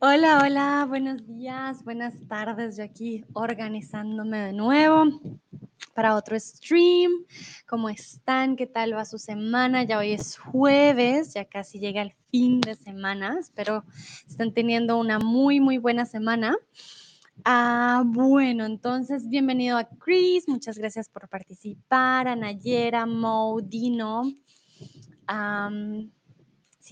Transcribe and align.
Hola, 0.00 0.42
hola, 0.44 0.86
buenos 0.88 1.26
días, 1.26 1.82
buenas 1.82 2.14
tardes. 2.28 2.76
Yo 2.76 2.84
aquí 2.84 3.24
organizándome 3.32 4.38
de 4.38 4.52
nuevo 4.52 5.20
para 5.92 6.14
otro 6.14 6.38
stream. 6.38 7.10
¿Cómo 7.66 7.88
están? 7.88 8.54
¿Qué 8.54 8.68
tal 8.68 8.94
va 8.94 9.04
su 9.04 9.18
semana? 9.18 9.82
Ya 9.82 9.98
hoy 9.98 10.12
es 10.12 10.38
jueves, 10.38 11.34
ya 11.34 11.46
casi 11.46 11.80
llega 11.80 12.00
el 12.02 12.12
fin 12.30 12.60
de 12.60 12.76
semana. 12.76 13.38
Espero 13.40 13.82
estén 14.28 14.54
teniendo 14.54 14.98
una 14.98 15.18
muy, 15.18 15.58
muy 15.58 15.78
buena 15.78 16.06
semana. 16.06 16.56
Ah, 17.44 18.04
bueno, 18.06 18.66
entonces 18.66 19.28
bienvenido 19.28 19.78
a 19.78 19.88
Chris. 19.98 20.48
Muchas 20.48 20.78
gracias 20.78 21.08
por 21.08 21.28
participar. 21.28 22.28
A 22.28 22.36
Nayera, 22.36 23.04
Mo, 23.04 23.58
Dino. 23.60 24.32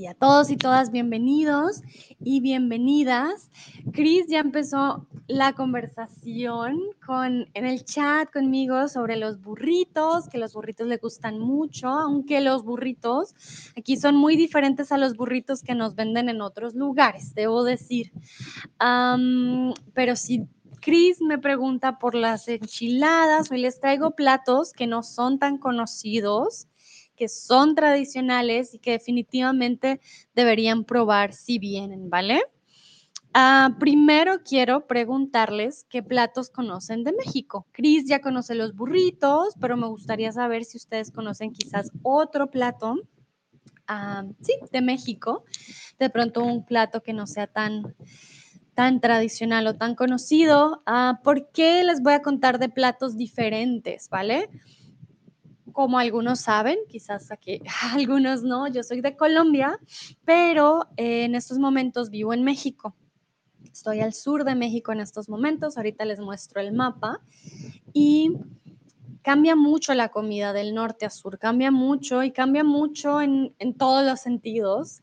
A 0.04 0.12
todos 0.12 0.50
y 0.50 0.58
todas 0.58 0.90
bienvenidos 0.90 1.80
y 2.20 2.40
bienvenidas. 2.40 3.50
Cris 3.94 4.26
ya 4.28 4.40
empezó 4.40 5.06
la 5.26 5.54
conversación 5.54 6.78
con, 7.06 7.48
en 7.54 7.64
el 7.64 7.82
chat 7.82 8.30
conmigo 8.30 8.88
sobre 8.88 9.16
los 9.16 9.40
burritos, 9.40 10.28
que 10.28 10.36
los 10.36 10.52
burritos 10.52 10.86
le 10.86 10.98
gustan 10.98 11.38
mucho, 11.38 11.88
aunque 11.88 12.42
los 12.42 12.62
burritos 12.62 13.34
aquí 13.74 13.96
son 13.96 14.16
muy 14.16 14.36
diferentes 14.36 14.92
a 14.92 14.98
los 14.98 15.16
burritos 15.16 15.62
que 15.62 15.74
nos 15.74 15.94
venden 15.94 16.28
en 16.28 16.42
otros 16.42 16.74
lugares, 16.74 17.34
debo 17.34 17.64
decir. 17.64 18.12
Pero 19.94 20.16
si 20.16 20.46
Cris 20.82 21.22
me 21.22 21.38
pregunta 21.38 21.98
por 21.98 22.14
las 22.14 22.48
enchiladas, 22.48 23.50
hoy 23.50 23.62
les 23.62 23.80
traigo 23.80 24.10
platos 24.10 24.74
que 24.74 24.86
no 24.86 25.02
son 25.02 25.38
tan 25.38 25.56
conocidos 25.56 26.68
que 27.16 27.28
son 27.28 27.74
tradicionales 27.74 28.74
y 28.74 28.78
que 28.78 28.92
definitivamente 28.92 30.00
deberían 30.34 30.84
probar 30.84 31.32
si 31.32 31.58
vienen, 31.58 32.10
¿vale? 32.10 32.42
Ah, 33.38 33.76
primero 33.78 34.42
quiero 34.42 34.86
preguntarles 34.86 35.84
qué 35.90 36.02
platos 36.02 36.48
conocen 36.48 37.04
de 37.04 37.12
México. 37.12 37.66
Cris 37.72 38.06
ya 38.06 38.20
conoce 38.20 38.54
los 38.54 38.74
burritos, 38.74 39.54
pero 39.60 39.76
me 39.76 39.88
gustaría 39.88 40.32
saber 40.32 40.64
si 40.64 40.78
ustedes 40.78 41.10
conocen 41.10 41.52
quizás 41.52 41.90
otro 42.02 42.50
plato, 42.50 42.94
ah, 43.88 44.24
sí, 44.40 44.54
de 44.72 44.80
México. 44.80 45.44
De 45.98 46.08
pronto 46.08 46.44
un 46.44 46.64
plato 46.64 47.02
que 47.02 47.12
no 47.12 47.26
sea 47.26 47.46
tan 47.46 47.94
tan 48.74 49.00
tradicional 49.00 49.66
o 49.66 49.76
tan 49.76 49.94
conocido, 49.94 50.82
ah, 50.84 51.20
¿por 51.24 51.50
qué 51.50 51.82
les 51.82 52.02
voy 52.02 52.12
a 52.12 52.20
contar 52.20 52.58
de 52.58 52.68
platos 52.68 53.16
diferentes, 53.16 54.08
¿vale? 54.10 54.50
Como 55.76 55.98
algunos 55.98 56.40
saben, 56.40 56.78
quizás 56.88 57.30
aquí 57.30 57.60
algunos 57.92 58.42
no, 58.42 58.66
yo 58.66 58.82
soy 58.82 59.02
de 59.02 59.14
Colombia, 59.14 59.78
pero 60.24 60.88
eh, 60.96 61.24
en 61.24 61.34
estos 61.34 61.58
momentos 61.58 62.08
vivo 62.08 62.32
en 62.32 62.42
México. 62.44 62.96
Estoy 63.70 64.00
al 64.00 64.14
sur 64.14 64.44
de 64.44 64.54
México 64.54 64.92
en 64.92 65.00
estos 65.00 65.28
momentos, 65.28 65.76
ahorita 65.76 66.06
les 66.06 66.18
muestro 66.18 66.62
el 66.62 66.72
mapa 66.72 67.20
y 67.92 68.38
cambia 69.26 69.56
mucho 69.56 69.92
la 69.92 70.10
comida 70.10 70.52
del 70.52 70.72
norte 70.72 71.04
a 71.04 71.10
sur, 71.10 71.36
cambia 71.36 71.72
mucho 71.72 72.22
y 72.22 72.30
cambia 72.30 72.62
mucho 72.62 73.20
en, 73.20 73.52
en 73.58 73.74
todos 73.74 74.06
los 74.06 74.20
sentidos. 74.20 75.02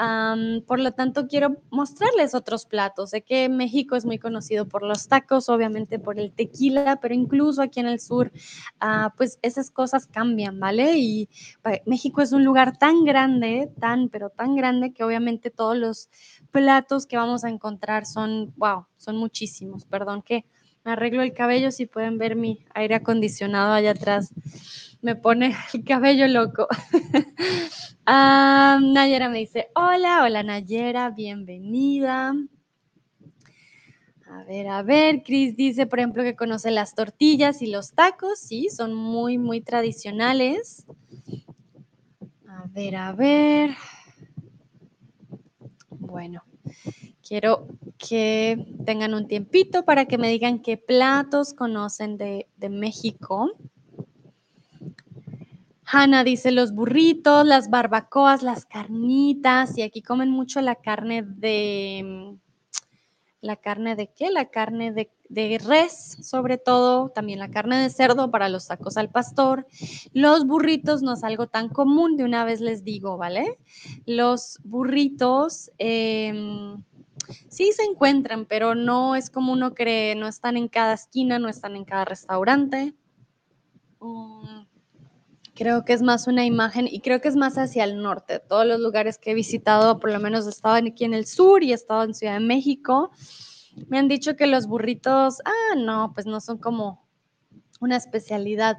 Um, 0.00 0.62
por 0.62 0.80
lo 0.80 0.92
tanto, 0.92 1.26
quiero 1.26 1.58
mostrarles 1.68 2.34
otros 2.34 2.64
platos. 2.64 3.10
Sé 3.10 3.20
que 3.20 3.50
México 3.50 3.94
es 3.94 4.06
muy 4.06 4.18
conocido 4.18 4.66
por 4.66 4.82
los 4.82 5.06
tacos, 5.08 5.50
obviamente 5.50 5.98
por 5.98 6.18
el 6.18 6.32
tequila, 6.32 6.98
pero 7.02 7.12
incluso 7.12 7.60
aquí 7.60 7.80
en 7.80 7.88
el 7.88 8.00
sur, 8.00 8.32
uh, 8.80 9.10
pues 9.18 9.38
esas 9.42 9.70
cosas 9.70 10.06
cambian, 10.06 10.58
¿vale? 10.58 10.96
Y 10.96 11.28
México 11.84 12.22
es 12.22 12.32
un 12.32 12.44
lugar 12.44 12.78
tan 12.78 13.04
grande, 13.04 13.70
tan, 13.78 14.08
pero 14.08 14.30
tan 14.30 14.56
grande 14.56 14.94
que 14.94 15.04
obviamente 15.04 15.50
todos 15.50 15.76
los 15.76 16.08
platos 16.52 17.04
que 17.04 17.18
vamos 17.18 17.44
a 17.44 17.50
encontrar 17.50 18.06
son, 18.06 18.54
wow, 18.56 18.86
son 18.96 19.18
muchísimos. 19.18 19.84
Perdón 19.84 20.22
que 20.22 20.46
arreglo 20.88 21.22
el 21.22 21.32
cabello, 21.32 21.70
si 21.70 21.86
pueden 21.86 22.18
ver 22.18 22.36
mi 22.36 22.64
aire 22.74 22.96
acondicionado 22.96 23.72
allá 23.72 23.92
atrás, 23.92 24.32
me 25.02 25.16
pone 25.16 25.54
el 25.74 25.84
cabello 25.84 26.26
loco. 26.28 26.66
Ah, 28.10 28.80
Nayera 28.80 29.28
me 29.28 29.40
dice, 29.40 29.68
hola, 29.74 30.22
hola 30.24 30.42
Nayera, 30.42 31.10
bienvenida. 31.10 32.32
A 34.30 34.44
ver, 34.44 34.68
a 34.68 34.82
ver, 34.82 35.22
Cris 35.22 35.54
dice, 35.56 35.86
por 35.86 35.98
ejemplo, 35.98 36.22
que 36.22 36.34
conoce 36.34 36.70
las 36.70 36.94
tortillas 36.94 37.60
y 37.60 37.66
los 37.66 37.92
tacos, 37.92 38.38
sí, 38.38 38.70
son 38.70 38.94
muy, 38.94 39.36
muy 39.36 39.60
tradicionales. 39.60 40.86
A 42.46 42.64
ver, 42.68 42.96
a 42.96 43.12
ver. 43.12 43.76
Bueno, 45.90 46.42
quiero 47.28 47.68
que 47.98 48.66
tengan 48.86 49.12
un 49.12 49.28
tiempito 49.28 49.84
para 49.84 50.06
que 50.06 50.16
me 50.16 50.30
digan 50.30 50.60
qué 50.60 50.78
platos 50.78 51.52
conocen 51.52 52.16
de, 52.16 52.46
México. 52.70 53.52
Hanna 55.84 56.24
dice 56.24 56.50
los 56.50 56.72
burritos, 56.72 57.46
las 57.46 57.68
barbacoas, 57.68 58.42
las 58.42 58.64
carnitas, 58.64 59.76
y 59.76 59.82
aquí 59.82 60.00
comen 60.00 60.30
mucho 60.30 60.60
la 60.62 60.76
carne 60.76 61.22
de, 61.22 62.34
¿la 63.42 63.56
carne 63.56 63.94
de 63.94 64.08
qué? 64.08 64.30
La 64.30 64.46
carne 64.46 64.92
de, 64.92 65.58
res, 65.58 66.18
sobre 66.22 66.56
todo, 66.56 67.10
también 67.10 67.38
la 67.38 67.50
carne 67.50 67.78
de 67.78 67.90
cerdo 67.90 68.30
para 68.30 68.48
los 68.48 68.68
tacos 68.68 68.96
al 68.96 69.10
pastor. 69.10 69.66
Los 70.12 70.46
burritos 70.46 71.02
no 71.02 71.14
es 71.14 71.24
algo 71.24 71.46
tan 71.46 71.68
común, 71.68 72.16
de 72.16 72.24
una 72.24 72.44
vez 72.44 72.60
les 72.60 72.84
digo, 72.84 73.16
¿vale? 73.18 73.58
Los 74.06 74.58
burritos 74.64 75.70
eh, 75.78 76.76
sí 77.48 77.72
se 77.72 77.84
encuentran, 77.84 78.46
pero 78.46 78.74
no 78.74 79.16
es 79.16 79.30
como 79.30 79.52
uno 79.52 79.74
cree, 79.74 80.14
no 80.14 80.28
están 80.28 80.56
en 80.56 80.68
cada 80.68 80.94
esquina, 80.94 81.38
no 81.38 81.48
están 81.48 81.76
en 81.76 81.84
cada 81.84 82.04
restaurante. 82.04 82.94
Um, 84.00 84.66
Creo 85.58 85.84
que 85.84 85.92
es 85.92 86.02
más 86.02 86.28
una 86.28 86.44
imagen 86.44 86.86
y 86.86 87.00
creo 87.00 87.20
que 87.20 87.26
es 87.26 87.34
más 87.34 87.58
hacia 87.58 87.82
el 87.82 88.00
norte. 88.00 88.38
Todos 88.38 88.64
los 88.64 88.78
lugares 88.78 89.18
que 89.18 89.32
he 89.32 89.34
visitado, 89.34 89.98
por 89.98 90.12
lo 90.12 90.20
menos 90.20 90.46
estado 90.46 90.76
aquí 90.76 91.04
en 91.04 91.14
el 91.14 91.26
sur 91.26 91.64
y 91.64 91.72
he 91.72 91.74
estado 91.74 92.04
en 92.04 92.14
Ciudad 92.14 92.34
de 92.34 92.46
México, 92.46 93.10
me 93.88 93.98
han 93.98 94.06
dicho 94.06 94.36
que 94.36 94.46
los 94.46 94.68
burritos, 94.68 95.40
ah, 95.44 95.74
no, 95.76 96.12
pues 96.14 96.26
no 96.26 96.40
son 96.40 96.58
como 96.58 97.08
una 97.80 97.96
especialidad. 97.96 98.76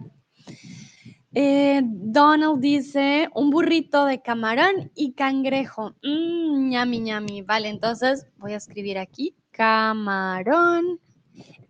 Eh, 1.34 1.82
Donald 1.84 2.60
dice 2.60 3.30
un 3.36 3.52
burrito 3.52 4.06
de 4.06 4.22
camarón 4.22 4.92
y 4.96 5.14
cangrejo. 5.14 5.96
Mmm, 6.02 6.70
ñami, 6.70 7.00
ñami. 7.00 7.42
Vale, 7.44 7.70
entonces 7.70 8.26
voy 8.38 8.54
a 8.54 8.58
escribir 8.58 8.98
aquí 8.98 9.36
camarón 9.52 11.00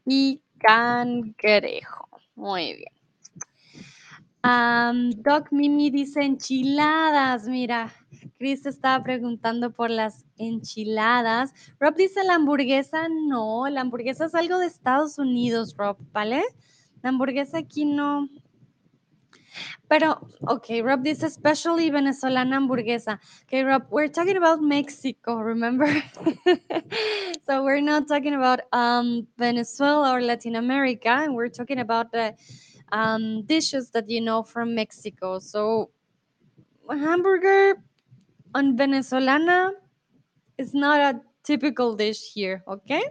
y 0.06 0.42
cangrejo. 0.59 2.08
Muy 2.36 2.75
bien. 2.75 3.00
Um, 4.42 5.12
Doc 5.22 5.52
Mimi 5.52 5.90
dice 5.90 6.22
enchiladas. 6.22 7.46
Mira, 7.47 7.94
Chris 8.38 8.66
estaba 8.66 9.03
preguntando 9.03 9.72
por 9.72 9.90
las 9.90 10.24
enchiladas. 10.38 11.53
Rob 11.80 11.96
dice 11.96 12.24
la 12.24 12.36
hamburguesa. 12.36 13.09
No, 13.09 13.68
la 13.68 13.81
hamburguesa 13.81 14.26
es 14.26 14.36
algo 14.36 14.58
de 14.58 14.68
Estados 14.68 15.20
Unidos, 15.20 15.76
Rob, 15.78 15.97
¿vale? 16.14 16.44
La 17.02 17.09
hamburguesa 17.09 17.58
aquí 17.58 17.84
no. 17.84 18.30
Pero, 19.89 20.27
okay, 20.47 20.81
Rob 20.81 21.03
dice 21.03 21.23
especially 21.23 21.89
venezolana 21.89 22.55
hamburguesa. 22.55 23.19
Okay, 23.45 23.63
Rob, 23.63 23.87
we're 23.89 24.07
talking 24.07 24.37
about 24.37 24.61
Mexico, 24.61 25.37
remember? 25.37 25.87
so 27.45 27.63
we're 27.63 27.81
not 27.81 28.07
talking 28.07 28.35
about 28.35 28.61
um, 28.71 29.27
Venezuela 29.37 30.13
or 30.13 30.21
Latin 30.21 30.55
America, 30.55 31.09
and 31.09 31.35
we're 31.35 31.49
talking 31.49 31.79
about 31.79 32.11
the 32.11 32.35
um, 32.91 33.43
dishes 33.43 33.90
that 33.91 34.09
you 34.09 34.22
know 34.22 34.43
from 34.43 34.75
Mexico. 34.75 35.40
So, 35.40 35.90
hamburger 36.90 37.75
on 38.53 38.78
Venezolana 38.78 39.72
is 40.57 40.73
not 40.73 40.99
a 40.99 41.22
typical 41.43 41.95
dish 41.95 42.34
here, 42.34 42.63
okay? 42.67 43.03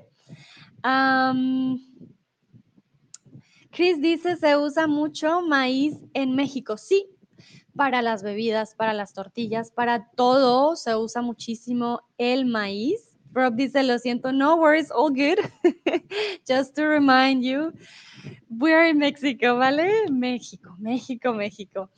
Um, 0.85 1.81
Chris 3.79 4.01
dice, 4.01 4.35
se 4.35 4.57
usa 4.57 4.89
mucho 4.89 5.41
maíz 5.41 5.95
en 6.13 6.35
México. 6.35 6.77
Sí, 6.77 7.07
para 7.77 8.03
las 8.03 8.25
bebidas, 8.25 8.75
para 8.75 8.93
las 8.93 9.13
tortillas, 9.13 9.71
para 9.71 10.11
todo 10.17 10.75
se 10.75 10.97
usa 10.97 11.23
muchísimo 11.23 12.01
el 12.19 12.45
maíz. 12.45 13.17
Rob 13.31 13.55
dice, 13.55 13.85
lo 13.85 13.97
siento, 14.01 14.33
no 14.33 14.57
worries, 14.57 14.91
all 14.91 15.11
good. 15.11 15.39
Just 16.45 16.75
to 16.75 16.89
remind 16.89 17.45
you, 17.45 17.73
we're 18.51 18.89
in 18.89 18.99
Mexico, 18.99 19.57
¿vale? 19.57 20.11
México, 20.11 20.75
México, 20.81 21.33
México. 21.33 21.89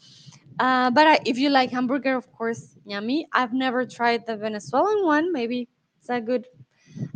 Uh, 0.59 0.91
but 0.91 1.27
if 1.27 1.39
you 1.39 1.49
like 1.49 1.71
hamburger, 1.73 2.15
of 2.15 2.31
course, 2.31 2.77
yummy. 2.85 3.27
I've 3.33 3.55
never 3.55 3.87
tried 3.87 4.27
the 4.27 4.37
Venezuelan 4.37 5.07
one. 5.07 5.33
Maybe 5.33 5.67
it's 5.99 6.11
a 6.11 6.21
good 6.21 6.45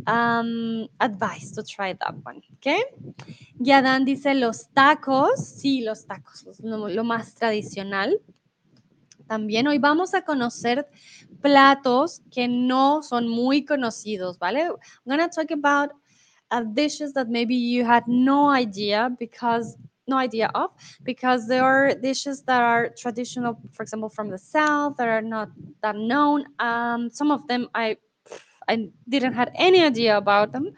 um, 0.07 0.87
advice 0.99 1.51
to 1.51 1.63
try 1.63 1.93
that 1.93 2.15
one, 2.23 2.41
¿ok? 2.53 2.67
Yadan 3.59 4.05
dice 4.05 4.33
los 4.33 4.69
tacos, 4.73 5.39
sí, 5.39 5.81
los 5.81 6.05
tacos, 6.05 6.45
lo, 6.59 6.87
lo 6.89 7.03
más 7.03 7.35
tradicional. 7.35 8.19
También 9.27 9.67
hoy 9.67 9.79
vamos 9.79 10.13
a 10.13 10.21
conocer 10.21 10.87
platos 11.41 12.21
que 12.31 12.47
no 12.47 13.01
son 13.01 13.27
muy 13.27 13.65
conocidos, 13.65 14.37
¿vale? 14.37 14.65
I'm 14.65 14.77
going 15.05 15.19
to 15.19 15.29
talk 15.29 15.51
about 15.51 15.91
uh, 16.51 16.61
dishes 16.61 17.13
that 17.13 17.27
maybe 17.29 17.55
you 17.55 17.85
had 17.85 18.07
no 18.07 18.49
idea 18.49 19.09
because 19.19 19.77
no 20.07 20.17
idea 20.17 20.51
of 20.53 20.71
because 21.03 21.47
there 21.47 21.63
are 21.63 21.95
dishes 21.95 22.43
that 22.43 22.61
are 22.61 22.89
traditional 22.89 23.57
for 23.71 23.81
example 23.81 24.09
from 24.09 24.29
the 24.29 24.37
south 24.37 24.95
that 24.97 25.07
are 25.07 25.21
not 25.21 25.49
that 25.81 25.95
known 25.95 26.45
um, 26.59 27.09
some 27.09 27.31
of 27.31 27.47
them 27.47 27.67
i 27.73 27.97
i 28.67 28.87
didn't 29.07 29.33
have 29.33 29.51
any 29.55 29.83
idea 29.83 30.17
about 30.17 30.51
them 30.51 30.69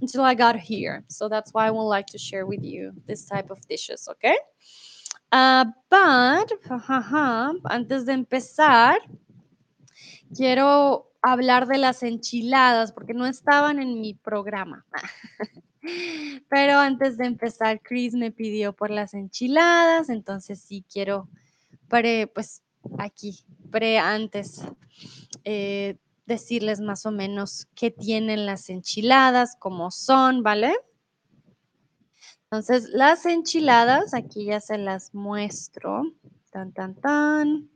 until 0.00 0.22
i 0.22 0.34
got 0.34 0.56
here. 0.56 1.04
So 1.08 1.28
that's 1.28 1.52
why 1.52 1.66
i 1.66 1.70
would 1.70 1.88
like 1.96 2.06
to 2.08 2.18
share 2.18 2.46
with 2.46 2.62
you 2.62 2.92
this 3.06 3.26
type 3.26 3.50
of 3.50 3.58
dishes 3.68 4.08
okay 4.08 4.36
uh, 5.32 5.64
but 5.90 6.52
antes 7.70 8.04
de 8.04 8.12
empezar 8.12 8.98
quiero 10.34 11.10
hablar 11.24 11.66
de 11.66 11.78
las 11.78 12.02
enchiladas 12.02 12.92
porque 12.92 13.14
no 13.14 13.26
estaban 13.26 13.80
en 13.80 14.00
mi 14.00 14.14
programa. 14.14 14.84
Pero 16.48 16.78
antes 16.78 17.16
de 17.16 17.26
empezar, 17.26 17.80
Chris 17.82 18.14
me 18.14 18.30
pidió 18.30 18.74
por 18.74 18.90
las 18.90 19.14
enchiladas, 19.14 20.10
entonces 20.10 20.60
sí 20.60 20.84
quiero, 20.90 21.28
pre, 21.88 22.26
pues 22.26 22.62
aquí, 22.98 23.44
pre 23.70 23.98
antes, 23.98 24.62
eh, 25.44 25.96
decirles 26.26 26.80
más 26.80 27.06
o 27.06 27.10
menos 27.10 27.68
qué 27.74 27.90
tienen 27.90 28.46
las 28.46 28.70
enchiladas, 28.70 29.56
cómo 29.58 29.90
son, 29.90 30.42
¿vale? 30.42 30.74
Entonces, 32.44 32.88
las 32.90 33.26
enchiladas, 33.26 34.14
aquí 34.14 34.44
ya 34.44 34.60
se 34.60 34.78
las 34.78 35.14
muestro. 35.14 36.02
Tan, 36.50 36.72
tan, 36.72 36.94
tan. 36.94 37.68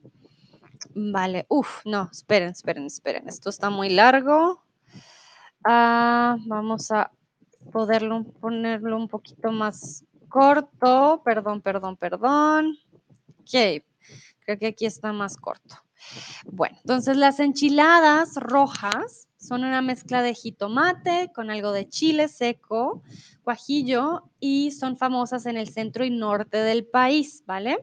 Vale, 0.94 1.46
uf, 1.48 1.84
no, 1.84 2.08
esperen, 2.12 2.50
esperen, 2.50 2.86
esperen. 2.86 3.28
Esto 3.28 3.50
está 3.50 3.70
muy 3.70 3.90
largo. 3.90 4.62
Ah, 5.64 6.36
vamos 6.46 6.90
a 6.92 7.10
poderlo 7.72 8.24
ponerlo 8.40 8.96
un 8.96 9.08
poquito 9.08 9.50
más 9.50 10.04
corto. 10.28 11.22
Perdón, 11.24 11.60
perdón, 11.60 11.96
perdón. 11.96 12.78
Ok, 13.40 13.82
creo 14.44 14.58
que 14.58 14.66
aquí 14.68 14.86
está 14.86 15.12
más 15.12 15.36
corto. 15.36 15.76
Bueno, 16.46 16.76
entonces 16.80 17.16
las 17.16 17.40
enchiladas 17.40 18.34
rojas 18.36 19.28
son 19.36 19.64
una 19.64 19.82
mezcla 19.82 20.22
de 20.22 20.34
jitomate 20.34 21.30
con 21.34 21.50
algo 21.50 21.72
de 21.72 21.88
chile 21.88 22.28
seco, 22.28 23.02
guajillo 23.44 24.24
y 24.40 24.72
son 24.72 24.96
famosas 24.96 25.46
en 25.46 25.56
el 25.56 25.68
centro 25.68 26.04
y 26.04 26.10
norte 26.10 26.58
del 26.58 26.84
país, 26.86 27.44
¿vale? 27.46 27.78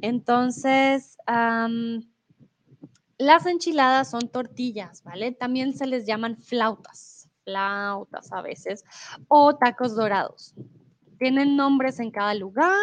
Entonces, 0.00 1.16
las 3.18 3.46
enchiladas 3.46 4.10
son 4.10 4.28
tortillas, 4.28 5.02
¿vale? 5.04 5.32
También 5.32 5.76
se 5.76 5.86
les 5.86 6.06
llaman 6.06 6.36
flautas 6.36 7.22
flautas 7.44 8.32
a 8.32 8.42
veces, 8.42 8.84
o 9.28 9.54
tacos 9.56 9.94
dorados. 9.94 10.54
Tienen 11.18 11.56
nombres 11.56 12.00
en 12.00 12.10
cada 12.10 12.34
lugar. 12.34 12.76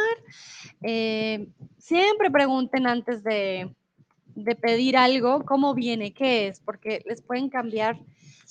Eh, 0.82 1.50
siempre 1.78 2.32
pregunten 2.32 2.88
antes 2.88 3.24
de, 3.24 3.74
pedir 4.44 4.98
algo 4.98 5.46
cómo 5.46 5.74
viene, 5.74 6.14
qué 6.14 6.48
es, 6.48 6.60
porque 6.60 7.02
les 7.06 7.22
pueden 7.22 7.50
cambiar 7.50 8.00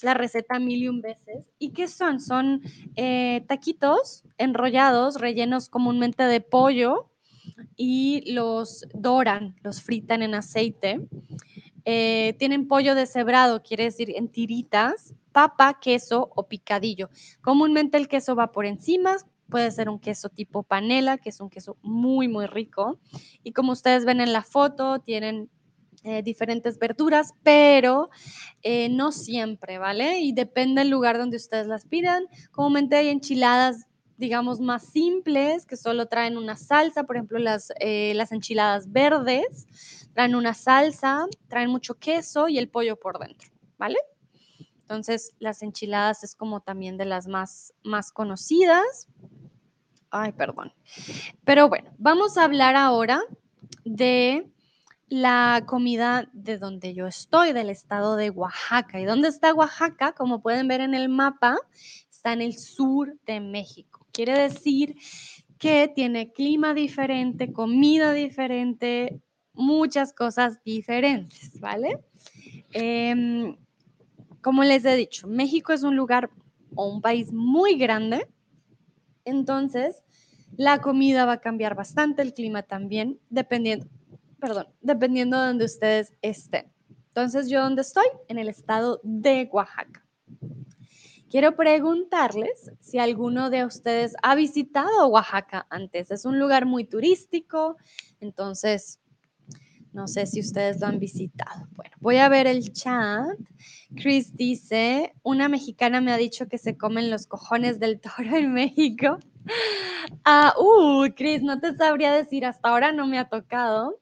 la 0.03 0.15
receta 0.15 0.59
mil 0.59 0.83
y 0.83 0.89
un 0.89 1.01
veces. 1.01 1.45
¿Y 1.59 1.71
qué 1.71 1.89
son? 1.89 2.21
Son 2.21 2.63
eh, 2.97 3.45
taquitos 3.49 4.25
enrollados, 4.39 5.21
rellenos 5.21 5.69
comúnmente 5.69 6.25
de 6.25 6.41
pollo 6.41 7.11
y 7.77 8.33
los 8.33 8.85
doran, 8.95 9.57
los 9.63 9.83
fritan 9.83 10.23
en 10.23 10.35
aceite. 10.35 11.01
Eh, 11.85 12.35
tienen 12.39 12.69
pollo 12.69 12.95
deshebrado, 12.95 13.63
quiere 13.63 13.85
decir 13.85 14.13
en 14.15 14.29
tiritas, 14.29 15.15
papa, 15.33 15.79
queso 15.81 16.31
o 16.35 16.47
picadillo. 16.47 17.09
Comúnmente 17.41 17.97
el 17.97 18.09
queso 18.09 18.37
va 18.37 18.53
por 18.53 18.67
encima, 18.67 19.17
puede 19.49 19.71
ser 19.71 19.89
un 19.89 19.99
queso 19.99 20.29
tipo 20.29 20.63
panela, 20.63 21.19
que 21.19 21.31
es 21.31 21.41
un 21.41 21.49
queso 21.49 21.77
muy, 21.83 22.29
muy 22.29 22.47
rico. 22.47 22.99
Y 23.43 23.53
como 23.53 23.73
ustedes 23.73 24.05
ven 24.05 24.21
en 24.21 24.33
la 24.33 24.43
foto, 24.43 24.99
tienen 24.99 25.49
eh, 26.05 26.23
diferentes 26.23 26.79
verduras, 26.79 27.35
pero 27.43 28.11
eh, 28.63 28.89
no 28.89 29.13
siempre, 29.13 29.79
¿vale? 29.79 30.21
Y 30.21 30.33
depende 30.33 30.83
del 30.83 30.91
lugar 30.91 31.19
donde 31.19 31.37
ustedes 31.37 31.67
las 31.67 31.85
pidan. 31.85 32.27
Comúnmente 32.53 32.97
hay 32.97 33.09
enchiladas 33.09 33.89
digamos, 34.19 34.59
más 34.59 34.83
simples, 34.83 35.65
que 35.65 35.77
solo 35.77 36.07
traen 36.07 36.37
una 36.37 36.57
salsa, 36.57 37.05
por 37.05 37.17
ejemplo, 37.17 37.39
las, 37.39 37.73
eh, 37.79 38.13
las 38.17 38.33
enchiladas 38.33 38.91
verdes, 38.91 39.69
traen 40.13 40.35
una 40.35 40.55
salsa, 40.55 41.27
traen 41.47 41.71
mucho 41.71 41.95
queso 41.95 42.49
y 42.49 42.59
el 42.59 42.69
pollo 42.69 42.97
por 42.97 43.21
dentro, 43.21 43.49
¿vale? 43.79 43.97
Entonces, 44.81 45.33
las 45.39 45.63
enchiladas 45.63 46.25
es 46.25 46.35
como 46.35 46.61
también 46.61 46.97
de 46.97 47.05
las 47.05 47.29
más, 47.29 47.73
más 47.85 48.11
conocidas. 48.11 49.07
Ay, 50.11 50.33
perdón. 50.33 50.73
Pero 51.45 51.69
bueno, 51.69 51.91
vamos 51.99 52.37
a 52.37 52.45
hablar 52.45 52.75
ahora 52.75 53.23
de 53.85 54.51
la 55.09 55.65
comida 55.67 56.29
de 56.33 56.59
donde 56.59 56.95
yo 56.95 57.07
estoy, 57.07 57.53
del 57.53 57.71
estado 57.71 58.17
de 58.17 58.31
Oaxaca. 58.31 59.01
¿Y 59.01 59.05
dónde 59.05 59.29
está 59.29 59.55
Oaxaca? 59.55 60.13
Como 60.13 60.43
pueden 60.43 60.69
ver 60.69 60.81
en 60.81 60.95
el 60.95 61.09
mapa, 61.09 61.57
está 62.11 62.33
en 62.33 62.43
el 62.43 62.57
sur 62.57 63.17
de 63.27 63.41
México. 63.41 64.07
Quiere 64.13 64.39
decir 64.39 64.97
que 65.59 65.91
tiene 65.95 66.33
clima 66.33 66.75
diferente, 66.75 67.53
comida 67.53 68.13
diferente, 68.13 69.21
muchas 69.55 70.13
cosas 70.13 70.63
diferentes, 70.65 71.59
¿vale? 71.59 71.99
Eh, 72.73 73.57
como 74.41 74.63
les 74.63 74.85
he 74.85 74.95
dicho, 74.95 75.27
México 75.27 75.73
es 75.73 75.83
un 75.83 75.97
lugar 75.97 76.31
o 76.75 76.89
un 76.89 77.01
país 77.01 77.33
muy 77.33 77.77
grande, 77.77 78.27
entonces 79.25 79.97
la 80.57 80.81
comida 80.81 81.27
va 81.27 81.35
a 81.35 81.41
cambiar 81.41 81.75
bastante, 81.75 82.23
el 82.23 82.35
clima 82.35 82.63
también, 82.63 83.19
dependiendo, 83.31 83.87
perdón, 84.41 84.69
dependiendo 84.81 85.41
de 85.41 85.47
donde 85.49 85.65
ustedes 85.65 86.15
estén. 86.23 86.73
Entonces, 87.09 87.49
¿yo 87.49 87.63
dónde 87.63 87.83
estoy? 87.83 88.07
En 88.29 88.39
el 88.39 88.49
estado 88.49 89.01
de 89.03 89.49
Oaxaca. 89.53 90.05
Quiero 91.31 91.57
preguntarles 91.57 92.71
si 92.81 92.99
alguno 92.99 93.51
de 93.51 93.65
ustedes 93.65 94.15
ha 94.23 94.35
visitado 94.35 95.09
Oaxaca 95.09 95.67
antes. 95.69 96.11
Es 96.11 96.25
un 96.25 96.39
lugar 96.39 96.65
muy 96.65 96.85
turístico, 96.85 97.77
entonces 98.21 98.99
no 99.93 100.07
sé 100.07 100.27
si 100.27 100.41
ustedes 100.41 100.81
lo 100.81 100.87
han 100.87 100.99
visitado. 100.99 101.67
Bueno, 101.73 101.97
voy 102.01 102.19
a 102.19 102.29
ver 102.29 102.47
el 102.47 102.73
chat. 102.73 103.37
Chris 103.97 104.37
dice, 104.37 105.15
una 105.23 105.49
mexicana 105.49 106.01
me 106.01 106.13
ha 106.13 106.17
dicho 106.17 106.47
que 106.47 106.57
se 106.57 106.77
comen 106.77 107.11
los 107.11 107.27
cojones 107.27 107.79
del 107.81 108.01
toro 108.01 108.37
en 108.37 108.53
México. 108.53 109.19
Ah, 110.25 110.55
uh, 110.59 111.07
Chris, 111.15 111.43
no 111.43 111.61
te 111.61 111.75
sabría 111.75 112.13
decir, 112.13 112.47
hasta 112.47 112.71
ahora 112.71 112.93
no 112.93 113.07
me 113.07 113.19
ha 113.19 113.29
tocado. 113.29 113.99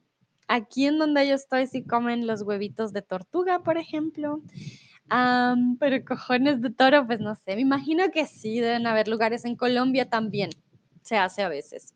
Aquí 0.47 0.85
en 0.85 0.97
donde 0.97 1.27
yo 1.27 1.35
estoy 1.35 1.67
sí 1.67 1.83
comen 1.83 2.25
los 2.25 2.41
huevitos 2.41 2.93
de 2.93 3.01
tortuga, 3.01 3.59
por 3.59 3.77
ejemplo. 3.77 4.41
pero 5.79 6.05
cojones 6.05 6.61
de 6.61 6.69
toro, 6.69 7.05
pues 7.05 7.19
no 7.19 7.35
sé. 7.35 7.55
Me 7.55 7.61
imagino 7.61 8.11
que 8.11 8.25
sí, 8.25 8.59
deben 8.59 8.87
haber 8.87 9.07
lugares 9.07 9.43
en 9.45 9.55
Colombia 9.55 10.09
también. 10.09 10.49
Se 11.01 11.17
hace 11.17 11.41
a 11.41 11.49
veces. 11.49 11.93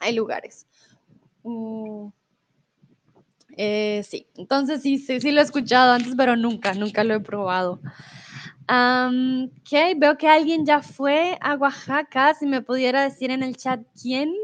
Hay 0.00 0.14
lugares. 0.14 0.66
Uh, 1.42 2.10
eh, 3.56 4.02
sí, 4.06 4.26
entonces 4.36 4.82
sí, 4.82 4.98
sí, 4.98 5.20
sí 5.20 5.30
lo 5.32 5.40
he 5.40 5.44
escuchado 5.44 5.92
antes, 5.92 6.14
pero 6.16 6.36
nunca, 6.36 6.74
nunca 6.74 7.02
lo 7.04 7.14
he 7.14 7.20
probado. 7.20 7.80
ok, 8.68 9.70
veo 9.96 10.18
que 10.18 10.28
alguien 10.28 10.66
ya 10.66 10.82
fue 10.82 11.38
a 11.40 11.54
Oaxaca. 11.54 12.34
Si 12.34 12.46
me 12.46 12.60
pudiera 12.60 13.02
decir 13.02 13.30
en 13.30 13.42
el 13.42 13.56
chat 13.56 13.80
quién. 14.00 14.34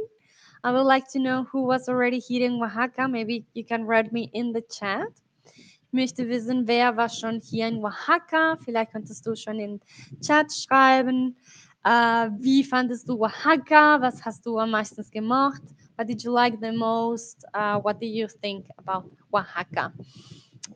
I 0.65 0.71
would 0.71 0.87
like 0.87 1.09
to 1.09 1.19
know 1.19 1.45
who 1.51 1.63
was 1.63 1.89
already 1.89 2.21
here 2.21 2.47
in 2.47 2.63
Oaxaca. 2.63 3.09
Maybe 3.09 3.45
you 3.53 3.65
can 3.65 3.85
write 3.85 4.13
me 4.13 4.31
in 4.33 4.53
the 4.53 4.63
chat. 4.63 5.09
Ich 5.45 5.93
möchte 5.93 6.29
wissen, 6.29 6.67
wer 6.67 6.97
war 6.97 7.09
schon 7.09 7.41
hier 7.41 7.67
in 7.67 7.83
Oaxaca. 7.85 8.57
Vielleicht 8.65 8.93
könntest 8.93 9.27
du 9.27 9.35
schon 9.35 9.59
in 9.59 9.81
Chat 10.21 10.53
schreiben. 10.53 11.37
Uh, 11.85 12.31
wie 12.39 12.63
fandest 12.63 13.09
du 13.09 13.19
Oaxaca? 13.19 14.01
Was 14.01 14.25
hast 14.25 14.47
du 14.47 14.59
am 14.59 14.71
meisten 14.71 15.05
gemacht? 15.11 15.63
What 15.97 16.09
did 16.09 16.23
you 16.23 16.33
like 16.33 16.61
the 16.61 16.71
most? 16.71 17.45
Uh, 17.55 17.81
what 17.81 18.01
did 18.01 18.15
you 18.15 18.29
think 18.29 18.67
about 18.79 19.11
Oaxaca? 19.33 19.93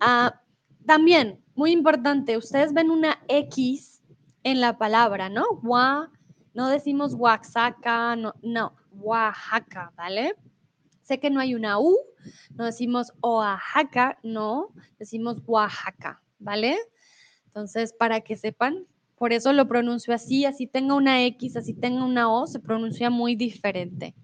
Uh, 0.00 0.30
también, 0.84 1.38
muy 1.54 1.72
importante, 1.72 2.36
ustedes 2.36 2.74
ven 2.74 2.90
una 2.90 3.16
X 3.28 4.02
en 4.42 4.60
la 4.60 4.76
palabra, 4.76 5.28
¿no? 5.28 5.60
Wa, 5.62 6.10
no 6.54 6.68
decimos 6.68 7.14
Oaxaca, 7.14 8.16
no, 8.16 8.34
no, 8.42 8.72
Oaxaca, 8.98 9.92
¿vale? 9.96 10.34
Sé 11.02 11.20
que 11.20 11.30
no 11.30 11.40
hay 11.40 11.54
una 11.54 11.78
U, 11.78 11.96
no 12.56 12.64
decimos 12.64 13.12
Oaxaca, 13.22 14.18
no, 14.22 14.70
decimos 14.98 15.42
Oaxaca, 15.46 16.20
¿vale? 16.38 16.76
Entonces, 17.46 17.92
para 17.92 18.20
que 18.20 18.36
sepan, 18.36 18.86
por 19.16 19.32
eso 19.32 19.52
lo 19.52 19.66
pronuncio 19.68 20.14
así, 20.14 20.44
así 20.44 20.66
tenga 20.66 20.94
una 20.94 21.24
X, 21.24 21.56
así 21.56 21.72
tenga 21.72 22.04
una 22.04 22.30
O, 22.30 22.46
se 22.46 22.60
pronuncia 22.60 23.08
muy 23.08 23.34
diferente. 23.34 24.14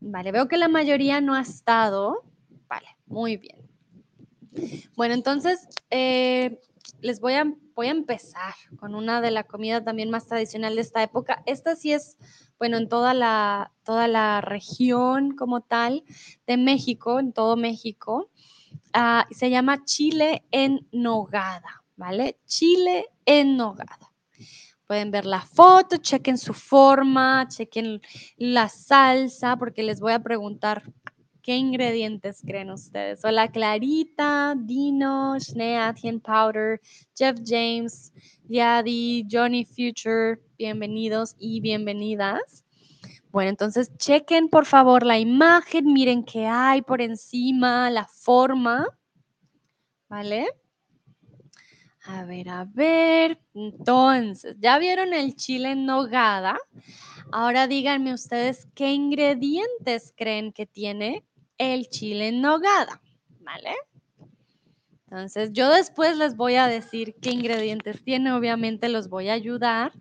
Vale, 0.00 0.32
veo 0.32 0.48
que 0.48 0.56
la 0.56 0.68
mayoría 0.68 1.20
no 1.20 1.34
ha 1.34 1.40
estado. 1.40 2.24
Vale, 2.68 2.88
muy 3.06 3.36
bien. 3.36 3.56
Bueno, 4.96 5.14
entonces 5.14 5.68
eh, 5.90 6.60
les 7.00 7.20
voy 7.20 7.34
a, 7.34 7.44
voy 7.80 7.86
a 7.86 7.92
empezar 7.92 8.52
con 8.78 8.94
una 8.94 9.22
de 9.22 9.30
la 9.30 9.44
comida 9.44 9.82
también 9.82 10.10
más 10.10 10.26
tradicional 10.26 10.74
de 10.74 10.82
esta 10.82 11.02
época. 11.02 11.42
Esta 11.46 11.76
sí 11.76 11.94
es, 11.94 12.18
bueno, 12.58 12.76
en 12.76 12.90
toda 12.90 13.14
la, 13.14 13.72
toda 13.84 14.06
la 14.06 14.42
región 14.42 15.34
como 15.34 15.62
tal 15.62 16.04
de 16.46 16.58
México, 16.58 17.18
en 17.18 17.32
todo 17.32 17.56
México. 17.56 18.28
Ah, 18.92 19.26
se 19.30 19.48
llama 19.48 19.82
chile 19.86 20.44
en 20.50 20.86
nogada, 20.92 21.82
¿vale? 21.96 22.38
Chile 22.44 23.06
en 23.24 23.56
nogada. 23.56 24.12
Pueden 24.86 25.10
ver 25.10 25.24
la 25.24 25.40
foto, 25.40 25.96
chequen 25.96 26.36
su 26.36 26.52
forma, 26.52 27.48
chequen 27.48 28.02
la 28.36 28.68
salsa, 28.68 29.56
porque 29.56 29.82
les 29.82 30.00
voy 30.00 30.12
a 30.12 30.18
preguntar 30.18 30.82
qué 31.42 31.56
ingredientes 31.56 32.42
creen 32.44 32.70
ustedes. 32.70 33.24
Hola 33.24 33.50
Clarita, 33.50 34.54
Dino, 34.56 35.38
Schneatien 35.38 36.20
Powder, 36.20 36.80
Jeff 37.16 37.36
James, 37.44 38.12
Yadi, 38.48 39.26
Johnny 39.30 39.64
Future, 39.64 40.38
bienvenidos 40.58 41.34
y 41.38 41.60
bienvenidas. 41.60 42.64
Bueno, 43.30 43.50
entonces 43.50 43.96
chequen 43.96 44.48
por 44.48 44.66
favor 44.66 45.04
la 45.06 45.18
imagen, 45.18 45.92
miren 45.92 46.24
qué 46.24 46.46
hay 46.46 46.82
por 46.82 47.00
encima, 47.00 47.90
la 47.90 48.06
forma, 48.06 48.86
¿vale? 50.08 50.48
A 52.04 52.24
ver, 52.24 52.48
a 52.48 52.64
ver. 52.64 53.38
Entonces, 53.54 54.56
ya 54.58 54.78
vieron 54.78 55.14
el 55.14 55.36
chile 55.36 55.72
en 55.72 55.86
nogada. 55.86 56.58
Ahora 57.30 57.68
díganme 57.68 58.12
ustedes 58.12 58.66
qué 58.74 58.92
ingredientes 58.92 60.12
creen 60.16 60.52
que 60.52 60.66
tiene 60.66 61.24
el 61.60 61.88
chile 61.90 62.28
en 62.28 62.40
nogada, 62.40 63.02
¿vale? 63.40 63.74
Entonces, 65.04 65.52
yo 65.52 65.68
después 65.68 66.16
les 66.16 66.34
voy 66.34 66.54
a 66.54 66.66
decir 66.66 67.16
qué 67.20 67.30
ingredientes 67.30 68.02
tiene, 68.02 68.32
obviamente 68.32 68.88
los 68.88 69.10
voy 69.10 69.28
a 69.28 69.34
ayudar, 69.34 69.92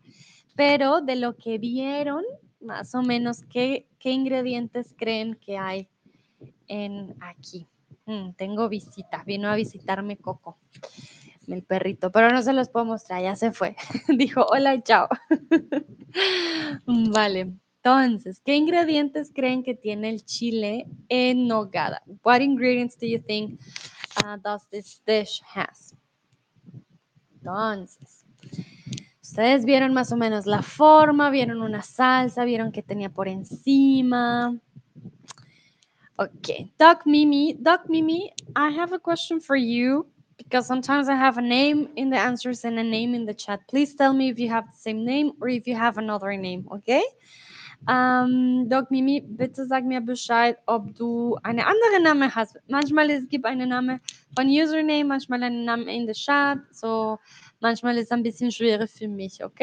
pero 0.56 1.02
de 1.02 1.18
lo 1.18 1.36
que 1.36 1.58
vieron, 1.58 2.24
más 2.62 2.96
o 2.96 3.02
menos, 3.02 3.42
¿qué, 3.52 3.88
qué 4.00 4.12
ingredientes 4.12 4.94
creen 4.98 5.36
que 5.36 5.58
hay 5.58 5.90
en 6.68 7.14
aquí? 7.20 7.68
Mm, 8.06 8.32
tengo 8.38 8.70
visita, 8.70 9.24
vino 9.26 9.50
a 9.50 9.56
visitarme 9.56 10.16
Coco, 10.16 10.58
el 11.48 11.64
perrito, 11.64 12.10
pero 12.10 12.30
no 12.30 12.42
se 12.42 12.54
los 12.54 12.70
puedo 12.70 12.86
mostrar, 12.86 13.22
ya 13.22 13.36
se 13.36 13.52
fue. 13.52 13.76
Dijo, 14.08 14.46
hola, 14.46 14.82
chao. 14.82 15.10
vale, 16.86 17.52
entonces, 17.98 18.42
¿qué 18.44 18.56
ingredientes 18.56 19.32
creen 19.34 19.64
que 19.64 19.74
tiene 19.74 20.10
el 20.10 20.26
chile 20.26 20.86
en 21.08 21.48
nogada? 21.48 22.02
What 22.24 22.42
ingredients 22.42 22.98
do 22.98 23.08
you 23.08 23.20
think 23.20 23.60
uh, 24.24 24.38
does 24.44 24.68
this 24.70 25.02
dish 25.06 25.42
has? 25.56 25.96
Entonces, 27.36 28.20
Ustedes 29.30 29.64
vieron 29.64 29.94
más 29.94 30.12
o 30.12 30.18
menos 30.18 30.48
la 30.48 30.64
forma, 30.64 31.30
vieron 31.30 31.62
una 31.62 31.84
salsa, 31.84 32.46
vieron 32.46 32.72
que 32.72 32.82
tenía 32.82 33.10
por 33.10 33.28
encima. 33.28 34.60
Okay, 36.18 36.74
Doc 36.80 37.06
Mimi, 37.06 37.56
Doc 37.60 37.88
Mimi, 37.88 38.34
I 38.56 38.72
have 38.72 38.92
a 38.92 39.00
question 39.00 39.40
for 39.40 39.56
you 39.56 40.08
because 40.36 40.66
sometimes 40.66 41.08
I 41.08 41.16
have 41.16 41.38
a 41.38 41.44
name 41.44 41.90
in 41.96 42.10
the 42.10 42.18
answers 42.18 42.66
and 42.66 42.80
a 42.80 42.84
name 42.84 43.14
in 43.14 43.28
the 43.28 43.36
chat. 43.36 43.62
Please 43.70 43.94
tell 43.94 44.14
me 44.14 44.30
if 44.30 44.40
you 44.40 44.50
have 44.50 44.66
the 44.66 44.78
same 44.78 45.06
name 45.06 45.34
or 45.40 45.48
if 45.48 45.68
you 45.68 45.76
have 45.76 46.00
another 46.00 46.36
name, 46.36 46.68
okay? 46.72 47.04
Um, 47.88 48.68
Doc 48.70 48.92
Mimi, 48.92 49.22
bitte 49.22 49.66
sag 49.66 49.86
mir 49.86 50.02
Bescheid, 50.02 50.58
ob 50.66 50.94
du 50.96 51.38
eine 51.44 51.66
andere 51.66 52.02
Name 52.04 52.34
hast. 52.36 52.58
Manchmal 52.68 53.10
es 53.10 53.28
gibt 53.30 53.46
einen 53.46 53.70
Name 53.70 54.02
von 54.36 54.48
Username, 54.48 55.06
manchmal 55.06 55.44
einen 55.44 55.66
Namen 55.66 55.88
in 55.88 56.06
the 56.06 56.14
chat. 56.14 56.60
So, 56.72 57.20
Manchmal 57.62 57.98
es 57.98 58.12
ein 58.12 58.24
bisschen 58.24 58.52
schwerer 58.52 58.88
für 58.88 59.08
mich, 59.08 59.44
¿ok? 59.44 59.62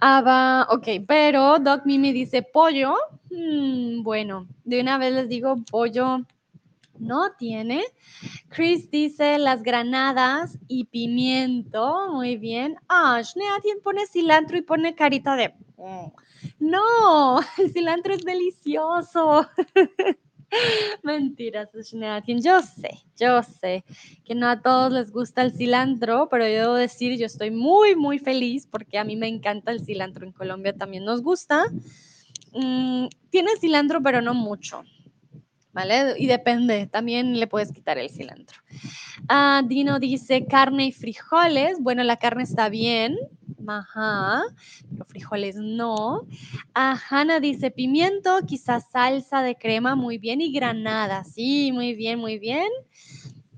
Aber, 0.00 0.68
ok, 0.70 1.04
pero 1.06 1.58
Doc 1.58 1.84
Mimi 1.84 2.12
dice 2.12 2.42
pollo. 2.42 2.96
Hmm, 3.30 4.02
bueno, 4.02 4.46
de 4.64 4.80
una 4.80 4.96
vez 4.96 5.12
les 5.12 5.28
digo 5.28 5.56
pollo 5.70 6.24
no 6.98 7.32
tiene. 7.38 7.84
Chris 8.48 8.90
dice 8.90 9.38
las 9.38 9.62
granadas 9.62 10.56
y 10.66 10.84
pimiento. 10.84 12.08
Muy 12.12 12.38
bien. 12.38 12.76
Ah, 12.88 13.22
Schneatien 13.22 13.80
pone 13.82 14.06
cilantro 14.06 14.56
y 14.56 14.62
pone 14.62 14.94
carita 14.94 15.36
de... 15.36 15.52
Mm". 15.76 16.23
No, 16.64 17.40
el 17.58 17.72
cilantro 17.72 18.14
es 18.14 18.24
delicioso. 18.24 19.46
Mentiras, 21.02 21.68
Yo 22.26 22.62
sé, 22.62 23.02
yo 23.18 23.42
sé 23.42 23.84
que 24.24 24.34
no 24.34 24.48
a 24.48 24.62
todos 24.62 24.92
les 24.92 25.10
gusta 25.10 25.42
el 25.42 25.52
cilantro, 25.52 26.28
pero 26.30 26.46
yo 26.46 26.54
debo 26.54 26.74
decir, 26.74 27.18
yo 27.18 27.26
estoy 27.26 27.50
muy, 27.50 27.96
muy 27.96 28.18
feliz 28.18 28.66
porque 28.66 28.98
a 28.98 29.04
mí 29.04 29.14
me 29.16 29.28
encanta 29.28 29.72
el 29.72 29.84
cilantro. 29.84 30.24
En 30.24 30.32
Colombia 30.32 30.72
también 30.72 31.04
nos 31.04 31.22
gusta. 31.22 31.64
Mm, 32.52 33.08
tiene 33.30 33.56
cilantro, 33.60 34.02
pero 34.02 34.22
no 34.22 34.32
mucho. 34.32 34.84
¿Vale? 35.74 36.14
Y 36.18 36.26
depende, 36.26 36.86
también 36.86 37.38
le 37.38 37.46
puedes 37.46 37.72
quitar 37.72 37.98
el 37.98 38.08
cilantro. 38.08 38.58
Ah, 39.28 39.62
Dino 39.66 39.98
dice 39.98 40.46
carne 40.46 40.86
y 40.86 40.92
frijoles. 40.92 41.78
Bueno, 41.80 42.02
la 42.04 42.16
carne 42.16 42.44
está 42.44 42.68
bien, 42.68 43.16
Ajá, 43.66 44.42
pero 44.90 45.04
frijoles 45.06 45.56
no. 45.56 46.26
Ah, 46.74 46.98
Hanna 47.10 47.40
dice 47.40 47.70
pimiento, 47.70 48.40
quizás 48.46 48.90
salsa 48.90 49.42
de 49.42 49.56
crema, 49.56 49.94
muy 49.94 50.18
bien, 50.18 50.40
y 50.40 50.52
granada, 50.52 51.24
sí, 51.24 51.72
muy 51.72 51.94
bien, 51.94 52.18
muy 52.18 52.38
bien. 52.38 52.68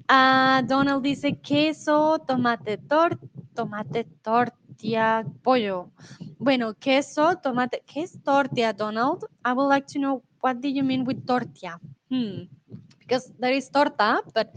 Ah, 0.09 0.63
Donald 0.67 1.03
dice 1.03 1.39
queso, 1.39 2.21
tomate 2.21 2.79
tor, 2.79 3.19
tomate 3.55 4.05
tortilla, 4.23 5.25
pollo. 5.43 5.91
Bueno, 6.39 6.75
queso, 6.75 7.37
tomate, 7.43 7.83
¿qué 7.87 8.03
es 8.03 8.23
tortilla, 8.23 8.73
Donald? 8.73 9.25
I 9.45 9.53
would 9.53 9.69
like 9.69 9.87
to 9.93 9.99
know 9.99 10.23
what 10.41 10.57
do 10.57 10.69
you 10.69 10.85
mean 10.85 11.05
with 11.07 11.25
tortilla? 11.27 11.81
Hmm. 12.11 12.45
Because 13.01 13.33
there 13.39 13.53
is 13.53 13.69
torta, 13.71 14.23
but 14.35 14.51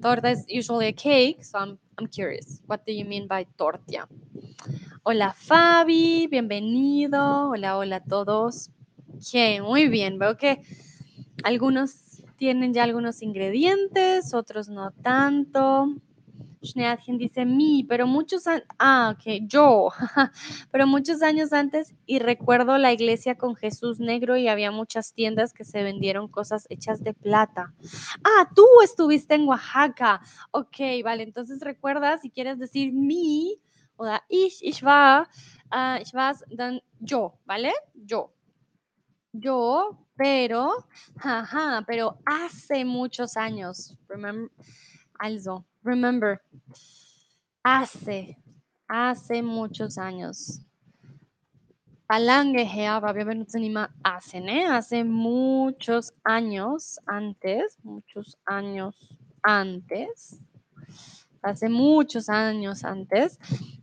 torta 0.00 0.30
is 0.30 0.44
usually 0.48 0.88
a 0.88 0.92
cake, 0.92 1.44
so 1.44 1.58
I'm, 1.58 1.78
I'm 1.98 2.06
curious. 2.06 2.60
What 2.66 2.86
do 2.86 2.92
you 2.92 3.04
mean 3.04 3.26
by 3.26 3.46
tortilla? 3.58 4.06
Hola 5.04 5.34
Fabi, 5.36 6.28
bienvenido. 6.28 7.50
Hola, 7.50 7.78
hola 7.78 7.96
a 7.96 8.00
todos. 8.00 8.70
Okay, 9.16 9.60
muy 9.60 9.88
bien, 9.88 10.18
veo 10.18 10.36
que 10.36 10.62
algunos 11.44 12.22
tienen 12.36 12.74
ya 12.74 12.84
algunos 12.84 13.22
ingredientes, 13.22 14.34
otros 14.34 14.68
no 14.68 14.90
tanto. 14.90 15.96
Schneadchen 16.66 17.18
dice 17.18 17.44
mi, 17.44 17.84
pero 17.84 18.06
muchos 18.06 18.46
años, 18.46 18.64
ah, 18.78 19.14
ok, 19.14 19.46
yo, 19.48 19.90
pero 20.70 20.86
muchos 20.86 21.22
años 21.22 21.52
antes 21.52 21.94
y 22.06 22.18
recuerdo 22.18 22.78
la 22.78 22.92
iglesia 22.92 23.36
con 23.36 23.54
Jesús 23.54 24.00
negro 24.00 24.36
y 24.36 24.48
había 24.48 24.70
muchas 24.70 25.12
tiendas 25.14 25.52
que 25.52 25.64
se 25.64 25.82
vendieron 25.82 26.28
cosas 26.28 26.66
hechas 26.68 27.02
de 27.02 27.14
plata. 27.14 27.72
Ah, 28.24 28.50
tú 28.54 28.66
estuviste 28.82 29.34
en 29.34 29.48
Oaxaca. 29.48 30.20
Ok, 30.50 30.78
vale, 31.04 31.22
entonces 31.22 31.60
recuerda, 31.60 32.18
si 32.18 32.30
quieres 32.30 32.58
decir 32.58 32.92
mi, 32.92 33.60
oder 33.96 34.20
ich, 34.28 34.62
ich 34.62 34.82
war, 34.82 35.28
uh, 35.72 36.00
ich 36.00 36.12
war 36.14 36.36
dann 36.50 36.80
yo, 37.00 37.38
¿vale? 37.46 37.72
Yo. 37.94 38.32
Yo, 39.32 39.98
pero, 40.16 40.86
ajá, 41.16 41.84
pero 41.86 42.18
hace 42.24 42.84
muchos 42.84 43.36
años. 43.36 43.96
Remember, 44.08 44.50
also, 45.18 45.64
remember, 45.86 46.40
hace, 47.62 48.36
hace 48.88 49.42
muchos 49.42 49.96
años. 49.96 50.60
Immer 53.54 53.90
hace, 54.04 54.38
¿eh? 54.38 54.64
Hace 54.64 55.02
muchos 55.02 56.12
años 56.22 57.00
antes, 57.06 57.78
muchos 57.82 58.36
años 58.44 58.94
antes, 59.42 60.38
hace 61.42 61.68
muchos 61.68 62.28
años 62.28 62.84
antes, 62.84 63.38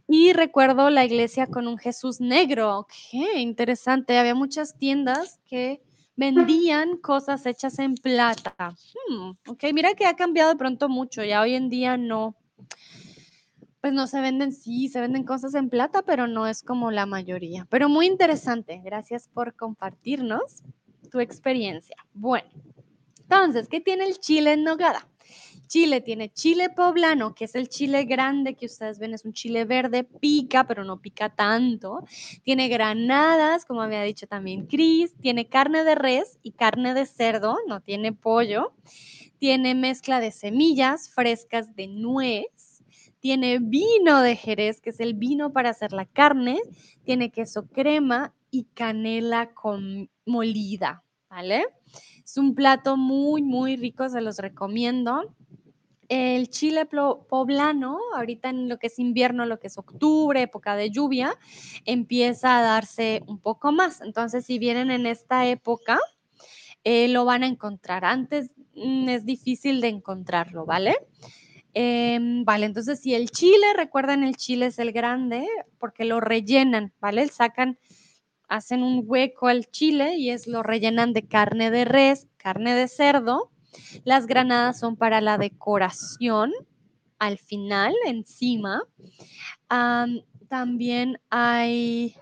y 0.07 0.31
recuerdo 0.31 0.89
la 0.89 1.03
iglesia 1.03 1.48
con 1.48 1.67
un 1.67 1.77
Jesús 1.77 2.22
negro. 2.22 2.88
Qué 3.12 3.39
interesante. 3.39 4.17
Había 4.17 4.36
muchas 4.36 4.77
tiendas 4.77 5.39
que 5.45 5.81
vendían 6.15 6.98
cosas 6.98 7.46
hechas 7.46 7.79
en 7.79 7.96
plata. 7.96 8.75
Hmm, 9.08 9.32
ok, 9.48 9.63
mira 9.74 9.93
que 9.93 10.05
ha 10.05 10.15
cambiado 10.15 10.51
de 10.51 10.58
pronto 10.58 10.89
mucho. 10.89 11.24
Ya 11.24 11.41
hoy 11.41 11.55
en 11.55 11.70
día 11.70 11.98
no. 11.98 12.36
Pues 13.82 13.91
no 13.93 14.08
se 14.08 14.22
venden, 14.22 14.53
sí, 14.53 14.88
se 14.88 15.01
venden 15.01 15.25
cosas 15.25 15.55
en 15.55 15.70
plata, 15.70 16.03
pero 16.03 16.27
no 16.27 16.48
es 16.48 16.63
como 16.63 16.89
la 16.91 17.05
mayoría. 17.05 17.67
Pero 17.70 17.89
muy 17.89 18.05
interesante. 18.05 18.82
Gracias 18.84 19.27
por 19.27 19.55
compartirnos 19.55 20.63
tu 21.12 21.20
experiencia. 21.20 21.98
Bueno, 22.13 22.48
entonces, 23.22 23.67
¿qué 23.67 23.82
tiene 23.82 24.05
el 24.05 24.20
chile 24.20 24.53
en 24.53 24.63
nogada? 24.63 25.05
Chile 25.74 26.01
tiene 26.01 26.30
chile 26.30 26.70
poblano, 26.70 27.34
que 27.34 27.46
es 27.46 27.56
el 27.56 27.68
chile 27.68 28.03
grande 28.03 28.53
que 28.53 28.68
ustedes 28.68 29.00
ven, 29.00 29.15
es 29.15 29.25
un 29.25 29.34
chile 29.34 29.65
verde, 29.65 30.03
pica, 30.03 30.68
pero 30.68 30.84
no 30.84 31.01
pica 31.01 31.30
tanto. 31.30 32.03
Tiene 32.44 32.68
granadas, 32.68 33.65
como 33.65 33.82
había 33.82 34.03
dicho 34.03 34.27
también 34.27 34.68
Cris. 34.68 35.15
Tiene 35.20 35.48
carne 35.50 35.84
de 35.84 35.96
res 35.96 36.38
y 36.44 36.51
carne 36.51 36.94
de 36.94 37.08
cerdo, 37.08 37.58
no 37.68 37.82
tiene 37.82 38.13
pollo. 38.13 38.74
tiene 39.39 39.74
mezcla 39.74 40.20
de 40.20 40.30
semillas 40.30 41.10
frescas 41.10 41.75
de 41.75 41.88
nuez, 41.88 42.84
tiene 43.20 43.58
vino 43.58 44.22
de 44.22 44.36
Jerez, 44.36 44.80
que 44.80 44.92
es 44.92 45.00
el 45.00 45.15
vino 45.15 45.53
para 45.53 45.72
hacer 45.72 45.92
la 45.92 46.06
carne, 46.06 46.60
tiene 47.03 47.32
queso 47.32 47.65
crema 47.65 48.32
y 48.51 48.65
canela 48.75 49.56
con 49.56 50.08
molida, 50.27 51.03
¿vale? 51.32 51.65
Es 52.24 52.38
un 52.38 52.53
plato 52.53 52.96
muy, 52.96 53.42
muy 53.42 53.75
rico, 53.75 54.08
se 54.08 54.22
los 54.22 54.38
recomiendo. 54.38 55.36
El 56.15 56.50
chile 56.50 56.86
poblano, 56.86 57.98
ahorita 58.15 58.50
en 58.50 58.70
lo 58.70 58.77
que 58.77 58.86
es 58.86 59.00
invierno, 59.00 59.48
lo 59.48 59.60
que 59.60 59.65
es 59.65 59.79
octubre, 59.79 60.43
época 60.43 60.75
de 60.75 60.91
lluvia, 60.91 61.36
empieza 61.86 62.60
a 62.60 62.62
darse 62.62 63.24
un 63.25 63.39
poco 63.39 63.72
más. 63.72 64.00
Entonces, 64.00 64.46
si 64.46 64.60
vienen 64.60 64.91
en 64.91 65.08
esta 65.08 65.48
época, 65.48 66.00
eh, 66.84 67.08
lo 67.08 67.25
van 67.25 67.41
a 67.41 67.48
encontrar. 67.48 68.05
Antes 68.05 68.51
mm, 68.75 69.10
es 69.10 69.25
difícil 69.25 69.82
de 69.82 69.88
encontrarlo, 69.88 70.67
¿vale? 70.67 70.98
Em, 71.74 72.46
vale, 72.46 72.67
entonces 72.67 73.00
si 73.00 73.15
el 73.15 73.32
chile, 73.32 73.65
recuerden, 73.75 74.24
el 74.24 74.36
chile 74.36 74.67
es 74.67 74.77
el 74.77 74.91
grande 74.91 75.48
porque 75.79 76.05
lo 76.05 76.20
rellenan, 76.20 76.93
¿vale? 77.00 77.27
Sacan, 77.27 77.79
hacen 78.48 78.84
un 78.84 79.01
hueco 79.03 79.48
al 79.48 79.65
chile 79.72 80.15
y 80.17 80.29
es 80.29 80.46
lo 80.46 80.62
rellenan 80.62 81.12
de 81.13 81.27
carne 81.27 81.72
de 81.72 81.86
res, 81.86 82.27
carne 82.38 82.75
de 82.75 82.88
cerdo. 82.88 83.50
Las 84.03 84.27
granadas 84.27 84.80
son 84.80 84.96
para 84.96 85.22
la 85.22 85.38
decoración 85.38 86.51
al 87.20 87.38
final, 87.38 87.94
encima. 88.06 88.84
también 90.50 91.20
hay 91.30 92.15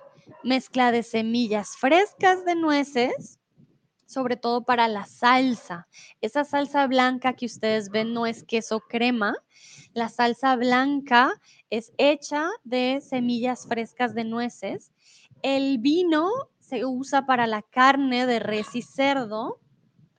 mezcla 0.43 0.91
de 0.91 1.03
semillas 1.03 1.75
frescas 1.77 2.45
de 2.45 2.55
nueces 2.55 3.39
sobre 4.11 4.35
todo 4.35 4.65
para 4.65 4.89
la 4.89 5.05
salsa. 5.05 5.87
Esa 6.19 6.43
salsa 6.43 6.85
blanca 6.87 7.33
que 7.33 7.45
ustedes 7.45 7.89
ven 7.89 8.13
no 8.13 8.25
es 8.25 8.43
queso 8.43 8.81
crema. 8.81 9.33
La 9.93 10.09
salsa 10.09 10.57
blanca 10.57 11.31
es 11.69 11.93
hecha 11.97 12.49
de 12.65 12.99
semillas 13.01 13.65
frescas 13.67 14.13
de 14.13 14.25
nueces. 14.25 14.91
El 15.41 15.77
vino 15.77 16.29
se 16.59 16.83
usa 16.85 17.25
para 17.25 17.47
la 17.47 17.61
carne 17.61 18.27
de 18.27 18.39
res 18.39 18.75
y 18.75 18.81
cerdo. 18.81 19.59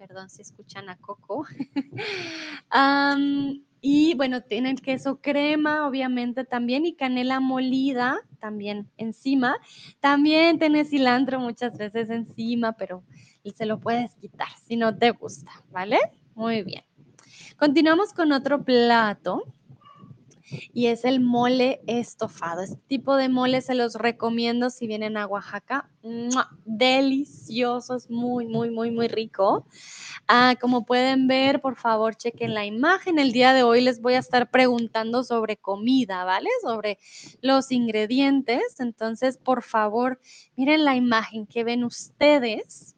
Perdón 0.08 0.28
si 0.28 0.42
escuchan 0.42 0.88
a 0.88 0.96
Coco. 0.96 1.46
y 3.80 4.14
bueno, 4.14 4.42
tienen 4.42 4.76
queso 4.76 5.20
crema, 5.20 5.86
obviamente 5.86 6.44
también, 6.44 6.84
y 6.84 6.94
canela 6.94 7.38
molida 7.38 8.18
también 8.40 8.90
encima. 8.96 9.54
También 10.00 10.58
tiene 10.58 10.84
cilantro 10.84 11.38
muchas 11.38 11.78
veces 11.78 12.10
encima, 12.10 12.72
pero 12.72 13.04
se 13.54 13.64
lo 13.64 13.78
puedes 13.78 14.12
quitar 14.16 14.48
si 14.66 14.74
no 14.74 14.98
te 14.98 15.12
gusta, 15.12 15.52
¿vale? 15.70 16.00
Muy 16.34 16.64
bien. 16.64 16.82
Continuamos 17.56 18.12
con 18.12 18.32
otro 18.32 18.64
plato 18.64 19.44
y 20.72 20.86
es 20.86 21.04
el 21.04 21.20
mole 21.20 21.80
estofado. 21.86 22.62
Este 22.62 22.80
tipo 22.86 23.16
de 23.16 23.28
mole 23.28 23.60
se 23.60 23.74
los 23.74 23.94
recomiendo 23.94 24.70
si 24.70 24.86
vienen 24.86 25.16
a 25.16 25.26
Oaxaca. 25.26 25.88
Delicioso, 26.64 27.96
es 27.96 28.10
muy, 28.10 28.46
muy, 28.46 28.70
muy, 28.70 28.90
muy 28.90 29.08
rico. 29.08 29.66
Ah, 30.28 30.54
como 30.60 30.84
pueden 30.84 31.26
ver, 31.26 31.60
por 31.60 31.76
favor, 31.76 32.16
chequen 32.16 32.54
la 32.54 32.64
imagen. 32.64 33.18
El 33.18 33.32
día 33.32 33.52
de 33.52 33.62
hoy 33.62 33.80
les 33.80 34.00
voy 34.00 34.14
a 34.14 34.18
estar 34.18 34.50
preguntando 34.50 35.24
sobre 35.24 35.56
comida, 35.56 36.24
¿vale? 36.24 36.50
Sobre 36.62 36.98
los 37.40 37.70
ingredientes. 37.70 38.80
Entonces, 38.80 39.38
por 39.38 39.62
favor, 39.62 40.20
miren 40.56 40.84
la 40.84 40.96
imagen 40.96 41.46
que 41.46 41.64
ven 41.64 41.84
ustedes 41.84 42.96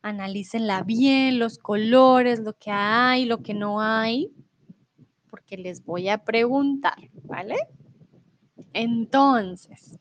analícenla 0.00 0.82
bien, 0.82 1.38
los 1.38 1.58
colores, 1.58 2.40
lo 2.40 2.54
que 2.54 2.70
hay, 2.70 3.24
lo 3.24 3.42
que 3.42 3.54
no 3.54 3.80
hay, 3.80 4.32
porque 5.48 5.62
les 5.62 5.82
voy 5.82 6.10
a 6.10 6.18
preguntar, 6.18 6.98
¿vale? 7.24 7.56
Entonces, 8.74 9.98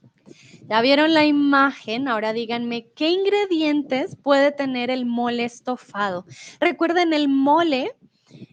ya 0.67 0.81
vieron 0.81 1.13
la 1.13 1.25
imagen, 1.25 2.09
ahora 2.09 2.33
díganme 2.33 2.87
qué 2.95 3.09
ingredientes 3.11 4.17
puede 4.17 4.51
tener 4.51 4.89
el 4.89 5.05
mole 5.05 5.45
estofado. 5.45 6.25
Recuerden, 6.59 7.13
el 7.13 7.29
mole 7.29 7.95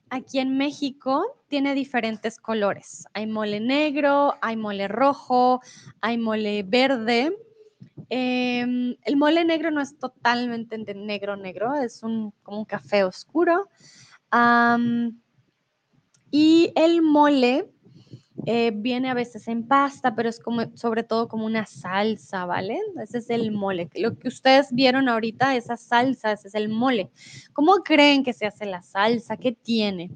aquí 0.09 0.39
en 0.39 0.57
México 0.57 1.25
tiene 1.49 1.75
diferentes 1.75 2.39
colores. 2.39 3.07
Hay 3.13 3.27
mole 3.27 3.59
negro, 3.59 4.35
hay 4.41 4.57
mole 4.57 4.87
rojo, 4.87 5.63
hay 6.01 6.17
mole 6.17 6.63
verde, 6.63 7.37
Em, 8.11 8.97
el 9.03 9.17
mole 9.17 9.45
negro 9.45 9.71
no 9.71 9.81
es 9.81 9.99
totalmente 9.99 10.77
negro 10.95 11.37
negro, 11.37 11.75
es 11.75 12.03
un, 12.03 12.33
como 12.43 12.59
un 12.59 12.65
café 12.65 13.03
oscuro. 13.03 13.69
Y 16.37 16.73
el 16.75 17.01
mole 17.01 17.71
eh, 18.45 18.73
viene 18.75 19.09
a 19.09 19.15
veces 19.15 19.47
en 19.47 19.69
pasta, 19.69 20.17
pero 20.17 20.29
es 20.29 20.41
como, 20.41 20.63
sobre 20.77 21.05
todo 21.05 21.29
como 21.29 21.47
una 21.47 21.65
salsa, 21.65 22.45
¿vale? 22.45 22.77
Ese 23.01 23.19
es 23.19 23.31
el 23.31 23.53
mole. 23.53 23.89
Lo 23.95 24.19
que 24.19 24.27
ustedes 24.27 24.73
vieron 24.73 25.09
ahorita, 25.09 25.55
esa 25.55 25.77
salsa, 25.77 26.33
ese 26.33 26.49
es 26.49 26.57
el 26.57 26.71
mole. 26.71 27.13
¿Cómo 27.53 27.75
creen 27.85 28.25
que 28.25 28.33
se 28.33 28.47
hace 28.47 28.67
la 28.67 28.83
salsa? 28.83 29.37
¿Qué 29.37 29.53
tiene? 29.53 30.11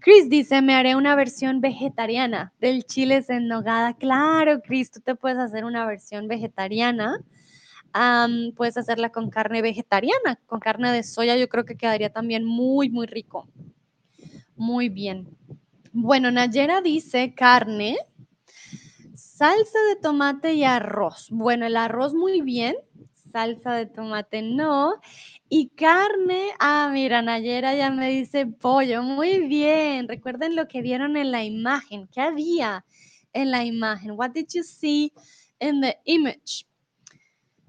Chris 0.00 0.28
dice, 0.28 0.60
me 0.60 0.74
haré 0.74 0.96
una 0.96 1.14
versión 1.14 1.62
vegetariana 1.62 2.52
del 2.60 2.84
chile 2.84 3.24
en 3.30 3.48
nogada. 3.48 3.94
Claro, 3.94 4.60
Chris, 4.60 4.90
tú 4.90 5.00
te 5.00 5.14
puedes 5.14 5.38
hacer 5.38 5.64
una 5.64 5.86
versión 5.86 6.28
vegetariana. 6.28 7.24
puedes 8.54 8.76
hacerla 8.76 9.08
con 9.08 9.30
carne 9.30 9.62
vegetariana, 9.62 10.38
con 10.44 10.60
carne 10.60 10.92
de 10.92 11.02
soya. 11.02 11.38
Yo 11.38 11.48
creo 11.48 11.64
que 11.64 11.78
quedaría 11.78 12.12
también 12.12 12.44
muy, 12.44 12.90
muy 12.90 13.06
rico. 13.06 13.48
Muy 14.58 14.88
bien. 14.88 15.28
Bueno, 15.92 16.32
Nayera 16.32 16.80
dice 16.80 17.32
carne, 17.32 17.96
salsa 19.14 19.78
de 19.88 19.96
tomate 20.02 20.54
y 20.54 20.64
arroz. 20.64 21.28
Bueno, 21.30 21.64
el 21.64 21.76
arroz 21.76 22.12
muy 22.12 22.40
bien, 22.40 22.74
salsa 23.30 23.74
de 23.74 23.86
tomate 23.86 24.42
no. 24.42 24.94
Y 25.48 25.68
carne, 25.68 26.50
ah, 26.58 26.90
mira, 26.92 27.22
Nayera 27.22 27.76
ya 27.76 27.90
me 27.92 28.10
dice 28.10 28.46
pollo, 28.46 29.04
muy 29.04 29.46
bien. 29.46 30.08
Recuerden 30.08 30.56
lo 30.56 30.66
que 30.66 30.82
vieron 30.82 31.16
en 31.16 31.30
la 31.30 31.44
imagen, 31.44 32.08
¿qué 32.08 32.20
había 32.20 32.84
en 33.32 33.52
la 33.52 33.64
imagen? 33.64 34.10
What 34.16 34.32
did 34.32 34.48
you 34.52 34.64
see 34.64 35.12
in 35.60 35.80
the 35.80 35.96
image? 36.04 36.66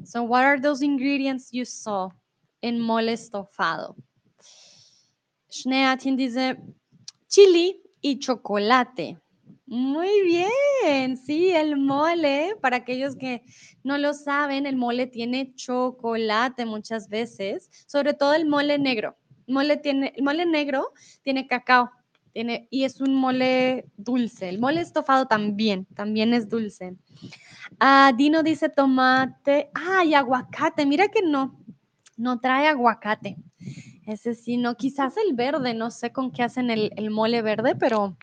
So, 0.03 0.23
what 0.23 0.43
are 0.43 0.59
those 0.59 0.83
ingredients 0.83 1.49
you 1.51 1.65
saw 1.65 2.09
in 2.61 2.79
mole 2.79 3.13
estofado? 3.13 3.95
Schneatin 5.51 6.15
dice 6.15 6.57
chili 7.29 7.81
y 8.01 8.19
chocolate. 8.19 9.17
Muy 9.67 10.23
bien, 10.23 11.15
sí, 11.15 11.51
el 11.51 11.77
mole, 11.77 12.55
para 12.59 12.77
aquellos 12.77 13.15
que 13.15 13.43
no 13.83 13.99
lo 13.99 14.15
saben, 14.15 14.65
el 14.65 14.75
mole 14.75 15.05
tiene 15.05 15.53
chocolate 15.53 16.65
muchas 16.65 17.07
veces, 17.07 17.69
sobre 17.85 18.15
todo 18.15 18.33
el 18.33 18.47
mole 18.47 18.79
negro. 18.79 19.15
Mole 19.47 19.77
tiene, 19.77 20.11
el 20.15 20.23
mole 20.23 20.47
negro 20.47 20.91
tiene 21.21 21.47
cacao, 21.47 21.91
tiene, 22.33 22.67
y 22.71 22.83
es 22.83 22.99
un 22.99 23.13
mole 23.13 23.85
dulce. 23.95 24.49
El 24.49 24.59
mole 24.59 24.81
estofado 24.81 25.27
también, 25.27 25.85
también 25.93 26.33
es 26.33 26.49
dulce. 26.49 26.95
Ah, 27.79 28.11
Dino 28.17 28.41
dice 28.41 28.69
tomate, 28.69 29.69
ah, 29.75 30.01
aguacate, 30.15 30.83
mira 30.87 31.09
que 31.09 31.21
no, 31.21 31.59
no 32.17 32.39
trae 32.39 32.67
aguacate. 32.67 33.37
Ese 34.09 34.33
sí, 34.33 34.57
no, 34.57 34.75
quizás 34.75 35.17
el 35.17 35.35
verde, 35.35 35.75
no 35.75 35.91
sé 35.91 36.11
con 36.11 36.31
qué 36.31 36.41
hacen 36.41 36.71
el, 36.71 37.11
mole 37.11 37.43
verde, 37.43 37.75
pero 37.75 38.17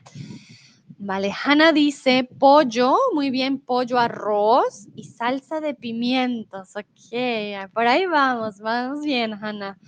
Vale, 0.98 1.30
Hanna 1.44 1.70
dice 1.72 2.24
pollo, 2.24 2.96
muy 3.14 3.30
bien, 3.30 3.60
pollo, 3.60 3.96
arroz 3.96 4.88
y 4.96 5.04
salsa 5.04 5.60
de 5.60 5.74
pimientos. 5.74 6.74
Ok, 6.74 7.70
por 7.72 7.86
ahí 7.86 8.06
vamos, 8.06 8.58
vamos 8.58 9.04
bien, 9.04 9.34
Hanna. 9.34 9.78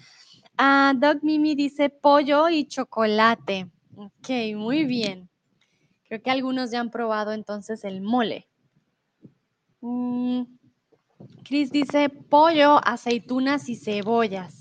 Ah, 0.57 0.93
Doc 0.97 1.23
Mimi 1.23 1.57
dice 1.57 1.91
pollo 1.91 2.49
y 2.49 2.67
chocolate. 2.67 3.69
Ok, 3.97 4.55
muy 4.55 4.85
bien. 4.85 5.29
Creo 6.05 6.23
que 6.23 6.31
algunos 6.31 6.71
ya 6.71 6.79
han 6.79 6.91
probado 6.91 7.33
entonces 7.33 7.83
el 7.83 8.03
mole. 8.03 8.47
Mm, 9.81 10.43
Chris 11.43 11.73
dice 11.73 12.09
pollo, 12.09 12.79
aceitunas 12.85 13.69
y 13.69 13.75
cebollas. 13.75 14.58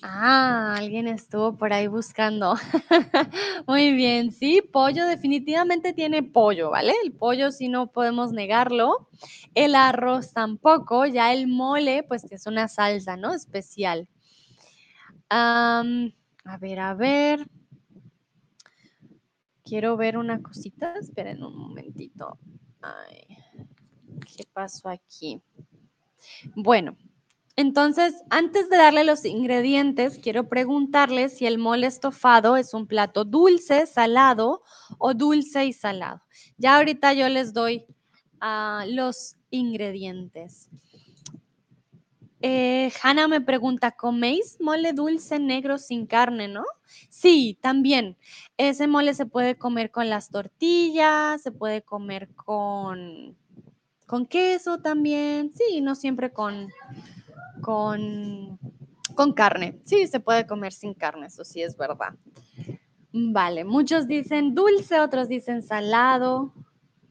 Ah, 0.00 0.76
alguien 0.76 1.08
estuvo 1.08 1.56
por 1.56 1.72
ahí 1.72 1.88
buscando. 1.88 2.54
Muy 3.66 3.92
bien, 3.92 4.30
sí, 4.30 4.62
pollo 4.62 5.04
definitivamente 5.06 5.92
tiene 5.92 6.22
pollo, 6.22 6.70
¿vale? 6.70 6.94
El 7.04 7.12
pollo 7.12 7.50
sí 7.50 7.68
no 7.68 7.88
podemos 7.90 8.32
negarlo. 8.32 9.08
El 9.54 9.74
arroz 9.74 10.32
tampoco, 10.32 11.04
ya 11.06 11.32
el 11.32 11.48
mole 11.48 12.04
pues 12.04 12.30
es 12.30 12.46
una 12.46 12.68
salsa, 12.68 13.16
¿no? 13.16 13.34
Especial. 13.34 14.06
a 15.30 15.82
ver, 16.60 16.78
a 16.78 16.94
ver. 16.94 17.48
Quiero 19.64 19.96
ver 19.96 20.16
una 20.16 20.40
cosita. 20.40 20.94
Esperen 21.00 21.42
un 21.42 21.56
momentito. 21.56 22.38
¿qué 24.36 24.44
pasó 24.52 24.88
aquí? 24.88 25.42
Bueno, 26.54 26.96
Entonces, 27.58 28.14
antes 28.30 28.70
de 28.70 28.76
darle 28.76 29.02
los 29.02 29.24
ingredientes, 29.24 30.20
quiero 30.22 30.48
preguntarles 30.48 31.36
si 31.36 31.44
el 31.44 31.58
mole 31.58 31.88
estofado 31.88 32.56
es 32.56 32.72
un 32.72 32.86
plato 32.86 33.24
dulce, 33.24 33.84
salado 33.86 34.62
o 34.96 35.12
dulce 35.12 35.66
y 35.66 35.72
salado. 35.72 36.22
Ya 36.56 36.76
ahorita 36.76 37.14
yo 37.14 37.28
les 37.28 37.52
doy 37.52 37.84
uh, 38.40 38.88
los 38.88 39.34
ingredientes. 39.50 40.68
Eh, 42.42 42.92
Hanna 43.02 43.26
me 43.26 43.40
pregunta, 43.40 43.90
¿coméis 43.90 44.60
mole 44.60 44.92
dulce 44.92 45.40
negro 45.40 45.78
sin 45.78 46.06
carne, 46.06 46.46
no? 46.46 46.62
Sí, 47.10 47.58
también. 47.60 48.16
Ese 48.56 48.86
mole 48.86 49.14
se 49.14 49.26
puede 49.26 49.56
comer 49.56 49.90
con 49.90 50.08
las 50.08 50.30
tortillas, 50.30 51.42
se 51.42 51.50
puede 51.50 51.82
comer 51.82 52.28
con, 52.36 53.36
con 54.06 54.26
queso 54.26 54.78
también. 54.78 55.52
Sí, 55.56 55.80
no 55.80 55.96
siempre 55.96 56.32
con, 56.32 56.68
con, 57.60 58.58
con 59.14 59.32
carne. 59.32 59.80
Sí, 59.84 60.06
se 60.06 60.20
puede 60.20 60.46
comer 60.46 60.72
sin 60.72 60.94
carne, 60.94 61.26
eso 61.26 61.44
sí 61.44 61.62
es 61.62 61.76
verdad. 61.76 62.14
Vale, 63.12 63.64
muchos 63.64 64.06
dicen 64.06 64.54
dulce, 64.54 65.00
otros 65.00 65.28
dicen 65.28 65.62
salado. 65.62 66.52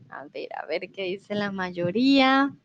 A 0.09 0.25
ver, 0.33 0.49
a 0.55 0.65
ver 0.65 0.91
qué 0.91 1.03
dice 1.03 1.35
la 1.35 1.51
mayoría. 1.51 2.55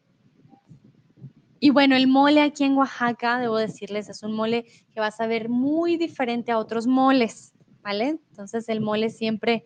Y 1.65 1.71
bueno, 1.71 1.95
el 1.95 2.09
mole 2.09 2.41
aquí 2.43 2.65
en 2.65 2.77
Oaxaca, 2.77 3.39
debo 3.39 3.57
decirles, 3.57 4.09
es 4.09 4.25
un 4.25 4.35
mole 4.35 4.65
que 4.93 4.99
va 4.99 5.07
a 5.07 5.13
saber 5.13 5.49
muy 5.49 5.97
diferente 5.97 6.51
a 6.51 6.59
otros 6.59 6.89
moles, 6.89 7.55
¿vale? 7.83 8.19
Entonces 8.31 8.69
el 8.69 8.81
mole 8.81 9.11
siempre, 9.11 9.63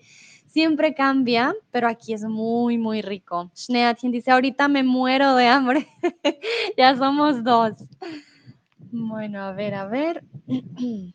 siempre 0.57 0.95
cambia, 0.95 1.55
pero 1.71 1.87
aquí 1.87 2.15
es 2.15 2.23
muy, 2.23 2.79
muy 2.79 3.03
rico. 3.03 3.51
quien 4.01 4.11
dice, 4.11 4.31
ahorita 4.31 4.69
me 4.69 4.83
muero 4.83 5.35
de 5.35 5.47
hambre. 5.49 5.87
ya 6.79 6.97
somos 6.97 7.45
dos. 7.45 7.75
Bueno, 8.91 9.43
a 9.43 9.53
ver, 9.53 9.75
a 9.75 9.87
ver. 9.87 10.25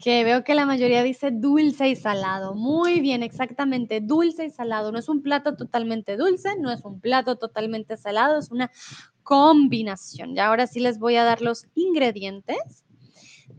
que 0.00 0.22
veo 0.22 0.44
que 0.44 0.54
la 0.54 0.66
mayoría 0.66 1.02
dice 1.02 1.32
dulce 1.32 1.88
y 1.88 1.96
salado. 1.96 2.54
Muy 2.54 3.00
bien, 3.00 3.24
exactamente, 3.24 4.00
dulce 4.00 4.44
y 4.46 4.50
salado. 4.50 4.92
No 4.92 5.00
es 5.00 5.08
un 5.08 5.20
plato 5.22 5.56
totalmente 5.56 6.16
dulce, 6.16 6.50
no 6.60 6.70
es 6.70 6.84
un 6.84 7.00
plato 7.00 7.34
totalmente 7.34 7.96
salado, 7.96 8.38
es 8.38 8.52
una 8.52 8.70
combinación. 9.24 10.36
Y 10.36 10.38
ahora 10.38 10.68
sí 10.68 10.78
les 10.78 11.00
voy 11.00 11.16
a 11.16 11.24
dar 11.24 11.42
los 11.42 11.66
ingredientes. 11.74 12.84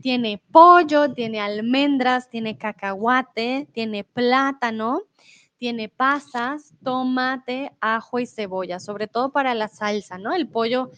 Tiene 0.00 0.42
pollo, 0.50 1.12
tiene 1.12 1.40
almendras, 1.40 2.30
tiene 2.30 2.56
cacahuate, 2.56 3.68
tiene 3.72 4.04
plátano, 4.04 5.02
tiene 5.58 5.88
pasas, 5.90 6.72
tomate, 6.82 7.70
ajo 7.80 8.18
y 8.18 8.26
cebolla, 8.26 8.80
sobre 8.80 9.08
todo 9.08 9.30
para 9.30 9.54
la 9.54 9.68
salsa, 9.68 10.16
¿no? 10.16 10.32
El 10.34 10.48
pollo 10.48 10.90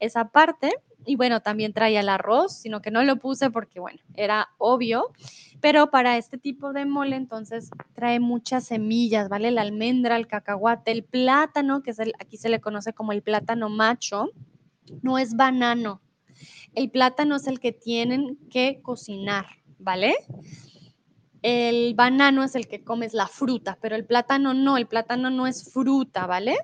es 0.00 0.16
aparte 0.16 0.72
y 1.06 1.16
bueno, 1.16 1.40
también 1.40 1.72
traía 1.72 2.00
el 2.00 2.08
arroz, 2.08 2.52
sino 2.52 2.82
que 2.82 2.90
no 2.90 3.02
lo 3.04 3.16
puse 3.16 3.50
porque, 3.50 3.78
bueno, 3.78 4.00
era 4.14 4.48
obvio. 4.58 5.12
Pero 5.60 5.90
para 5.90 6.18
este 6.18 6.36
tipo 6.36 6.72
de 6.72 6.84
mole, 6.84 7.16
entonces 7.16 7.70
trae 7.94 8.20
muchas 8.20 8.64
semillas, 8.64 9.28
¿vale? 9.28 9.50
La 9.50 9.62
almendra, 9.62 10.16
el 10.16 10.26
cacahuate, 10.26 10.90
el 10.90 11.04
plátano, 11.04 11.82
que 11.82 11.92
es 11.92 12.00
aquí 12.00 12.36
se 12.36 12.48
le 12.48 12.60
conoce 12.60 12.92
como 12.92 13.12
el 13.12 13.22
plátano 13.22 13.68
macho, 13.68 14.30
no 15.02 15.18
es 15.18 15.36
banano. 15.36 16.00
El 16.76 16.90
plátano 16.90 17.36
es 17.36 17.46
el 17.46 17.58
que 17.58 17.72
tienen 17.72 18.36
que 18.50 18.80
cocinar, 18.82 19.46
¿vale? 19.78 20.14
El 21.40 21.94
banano 21.94 22.44
es 22.44 22.54
el 22.54 22.68
que 22.68 22.84
comes 22.84 23.14
la 23.14 23.26
fruta, 23.26 23.78
pero 23.80 23.96
el 23.96 24.04
plátano 24.04 24.52
no, 24.52 24.76
el 24.76 24.86
plátano 24.86 25.30
no 25.30 25.46
es 25.46 25.72
fruta, 25.72 26.26
¿vale? 26.26 26.56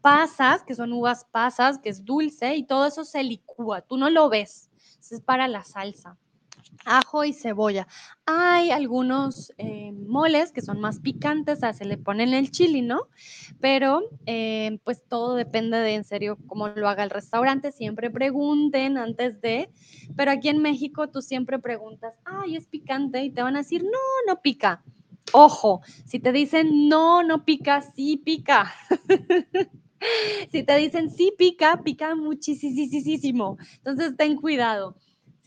pasas, 0.00 0.62
que 0.62 0.74
son 0.74 0.92
uvas 0.92 1.24
pasas, 1.24 1.78
que 1.78 1.88
es 1.88 2.04
dulce, 2.04 2.54
y 2.54 2.64
todo 2.64 2.86
eso 2.86 3.04
se 3.04 3.22
licúa, 3.22 3.80
tú 3.80 3.96
no 3.96 4.08
lo 4.10 4.28
ves, 4.28 4.70
es 5.10 5.20
para 5.20 5.48
la 5.48 5.64
salsa. 5.64 6.16
Ajo 6.84 7.24
y 7.24 7.32
cebolla. 7.32 7.86
Hay 8.24 8.70
algunos 8.70 9.52
eh, 9.58 9.92
moles 9.92 10.52
que 10.52 10.62
son 10.62 10.80
más 10.80 11.00
picantes, 11.00 11.60
se 11.74 11.84
le 11.84 11.98
ponen 11.98 12.34
el 12.34 12.50
chili, 12.50 12.82
¿no? 12.82 13.08
Pero 13.60 14.02
eh, 14.26 14.78
pues 14.84 15.02
todo 15.06 15.34
depende 15.34 15.78
de 15.78 15.94
en 15.94 16.04
serio 16.04 16.38
cómo 16.46 16.68
lo 16.68 16.88
haga 16.88 17.04
el 17.04 17.10
restaurante. 17.10 17.72
Siempre 17.72 18.10
pregunten 18.10 18.98
antes 18.98 19.40
de, 19.40 19.68
pero 20.16 20.30
aquí 20.30 20.48
en 20.48 20.62
México 20.62 21.08
tú 21.08 21.22
siempre 21.22 21.58
preguntas, 21.58 22.14
ay, 22.24 22.56
es 22.56 22.66
picante, 22.66 23.22
y 23.22 23.30
te 23.30 23.42
van 23.42 23.56
a 23.56 23.60
decir, 23.60 23.82
no, 23.82 23.90
no 24.26 24.40
pica. 24.40 24.82
Ojo, 25.32 25.82
si 26.06 26.20
te 26.20 26.32
dicen 26.32 26.88
no, 26.88 27.22
no 27.22 27.44
pica, 27.44 27.82
sí 27.82 28.16
pica. 28.16 28.72
si 30.52 30.62
te 30.62 30.76
dicen 30.76 31.10
sí 31.10 31.32
pica, 31.36 31.82
pica 31.82 32.14
muchísimo. 32.14 33.58
Entonces 33.76 34.16
ten 34.16 34.36
cuidado. 34.36 34.96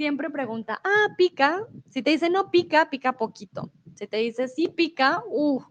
Siempre 0.01 0.31
pregunta, 0.31 0.81
ah, 0.83 1.13
pica. 1.15 1.63
Si 1.91 2.01
te 2.01 2.09
dice 2.09 2.27
no 2.27 2.49
pica, 2.49 2.89
pica 2.89 3.13
poquito. 3.13 3.71
Si 3.93 4.07
te 4.07 4.17
dice 4.17 4.47
sí 4.47 4.67
pica, 4.67 5.21
uh, 5.27 5.61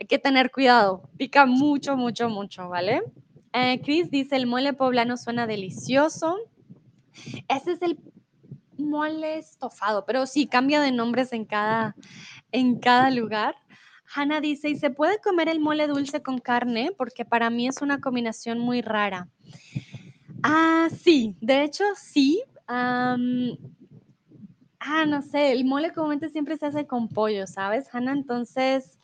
hay 0.00 0.06
que 0.06 0.18
tener 0.18 0.50
cuidado. 0.50 1.02
Pica 1.18 1.44
mucho, 1.44 1.94
mucho, 1.94 2.30
mucho, 2.30 2.70
¿vale? 2.70 3.02
Eh, 3.52 3.78
Chris 3.84 4.10
dice, 4.10 4.36
el 4.36 4.46
mole 4.46 4.72
poblano 4.72 5.18
suena 5.18 5.46
delicioso. 5.46 6.38
Ese 7.46 7.72
es 7.72 7.82
el 7.82 7.98
mole 8.78 9.36
estofado, 9.36 10.06
pero 10.06 10.24
sí, 10.24 10.46
cambia 10.46 10.80
de 10.80 10.90
nombres 10.90 11.34
en 11.34 11.44
cada, 11.44 11.94
en 12.52 12.78
cada 12.78 13.10
lugar. 13.10 13.54
Hanna 14.14 14.40
dice, 14.40 14.70
¿y 14.70 14.76
se 14.76 14.88
puede 14.88 15.20
comer 15.20 15.50
el 15.50 15.60
mole 15.60 15.88
dulce 15.88 16.22
con 16.22 16.38
carne? 16.38 16.90
Porque 16.96 17.26
para 17.26 17.50
mí 17.50 17.68
es 17.68 17.82
una 17.82 18.00
combinación 18.00 18.60
muy 18.60 18.80
rara. 18.80 19.28
Ah, 20.42 20.88
sí, 21.02 21.36
de 21.42 21.64
hecho 21.64 21.84
sí. 21.94 22.42
Ah, 22.68 23.16
no 25.06 25.22
sé, 25.22 25.52
el 25.52 25.64
mole 25.64 25.92
comúnmente 25.92 26.28
siempre 26.28 26.56
se 26.56 26.66
hace 26.66 26.86
con 26.86 27.08
pollo, 27.08 27.46
¿sabes, 27.46 27.88
Hanna? 27.92 28.12
Entonces, 28.12 28.98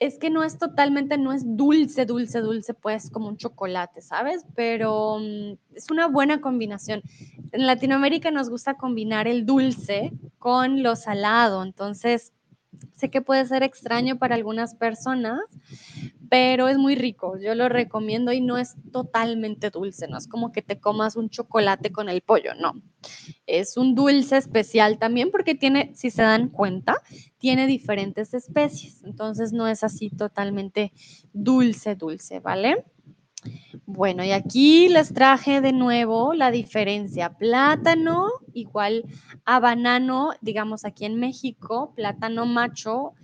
es 0.00 0.18
que 0.18 0.30
no 0.30 0.42
es 0.42 0.58
totalmente, 0.58 1.18
no 1.18 1.32
es 1.32 1.42
dulce, 1.44 2.06
dulce, 2.06 2.40
dulce, 2.40 2.72
pues 2.74 3.10
como 3.10 3.28
un 3.28 3.36
chocolate, 3.36 4.00
¿sabes? 4.00 4.44
Pero 4.56 5.18
mm, 5.20 5.76
es 5.76 5.90
una 5.90 6.08
buena 6.08 6.40
combinación. 6.40 7.02
En 7.52 7.66
Latinoamérica 7.66 8.30
nos 8.30 8.48
gusta 8.48 8.74
combinar 8.74 9.28
el 9.28 9.44
dulce 9.44 10.12
con 10.38 10.82
lo 10.82 10.96
salado, 10.96 11.62
entonces 11.62 12.32
Sé 12.96 13.10
que 13.10 13.20
puede 13.20 13.46
ser 13.46 13.62
extraño 13.62 14.18
para 14.18 14.34
algunas 14.34 14.74
personas, 14.74 15.40
pero 16.28 16.68
es 16.68 16.78
muy 16.78 16.94
rico. 16.94 17.36
Yo 17.38 17.54
lo 17.54 17.68
recomiendo 17.68 18.32
y 18.32 18.40
no 18.40 18.58
es 18.58 18.76
totalmente 18.92 19.70
dulce, 19.70 20.06
no 20.06 20.16
es 20.18 20.28
como 20.28 20.52
que 20.52 20.62
te 20.62 20.78
comas 20.78 21.16
un 21.16 21.30
chocolate 21.30 21.90
con 21.90 22.08
el 22.08 22.22
pollo, 22.22 22.54
no. 22.54 22.74
Es 23.46 23.76
un 23.76 23.94
dulce 23.94 24.36
especial 24.36 24.98
también 24.98 25.30
porque 25.30 25.54
tiene, 25.54 25.92
si 25.94 26.10
se 26.10 26.22
dan 26.22 26.48
cuenta, 26.48 27.02
tiene 27.38 27.66
diferentes 27.66 28.34
especies. 28.34 29.02
Entonces 29.02 29.52
no 29.52 29.66
es 29.66 29.82
así 29.82 30.10
totalmente 30.10 30.92
dulce, 31.32 31.96
dulce, 31.96 32.38
¿vale? 32.40 32.84
Bueno, 33.86 34.24
y 34.24 34.32
aquí 34.32 34.88
les 34.88 35.12
traje 35.12 35.60
de 35.60 35.72
nuevo 35.72 36.34
la 36.34 36.50
diferencia. 36.50 37.30
Plátano 37.30 38.28
igual 38.52 39.04
a 39.44 39.60
banano, 39.60 40.30
digamos 40.40 40.84
aquí 40.84 41.04
en 41.04 41.18
México, 41.18 41.92
plátano 41.96 42.46
macho 42.46 43.14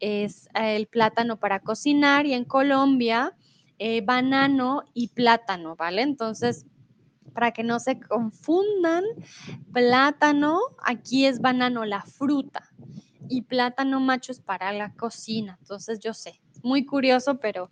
es 0.00 0.48
el 0.54 0.86
plátano 0.86 1.38
para 1.38 1.60
cocinar 1.60 2.26
y 2.26 2.34
en 2.34 2.44
Colombia 2.44 3.34
eh, 3.78 4.02
banano 4.02 4.82
y 4.94 5.08
plátano, 5.08 5.76
¿vale? 5.76 6.02
Entonces, 6.02 6.66
para 7.32 7.52
que 7.52 7.62
no 7.62 7.80
se 7.80 8.00
confundan, 8.00 9.04
plátano, 9.72 10.58
aquí 10.84 11.26
es 11.26 11.40
banano, 11.40 11.84
la 11.84 12.02
fruta, 12.02 12.70
y 13.28 13.42
plátano 13.42 14.00
macho 14.00 14.32
es 14.32 14.40
para 14.40 14.72
la 14.72 14.92
cocina. 14.92 15.56
Entonces, 15.60 16.00
yo 16.00 16.12
sé, 16.12 16.40
muy 16.62 16.84
curioso, 16.84 17.38
pero 17.38 17.70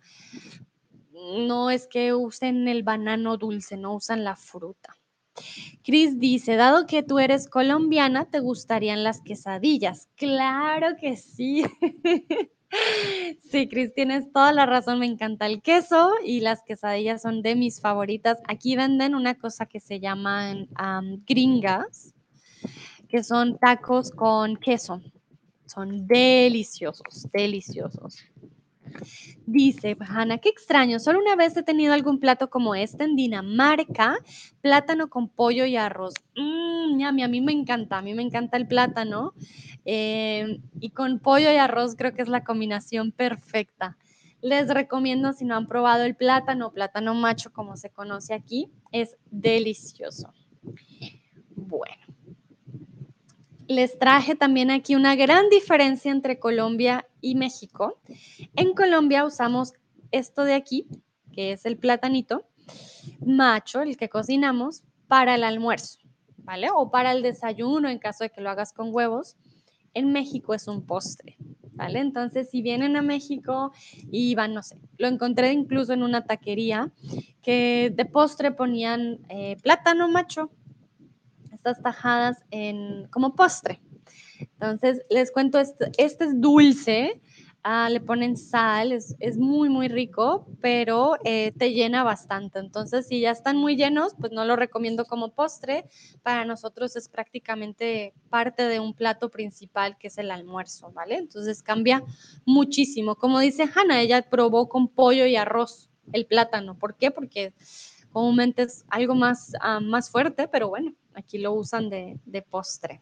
no 1.45 1.69
es 1.69 1.87
que 1.87 2.13
usen 2.13 2.67
el 2.67 2.83
banano 2.83 3.37
dulce, 3.37 3.77
no 3.77 3.95
usan 3.95 4.23
la 4.23 4.35
fruta. 4.35 4.95
Cris 5.83 6.19
dice, 6.19 6.55
dado 6.55 6.85
que 6.85 7.03
tú 7.03 7.19
eres 7.19 7.47
colombiana, 7.47 8.25
¿te 8.25 8.39
gustarían 8.39 9.03
las 9.03 9.21
quesadillas? 9.21 10.09
Claro 10.15 10.97
que 10.99 11.15
sí. 11.15 11.63
sí, 13.49 13.67
Cris, 13.67 13.93
tienes 13.93 14.31
toda 14.31 14.51
la 14.51 14.65
razón, 14.65 14.99
me 14.99 15.05
encanta 15.05 15.45
el 15.45 15.61
queso 15.61 16.11
y 16.25 16.41
las 16.41 16.63
quesadillas 16.63 17.21
son 17.21 17.41
de 17.41 17.55
mis 17.55 17.81
favoritas. 17.81 18.39
Aquí 18.47 18.75
venden 18.75 19.15
una 19.15 19.35
cosa 19.35 19.65
que 19.65 19.79
se 19.79 19.99
llaman 19.99 20.67
gringas, 21.25 22.13
que 23.07 23.23
son 23.23 23.57
tacos 23.57 24.11
con 24.11 24.57
queso. 24.57 25.01
Son 25.65 26.07
deliciosos, 26.07 27.27
deliciosos. 27.31 28.25
Dice 29.45 29.97
Hanna, 29.99 30.37
qué 30.37 30.49
extraño, 30.49 30.99
solo 30.99 31.19
una 31.19 31.35
vez 31.35 31.55
he 31.57 31.63
tenido 31.63 31.93
algún 31.93 32.19
plato 32.19 32.49
como 32.49 32.75
este 32.75 33.03
en 33.03 33.15
Dinamarca, 33.15 34.17
plátano 34.61 35.09
con 35.09 35.29
pollo 35.29 35.65
y 35.65 35.75
arroz. 35.77 36.13
Mmm, 36.35 37.01
a 37.03 37.11
mí 37.11 37.41
me 37.41 37.51
encanta, 37.51 37.97
a 37.97 38.01
mí 38.01 38.13
me 38.13 38.23
encanta 38.23 38.57
el 38.57 38.67
plátano. 38.67 39.33
Eh, 39.85 40.59
y 40.79 40.89
con 40.91 41.19
pollo 41.19 41.51
y 41.51 41.55
arroz 41.55 41.95
creo 41.95 42.13
que 42.13 42.21
es 42.21 42.29
la 42.29 42.43
combinación 42.43 43.11
perfecta. 43.11 43.97
Les 44.41 44.67
recomiendo 44.67 45.33
si 45.33 45.45
no 45.45 45.55
han 45.55 45.67
probado 45.67 46.03
el 46.03 46.15
plátano, 46.15 46.71
plátano 46.71 47.13
macho 47.13 47.51
como 47.51 47.75
se 47.75 47.89
conoce 47.89 48.33
aquí, 48.33 48.69
es 48.91 49.17
delicioso. 49.31 50.33
Bueno, 51.55 52.08
les 53.69 53.99
traje 53.99 54.35
también 54.35 54.71
aquí 54.71 54.95
una 54.95 55.15
gran 55.15 55.47
diferencia 55.49 56.11
entre 56.11 56.39
Colombia 56.39 57.07
y 57.21 57.35
México. 57.35 57.99
En 58.55 58.73
Colombia 58.73 59.25
usamos 59.25 59.73
esto 60.11 60.43
de 60.43 60.55
aquí, 60.55 60.87
que 61.31 61.51
es 61.51 61.67
el 61.67 61.77
platanito 61.77 62.45
macho, 63.23 63.81
el 63.81 63.95
que 63.95 64.09
cocinamos, 64.09 64.81
para 65.07 65.35
el 65.35 65.43
almuerzo, 65.43 65.99
¿vale? 66.37 66.69
O 66.73 66.89
para 66.89 67.11
el 67.11 67.21
desayuno 67.21 67.89
en 67.89 67.99
caso 67.99 68.23
de 68.23 68.31
que 68.31 68.41
lo 68.41 68.49
hagas 68.49 68.73
con 68.73 68.93
huevos. 68.93 69.37
En 69.93 70.11
México 70.11 70.55
es 70.55 70.67
un 70.67 70.85
postre, 70.85 71.37
¿vale? 71.73 71.99
Entonces, 71.99 72.49
si 72.49 72.63
vienen 72.63 72.95
a 72.95 73.03
México 73.03 73.71
y 74.11 74.33
van, 74.33 74.55
no 74.55 74.63
sé, 74.63 74.77
lo 74.97 75.07
encontré 75.07 75.51
incluso 75.51 75.93
en 75.93 76.01
una 76.01 76.25
taquería 76.25 76.91
que 77.43 77.93
de 77.95 78.05
postre 78.05 78.51
ponían 78.51 79.19
eh, 79.29 79.57
plátano 79.61 80.09
macho, 80.09 80.49
estas 81.59 81.81
tajadas 81.81 82.37
en, 82.51 83.07
como 83.09 83.35
postre. 83.35 83.79
Entonces, 84.39 85.01
les 85.09 85.31
cuento, 85.31 85.59
este, 85.59 85.91
este 85.97 86.25
es 86.25 86.41
dulce, 86.41 87.21
Ah, 87.61 87.89
le 87.89 87.99
ponen 87.99 88.37
sal, 88.37 88.93
es, 88.93 89.37
muy, 89.37 89.67
muy 89.67 89.89
rico, 89.89 90.47
pero 90.61 91.17
eh, 91.25 91.51
te 91.57 91.73
llena 91.73 92.05
bastante. 92.05 92.57
Entonces, 92.59 93.05
si 93.07 93.19
ya 93.19 93.31
están 93.31 93.57
muy 93.57 93.75
llenos, 93.75 94.13
pues 94.17 94.31
no 94.31 94.45
lo 94.45 94.55
recomiendo 94.55 95.03
como 95.03 95.33
postre. 95.33 95.83
Para 96.23 96.45
nosotros 96.45 96.95
es 96.95 97.09
prácticamente 97.09 98.13
parte 98.29 98.63
de 98.63 98.79
un 98.79 98.93
plato 98.93 99.29
principal 99.29 99.97
que 99.97 100.07
es 100.07 100.17
el 100.17 100.31
almuerzo, 100.31 100.91
¿vale? 100.93 101.17
Entonces 101.17 101.61
cambia 101.61 102.01
muchísimo. 102.45 103.15
Como 103.15 103.39
dice 103.39 103.69
Hanna, 103.75 104.01
ella 104.01 104.21
probó 104.21 104.69
con 104.69 104.87
pollo 104.87 105.25
y 105.25 105.35
arroz 105.35 105.89
el 106.13 106.25
plátano. 106.25 106.79
¿Por 106.79 106.95
qué? 106.95 107.11
Porque 107.11 107.53
comúnmente 108.11 108.63
es 108.63 108.85
algo 108.89 109.15
más, 109.15 109.53
ah, 109.61 109.79
más 109.79 110.09
fuerte, 110.09 110.47
pero 110.47 110.69
bueno, 110.69 110.93
aquí 111.13 111.37
lo 111.37 111.53
usan 111.53 111.89
de, 111.89 112.19
de 112.25 112.41
postre. 112.41 113.01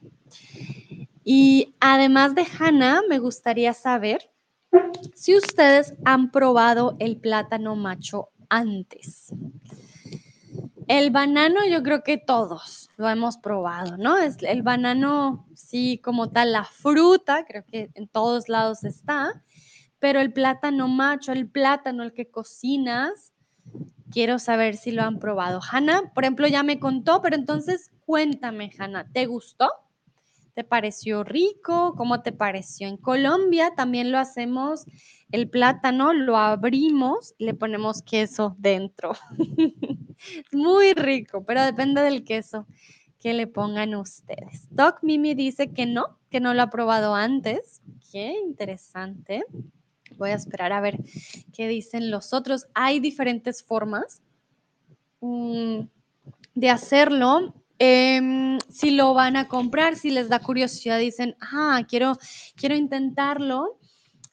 Y 1.23 1.75
además 1.79 2.35
de 2.35 2.45
Hanna, 2.59 3.01
me 3.09 3.19
gustaría 3.19 3.73
saber 3.73 4.29
si 5.15 5.35
ustedes 5.35 5.93
han 6.05 6.31
probado 6.31 6.95
el 6.99 7.17
plátano 7.17 7.75
macho 7.75 8.29
antes. 8.49 9.33
El 10.87 11.11
banano 11.11 11.65
yo 11.69 11.83
creo 11.83 12.01
que 12.01 12.17
todos 12.17 12.89
lo 12.95 13.09
hemos 13.09 13.37
probado, 13.37 13.97
¿no? 13.97 14.17
Es 14.17 14.37
el 14.41 14.61
banano, 14.61 15.45
sí, 15.53 15.99
como 16.03 16.29
tal, 16.29 16.53
la 16.53 16.63
fruta, 16.63 17.45
creo 17.45 17.65
que 17.65 17.89
en 17.93 18.07
todos 18.07 18.47
lados 18.47 18.85
está, 18.85 19.43
pero 19.99 20.21
el 20.21 20.31
plátano 20.31 20.87
macho, 20.87 21.33
el 21.33 21.49
plátano, 21.49 22.03
el 22.03 22.13
que 22.13 22.29
cocinas, 22.29 23.26
quiero 24.11 24.39
saber 24.39 24.75
si 24.75 24.91
lo 24.91 25.03
han 25.03 25.19
probado. 25.19 25.59
Hanna, 25.71 26.11
por 26.13 26.23
ejemplo, 26.23 26.47
ya 26.47 26.63
me 26.63 26.79
contó, 26.79 27.21
pero 27.21 27.35
entonces 27.35 27.91
cuéntame, 28.05 28.71
Hanna, 28.77 29.07
¿te 29.11 29.25
gustó? 29.25 29.69
¿Te 30.53 30.63
pareció 30.63 31.23
rico? 31.23 31.93
¿Cómo 31.95 32.21
te 32.21 32.31
pareció? 32.31 32.87
En 32.87 32.97
Colombia 32.97 33.73
también 33.75 34.11
lo 34.11 34.17
hacemos, 34.17 34.85
el 35.31 35.49
plátano 35.49 36.13
lo 36.13 36.37
abrimos, 36.37 37.35
le 37.37 37.53
ponemos 37.53 38.01
queso 38.01 38.55
dentro. 38.57 39.13
Muy 40.51 40.93
rico, 40.93 41.43
pero 41.45 41.61
depende 41.63 42.01
del 42.01 42.23
queso 42.23 42.65
que 43.19 43.33
le 43.33 43.47
pongan 43.47 43.95
ustedes. 43.95 44.67
Doc 44.69 44.99
Mimi 45.01 45.35
dice 45.35 45.73
que 45.73 45.85
no, 45.85 46.17
que 46.29 46.39
no 46.39 46.53
lo 46.53 46.63
ha 46.63 46.69
probado 46.69 47.13
antes. 47.13 47.81
Qué 48.11 48.33
interesante. 48.43 49.43
Voy 50.17 50.31
a 50.31 50.35
esperar 50.35 50.71
a 50.73 50.81
ver 50.81 50.97
qué 51.53 51.67
dicen 51.67 52.11
los 52.11 52.33
otros. 52.33 52.67
Hay 52.73 52.99
diferentes 52.99 53.63
formas 53.63 54.21
mm, 55.21 55.81
de 56.55 56.69
hacerlo. 56.69 57.53
Em, 57.79 58.57
si 58.69 58.91
lo 58.91 59.13
van 59.13 59.35
a 59.37 59.47
comprar, 59.47 59.95
si 59.95 60.09
les 60.09 60.29
da 60.29 60.39
curiosidad, 60.39 60.99
dicen, 60.99 61.35
ah, 61.39 61.83
quiero, 61.87 62.17
quiero 62.55 62.75
intentarlo, 62.75 63.77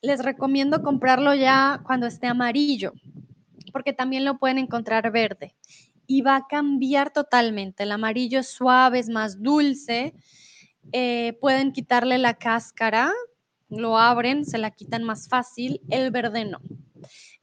les 0.01 0.23
recomiendo 0.23 0.83
comprarlo 0.83 1.35
ya 1.35 1.81
cuando 1.85 2.07
esté 2.07 2.27
amarillo, 2.27 2.93
porque 3.73 3.93
también 3.93 4.25
lo 4.25 4.39
pueden 4.39 4.59
encontrar 4.59 5.11
verde 5.13 5.55
y 6.07 6.23
va 6.23 6.37
a 6.37 6.47
cambiar 6.47 7.13
totalmente. 7.13 7.83
El 7.83 7.93
amarillo 7.93 8.41
es 8.41 8.49
suave, 8.49 8.99
es 8.99 9.09
más 9.09 9.43
dulce. 9.43 10.15
Eh, 10.93 11.37
pueden 11.41 11.73
quitarle 11.73 12.19
la 12.19 12.35
cáscara, 12.35 13.13
lo 13.79 13.99
abren, 13.99 14.45
se 14.45 14.59
la 14.59 14.71
quitan 14.71 15.05
más 15.05 15.29
fácil. 15.29 15.81
El 15.91 16.11
verde 16.11 16.45
no. 16.45 16.61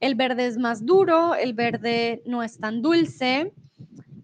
El 0.00 0.14
verde 0.14 0.46
es 0.46 0.58
más 0.58 0.84
duro, 0.84 1.34
el 1.34 1.54
verde 1.54 2.22
no 2.26 2.42
es 2.42 2.58
tan 2.58 2.82
dulce 2.82 3.52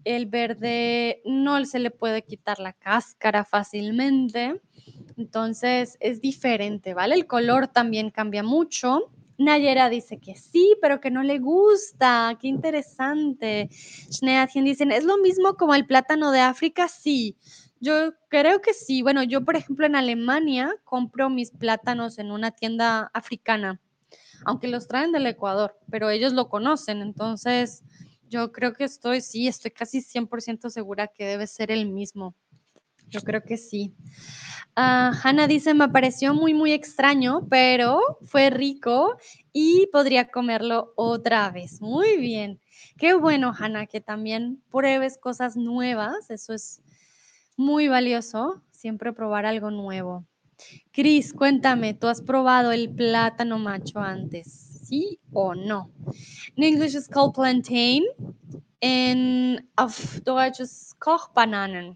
el 0.05 0.25
verde 0.25 1.21
no 1.25 1.63
se 1.65 1.79
le 1.79 1.91
puede 1.91 2.23
quitar 2.23 2.59
la 2.59 2.73
cáscara 2.73 3.45
fácilmente. 3.45 4.59
Entonces 5.17 5.97
es 5.99 6.21
diferente, 6.21 6.93
¿vale? 6.93 7.15
El 7.15 7.27
color 7.27 7.67
también 7.67 8.09
cambia 8.09 8.43
mucho. 8.43 9.11
Nayera 9.37 9.89
dice 9.89 10.17
que 10.17 10.35
sí, 10.35 10.75
pero 10.81 10.99
que 10.99 11.11
no 11.11 11.23
le 11.23 11.39
gusta. 11.39 12.37
Qué 12.41 12.47
interesante. 12.47 13.69
Schneatien 13.71 14.65
dicen, 14.65 14.91
¿es 14.91 15.03
lo 15.03 15.17
mismo 15.17 15.55
como 15.55 15.75
el 15.75 15.85
plátano 15.85 16.31
de 16.31 16.39
África? 16.41 16.87
Sí. 16.87 17.35
Yo 17.79 18.13
creo 18.27 18.61
que 18.61 18.73
sí. 18.73 19.01
Bueno, 19.01 19.23
yo, 19.23 19.45
por 19.45 19.55
ejemplo, 19.55 19.85
en 19.85 19.95
Alemania 19.95 20.75
compro 20.83 21.29
mis 21.29 21.51
plátanos 21.51 22.19
en 22.19 22.31
una 22.31 22.51
tienda 22.51 23.09
africana, 23.13 23.79
aunque 24.45 24.67
los 24.67 24.87
traen 24.87 25.11
del 25.11 25.27
Ecuador, 25.27 25.77
pero 25.89 26.09
ellos 26.09 26.33
lo 26.33 26.49
conocen. 26.49 27.01
Entonces, 27.01 27.83
yo 28.29 28.51
creo 28.51 28.73
que 28.73 28.83
estoy, 28.83 29.21
sí, 29.21 29.47
estoy 29.47 29.71
casi 29.71 30.01
100% 30.01 30.69
segura 30.69 31.07
que 31.07 31.25
debe 31.25 31.47
ser 31.47 31.71
el 31.71 31.87
mismo. 31.87 32.35
Yo 33.07 33.21
creo 33.21 33.41
que 33.41 33.57
sí. 33.57 33.93
Uh, 34.77 35.11
Hannah 35.23 35.47
dice, 35.47 35.73
me 35.73 35.89
pareció 35.89 36.33
muy, 36.33 36.53
muy 36.53 36.73
extraño, 36.73 37.47
pero 37.49 37.99
fue 38.23 38.49
rico 38.49 39.17
y 39.51 39.87
podría 39.87 40.29
comerlo 40.29 40.93
otra 40.95 41.49
vez. 41.49 41.81
Muy 41.81 42.17
bien. 42.17 42.59
Qué 42.97 43.13
bueno, 43.13 43.53
Hannah, 43.57 43.87
que 43.87 43.99
también 43.99 44.61
pruebes 44.69 45.17
cosas 45.17 45.57
nuevas. 45.57 46.29
Eso 46.29 46.53
es 46.53 46.81
muy 47.59 47.87
valioso, 47.87 48.63
siempre 48.71 49.13
probar 49.13 49.45
algo 49.45 49.69
nuevo. 49.69 50.25
Cris, 50.91 51.33
cuéntame, 51.33 51.93
¿tú 51.93 52.07
has 52.07 52.21
probado 52.21 52.71
el 52.71 52.89
plátano 52.89 53.59
macho 53.59 53.99
antes? 53.99 54.69
sí 54.89 55.19
o 55.33 55.53
no. 55.53 55.91
In 56.55 56.63
English 56.63 56.95
is 56.95 57.07
called 57.07 57.33
plantain. 57.35 58.03
In 58.81 59.61
auf 59.77 60.19
Deutsch 60.21 60.59
ist 60.59 60.99
Kochbananen. 60.99 61.95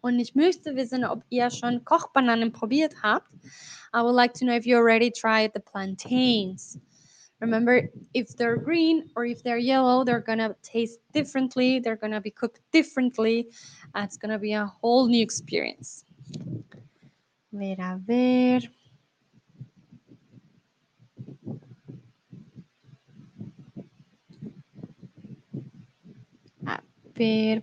Und 0.00 0.18
ich 0.20 0.34
möchte 0.34 0.74
wissen, 0.76 1.04
ob 1.04 1.22
ihr 1.28 1.50
schon 1.50 1.84
Kochbananen 1.84 2.52
probiert 2.52 2.94
habt. 3.02 3.30
I 3.92 4.00
would 4.00 4.14
like 4.14 4.32
to 4.34 4.44
know 4.44 4.54
if 4.54 4.66
you 4.66 4.76
already 4.76 5.10
tried 5.10 5.52
the 5.54 5.60
plantains. 5.60 6.78
Remember, 7.40 7.88
if 8.14 8.36
they're 8.36 8.56
green 8.56 9.10
or 9.14 9.24
if 9.24 9.42
they're 9.42 9.58
yellow, 9.58 10.02
they're 10.04 10.20
going 10.20 10.38
to 10.38 10.56
taste 10.62 10.98
differently. 11.12 11.78
They're 11.78 11.96
going 11.96 12.12
to 12.12 12.20
be 12.20 12.30
cooked 12.30 12.60
differently. 12.72 13.48
Uh, 13.94 14.02
it's 14.04 14.16
going 14.16 14.32
to 14.32 14.38
be 14.38 14.54
a 14.54 14.66
whole 14.66 15.06
new 15.06 15.22
experience. 15.22 16.04
Ver, 17.52 17.80
a 17.80 17.98
ver. 18.04 18.70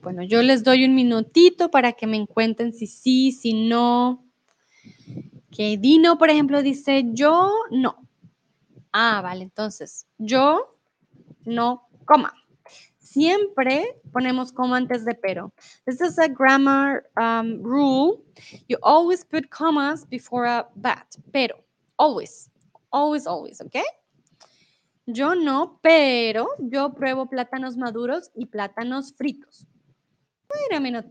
bueno, 0.01 0.21
yo 0.23 0.41
les 0.41 0.63
doy 0.63 0.83
un 0.83 0.95
minutito 0.95 1.71
para 1.71 1.93
que 1.93 2.07
me 2.07 2.17
encuentren 2.17 2.73
si 2.73 2.87
sí, 2.87 3.31
si 3.31 3.53
no. 3.53 4.25
Que 5.49 5.77
Dino, 5.77 6.17
por 6.17 6.29
ejemplo, 6.29 6.61
dice 6.61 7.05
yo 7.13 7.53
no. 7.71 8.04
Ah, 8.97 9.19
vale, 9.21 9.43
entonces 9.43 10.07
yo 10.17 10.73
no 11.43 11.85
coma. 12.05 12.33
Siempre 12.97 14.01
ponemos 14.13 14.53
coma 14.53 14.77
antes 14.77 15.03
de 15.03 15.13
pero. 15.15 15.51
This 15.85 15.99
is 15.99 16.17
a 16.17 16.29
grammar 16.29 17.03
um, 17.17 17.61
rule. 17.61 18.23
You 18.69 18.77
always 18.83 19.25
put 19.25 19.49
commas 19.49 20.05
before 20.05 20.45
a 20.45 20.65
but. 20.77 21.17
Pero, 21.33 21.55
always, 21.97 22.49
always, 22.89 23.27
always, 23.27 23.59
okay? 23.59 23.83
Yo 25.07 25.35
no, 25.35 25.77
pero 25.81 26.47
yo 26.57 26.93
pruebo 26.93 27.25
plátanos 27.29 27.75
maduros 27.75 28.31
y 28.33 28.45
plátanos 28.45 29.13
fritos. 29.13 29.67
Wait 30.49 30.77
a 30.77 30.79
minute. 30.79 31.09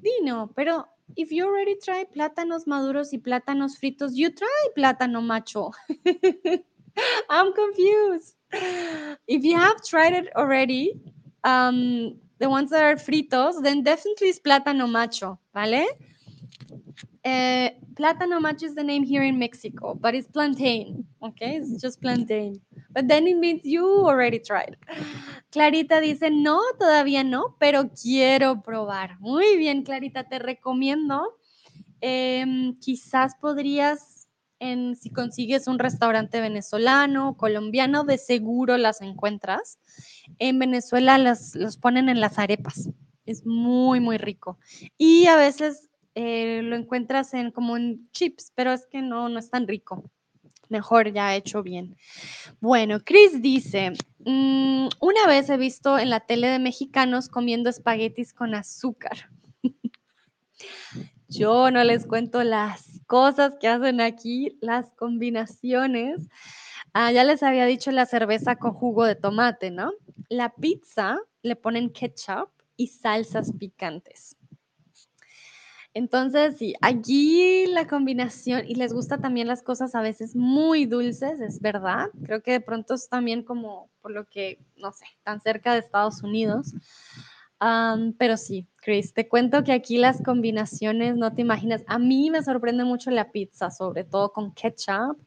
Dino, 0.00 0.52
pero 0.54 0.86
if 1.16 1.32
you 1.32 1.46
already 1.46 1.76
tried 1.80 2.12
plátanos 2.12 2.68
maduros 2.68 3.12
y 3.12 3.18
plátanos 3.18 3.76
fritos, 3.76 4.14
you 4.14 4.30
try 4.32 4.70
plátano 4.76 5.20
macho. 5.20 5.72
I'm 7.30 7.52
confused. 7.52 8.34
If 9.26 9.44
you 9.44 9.56
have 9.58 9.84
tried 9.84 10.14
it 10.14 10.28
already, 10.36 11.00
um, 11.44 12.18
the 12.38 12.48
ones 12.48 12.70
that 12.70 12.82
are 12.82 12.96
fritos, 12.96 13.62
then 13.62 13.82
definitely 13.82 14.28
it's 14.28 14.40
plátano 14.40 14.90
macho, 14.90 15.38
¿vale? 15.54 15.86
Uh, 17.24 17.68
plátano 17.94 18.40
macho 18.40 18.66
is 18.66 18.74
the 18.74 18.82
name 18.82 19.02
here 19.02 19.22
in 19.22 19.38
Mexico, 19.38 19.94
but 19.94 20.14
it's 20.14 20.28
plantain, 20.28 21.04
okay? 21.22 21.56
It's 21.56 21.80
just 21.80 22.00
plantain. 22.00 22.60
But 22.90 23.08
then 23.08 23.26
it 23.26 23.36
means 23.36 23.62
you 23.64 23.84
already 23.84 24.38
tried. 24.38 24.76
Clarita 25.50 26.00
dice, 26.00 26.30
no, 26.30 26.60
todavía 26.78 27.24
no, 27.24 27.56
pero 27.58 27.90
quiero 27.90 28.62
probar. 28.62 29.18
Muy 29.20 29.56
bien, 29.58 29.82
Clarita, 29.82 30.24
te 30.24 30.38
recomiendo. 30.38 31.34
Em, 32.00 32.78
quizás 32.78 33.34
podrías, 33.40 34.17
en, 34.60 34.96
si 34.96 35.10
consigues 35.10 35.66
un 35.66 35.78
restaurante 35.78 36.40
venezolano, 36.40 37.36
colombiano, 37.36 38.04
de 38.04 38.18
seguro 38.18 38.76
las 38.76 39.00
encuentras. 39.00 39.78
En 40.38 40.58
Venezuela 40.58 41.18
las, 41.18 41.54
los 41.54 41.76
ponen 41.76 42.08
en 42.08 42.20
las 42.20 42.38
arepas. 42.38 42.88
Es 43.26 43.44
muy, 43.46 44.00
muy 44.00 44.18
rico. 44.18 44.58
Y 44.96 45.26
a 45.26 45.36
veces 45.36 45.90
eh, 46.14 46.62
lo 46.62 46.76
encuentras 46.76 47.34
en 47.34 47.50
como 47.50 47.76
en 47.76 48.10
chips, 48.12 48.52
pero 48.54 48.72
es 48.72 48.86
que 48.86 49.02
no, 49.02 49.28
no 49.28 49.38
es 49.38 49.50
tan 49.50 49.68
rico. 49.68 50.10
Mejor 50.68 51.12
ya 51.12 51.34
hecho 51.34 51.62
bien. 51.62 51.96
Bueno, 52.60 53.00
Chris 53.04 53.40
dice, 53.40 53.92
"Mm, 54.18 54.88
una 55.00 55.26
vez 55.26 55.48
he 55.48 55.56
visto 55.56 55.98
en 55.98 56.10
la 56.10 56.20
tele 56.20 56.48
de 56.48 56.58
mexicanos 56.58 57.28
comiendo 57.28 57.70
espaguetis 57.70 58.34
con 58.34 58.54
azúcar. 58.54 59.30
Yo 61.28 61.70
no 61.70 61.84
les 61.84 62.06
cuento 62.06 62.42
las 62.42 62.97
cosas 63.08 63.56
que 63.58 63.66
hacen 63.66 64.00
aquí, 64.00 64.56
las 64.60 64.90
combinaciones. 64.90 66.28
Ah, 66.92 67.10
ya 67.10 67.24
les 67.24 67.42
había 67.42 67.64
dicho 67.64 67.90
la 67.90 68.06
cerveza 68.06 68.56
con 68.56 68.72
jugo 68.72 69.04
de 69.04 69.16
tomate, 69.16 69.72
¿no? 69.72 69.92
La 70.28 70.54
pizza 70.54 71.18
le 71.42 71.56
ponen 71.56 71.90
ketchup 71.90 72.50
y 72.76 72.86
salsas 72.86 73.52
picantes. 73.58 74.36
Entonces, 75.94 76.56
sí, 76.58 76.74
allí 76.80 77.66
la 77.66 77.86
combinación, 77.88 78.62
y 78.68 78.74
les 78.74 78.92
gusta 78.92 79.18
también 79.18 79.48
las 79.48 79.62
cosas 79.62 79.94
a 79.94 80.02
veces 80.02 80.36
muy 80.36 80.84
dulces, 80.84 81.40
es 81.40 81.60
verdad. 81.60 82.10
Creo 82.24 82.42
que 82.42 82.52
de 82.52 82.60
pronto 82.60 82.94
es 82.94 83.08
también 83.08 83.42
como 83.42 83.90
por 84.02 84.12
lo 84.12 84.26
que, 84.26 84.60
no 84.76 84.92
sé, 84.92 85.06
tan 85.24 85.40
cerca 85.40 85.72
de 85.72 85.80
Estados 85.80 86.22
Unidos. 86.22 86.74
Am, 87.60 88.14
pero 88.18 88.36
sí, 88.36 88.66
Chris, 88.76 89.12
te 89.12 89.28
cuento 89.28 89.64
que 89.64 89.72
aquí 89.72 89.98
las 89.98 90.22
combinaciones, 90.22 91.16
no 91.16 91.34
te 91.34 91.42
imaginas, 91.42 91.82
a 91.86 91.98
mí 91.98 92.30
me 92.30 92.42
sorprende 92.42 92.84
mucho 92.84 93.10
la 93.10 93.32
pizza, 93.32 93.70
sobre 93.70 94.04
todo 94.04 94.32
con 94.32 94.52
ketchup 94.52 95.18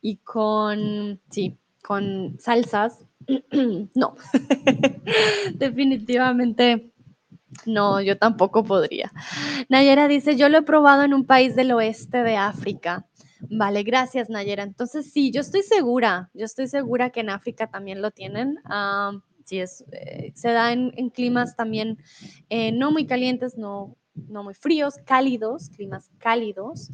y 0.00 0.18
con, 0.18 1.20
sí, 1.30 1.58
con 1.82 2.36
salsas. 2.38 2.98
no, 3.94 4.16
definitivamente 5.54 6.92
no, 7.66 8.00
yo 8.00 8.18
tampoco 8.18 8.64
podría. 8.64 9.12
Nayera 9.68 10.08
dice, 10.08 10.36
yo 10.36 10.48
lo 10.48 10.58
he 10.58 10.62
probado 10.62 11.02
en 11.02 11.14
un 11.14 11.24
país 11.24 11.56
del 11.56 11.72
oeste 11.72 12.22
de 12.22 12.36
África. 12.36 13.06
Vale, 13.50 13.82
gracias 13.82 14.30
Nayera. 14.30 14.62
Entonces 14.62 15.12
sí, 15.12 15.30
yo 15.30 15.40
estoy 15.40 15.62
segura, 15.62 16.30
yo 16.34 16.44
estoy 16.44 16.66
segura 16.66 17.10
que 17.10 17.20
en 17.20 17.30
África 17.30 17.66
también 17.68 18.02
lo 18.02 18.10
tienen. 18.10 18.58
Sí, 19.44 19.60
es, 19.60 19.84
eh, 19.92 20.32
se 20.34 20.50
da 20.50 20.72
en, 20.72 21.10
climas 21.10 21.56
también 21.56 21.98
eh, 22.48 22.72
no 22.72 22.90
muy 22.90 23.06
calientes, 23.06 23.56
no, 23.56 23.96
no 24.14 24.44
muy 24.44 24.54
fríos, 24.54 24.96
cálidos, 25.04 25.70
climas 25.70 26.10
cálidos. 26.18 26.90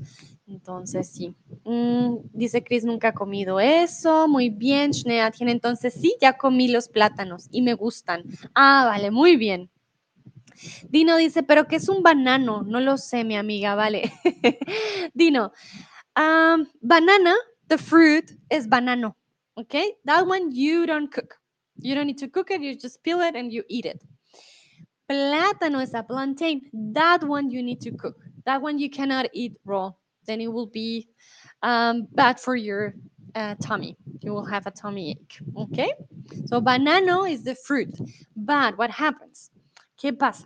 Entonces 0.47 1.09
sí. 1.09 1.35
Mm, 1.65 2.17
dice 2.33 2.65
Chris, 2.65 2.85
nunca 2.85 3.09
ha 3.09 3.15
comido 3.15 3.61
eso. 3.61 4.27
Muy 4.27 4.51
bien, 4.51 4.91
Shnea 4.91 5.31
tiene. 5.31 5.53
Entonces 5.53 5.95
sí, 5.95 6.17
ya 6.21 6.37
comí 6.37 6.69
los 6.69 6.89
plátanos 6.89 7.49
y 7.51 7.63
me 7.63 7.75
gustan. 7.75 8.25
Ah, 8.55 8.85
vale, 8.87 9.11
muy 9.11 9.37
bien. 9.37 9.71
Dino 10.89 11.17
dice, 11.17 11.43
pero 11.43 11.67
¿qué 11.67 11.77
es 11.77 11.89
un 11.89 12.03
banano? 12.03 12.63
No 12.63 12.81
lo 12.81 12.99
sé, 12.99 13.25
mi 13.25 13.37
amiga, 13.37 13.75
vale. 13.75 14.13
Dino, 15.15 15.53
um, 16.17 16.67
banana, 16.83 17.35
the 17.69 17.79
fruit 17.79 18.31
is 18.51 18.69
banano. 18.69 19.17
Okay, 19.57 19.95
that 20.05 20.27
one 20.27 20.51
you 20.53 20.87
don't 20.87 21.11
cook. 21.13 21.40
You 21.83 21.95
don't 21.95 22.07
need 22.07 22.19
to 22.19 22.29
cook 22.29 22.51
it, 22.51 22.61
you 22.61 22.77
just 22.77 23.03
peel 23.03 23.21
it 23.21 23.35
and 23.35 23.53
you 23.53 23.65
eat 23.69 23.87
it. 23.87 24.03
Plátano 25.11 25.83
is 25.83 25.95
a 25.95 26.03
plantain. 26.03 26.63
That 26.73 27.25
one 27.25 27.51
you 27.51 27.63
need 27.63 27.81
to 27.81 27.91
cook. 27.91 28.17
That 28.47 28.63
one 28.63 28.79
you 28.79 28.89
cannot 28.89 29.27
eat 29.33 29.55
raw. 29.65 29.93
Then 30.27 30.41
it 30.41 30.53
will 30.53 30.67
be 30.67 31.09
um, 31.63 32.07
bad 32.13 32.39
for 32.39 32.55
your 32.55 32.95
uh, 33.35 33.57
tummy. 33.61 33.97
You 34.21 34.33
will 34.33 34.45
have 34.45 34.67
a 34.67 34.71
tummy 34.71 35.11
ache. 35.13 35.39
Okay, 35.57 35.93
so 36.47 36.61
banano 36.61 37.31
is 37.31 37.43
the 37.43 37.55
fruit. 37.55 37.99
But 38.37 38.79
what 38.79 38.91
happens? 38.91 39.51
¿Qué 40.01 40.17
pasa? 40.17 40.45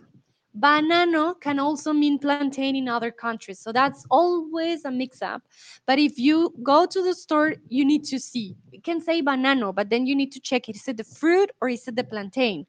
Banano 0.59 1.39
can 1.41 1.59
also 1.59 1.91
mean 1.91 2.17
plantain 2.17 2.75
in 2.75 2.87
other 2.87 3.11
countries. 3.11 3.59
So 3.59 3.71
that's 3.71 4.05
always 4.09 4.85
a 4.85 4.91
mix 4.91 5.21
up. 5.21 5.43
But 5.85 5.99
if 5.99 6.17
you 6.17 6.53
go 6.63 6.85
to 6.85 7.01
the 7.03 7.13
store, 7.13 7.55
you 7.67 7.83
need 7.83 8.03
to 8.05 8.19
see. 8.19 8.55
You 8.71 8.81
can 8.81 9.01
say 9.01 9.21
banano, 9.21 9.75
but 9.75 9.89
then 9.89 10.05
you 10.05 10.15
need 10.15 10.31
to 10.31 10.39
check 10.39 10.69
it. 10.69 10.75
Is 10.75 10.87
it 10.87 10.97
the 10.97 11.03
fruit 11.03 11.51
or 11.61 11.69
is 11.69 11.87
it 11.87 11.95
the 11.95 12.03
plantain? 12.03 12.65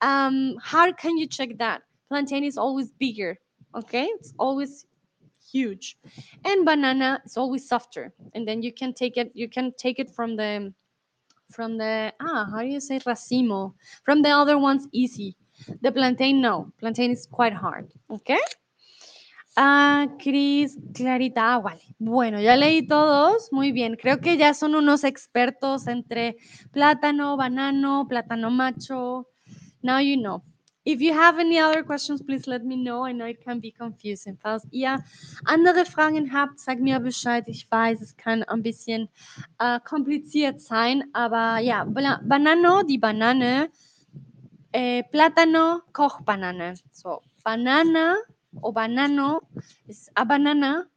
Um, 0.00 0.56
how 0.62 0.90
can 0.92 1.16
you 1.16 1.26
check 1.26 1.58
that? 1.58 1.82
Plantain 2.08 2.44
is 2.44 2.58
always 2.58 2.90
bigger, 2.90 3.38
okay? 3.76 4.04
It's 4.04 4.32
always 4.38 4.86
huge. 5.50 5.96
And 6.44 6.64
banana 6.64 7.22
is 7.24 7.36
always 7.36 7.68
softer. 7.68 8.12
And 8.34 8.46
then 8.46 8.62
you 8.62 8.72
can 8.72 8.92
take 8.92 9.16
it, 9.16 9.30
you 9.34 9.48
can 9.48 9.72
take 9.78 9.98
it 9.98 10.10
from 10.10 10.36
the 10.36 10.72
from 11.52 11.78
the 11.78 12.12
ah, 12.20 12.48
how 12.50 12.60
do 12.60 12.68
you 12.68 12.80
say 12.80 13.00
racimo? 13.00 13.74
From 14.04 14.22
the 14.22 14.30
other 14.30 14.58
ones 14.58 14.86
easy. 14.92 15.36
The 15.82 15.92
plantain, 15.92 16.40
no. 16.40 16.72
Plantain 16.78 17.10
is 17.12 17.26
quite 17.26 17.52
hard. 17.54 17.90
¿Ok? 18.08 18.30
Ah, 19.56 20.06
Cris, 20.18 20.78
Clarita, 20.94 21.54
ah, 21.54 21.58
vale. 21.60 21.82
Bueno, 21.98 22.40
ya 22.40 22.56
leí 22.56 22.86
todos. 22.86 23.52
Muy 23.52 23.72
bien. 23.72 23.96
Creo 23.96 24.20
que 24.20 24.36
ya 24.36 24.54
son 24.54 24.74
unos 24.74 25.04
expertos 25.04 25.86
entre 25.88 26.36
plátano, 26.72 27.36
banano, 27.36 28.06
plátano 28.08 28.50
macho. 28.50 29.26
Now 29.82 29.98
you 29.98 30.16
know. 30.16 30.42
If 30.82 31.02
you 31.02 31.12
have 31.12 31.38
any 31.38 31.58
other 31.60 31.84
questions, 31.84 32.22
please 32.22 32.46
let 32.46 32.64
me 32.64 32.74
know. 32.74 33.04
I 33.04 33.12
know 33.12 33.26
it 33.26 33.44
can 33.44 33.60
be 33.60 33.70
confusing. 33.70 34.38
Falls 34.38 34.66
ihr 34.70 34.98
andere 35.44 35.84
Fragen 35.84 36.32
habt, 36.32 36.58
sag 36.58 36.80
mir 36.80 36.98
Bescheid. 37.00 37.44
Ich 37.48 37.70
weiß, 37.70 38.00
es 38.00 38.16
kann 38.16 38.42
ein 38.44 38.62
bisschen 38.62 39.08
äh, 39.58 39.78
kompliziert 39.80 40.62
sein, 40.62 41.04
aber 41.12 41.58
ja, 41.58 41.84
Bana- 41.84 42.20
Banano, 42.24 42.82
die 42.82 42.96
Banane, 42.96 43.68
eh, 44.72 45.04
plátano, 45.10 45.84
Kochbanane. 45.92 46.74
So, 46.92 47.22
banana 47.44 48.16
o 48.60 48.72
banano 48.72 49.40
is 49.88 50.10
a 50.16 50.24
banana, 50.24 50.88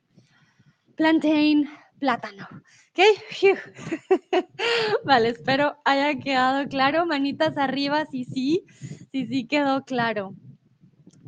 plantain, 0.96 1.70
plátano. 2.00 2.48
¿Ok? 2.92 3.00
Vale, 5.06 5.30
espero 5.30 5.78
haya 5.86 6.20
quedado 6.20 6.68
claro. 6.68 7.06
Manitas 7.06 7.58
arriba, 7.58 8.06
si 8.06 8.26
sí, 8.26 8.66
si 9.12 9.26
sí 9.26 9.48
quedó 9.48 9.84
claro. 9.84 10.36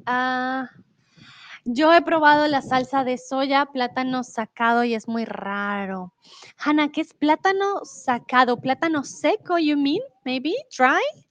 Ah, 0.05 0.69
yo 1.63 1.91
he 1.91 2.01
probado 2.03 2.47
la 2.47 2.61
salsa 2.61 3.03
de 3.03 3.17
soya, 3.17 3.65
plátano 3.65 4.23
sacado 4.23 4.83
y 4.83 4.93
es 4.93 5.07
muy 5.07 5.25
raro. 5.25 6.13
Hanna, 6.57 6.91
¿qué 6.91 7.01
es 7.01 7.13
plátano 7.15 7.83
sacado? 7.85 8.57
¿Plátano 8.61 9.03
seco, 9.03 9.57
you 9.57 9.75
mean? 9.75 10.01
Maybe? 10.23 10.53
Dry? 10.77 11.24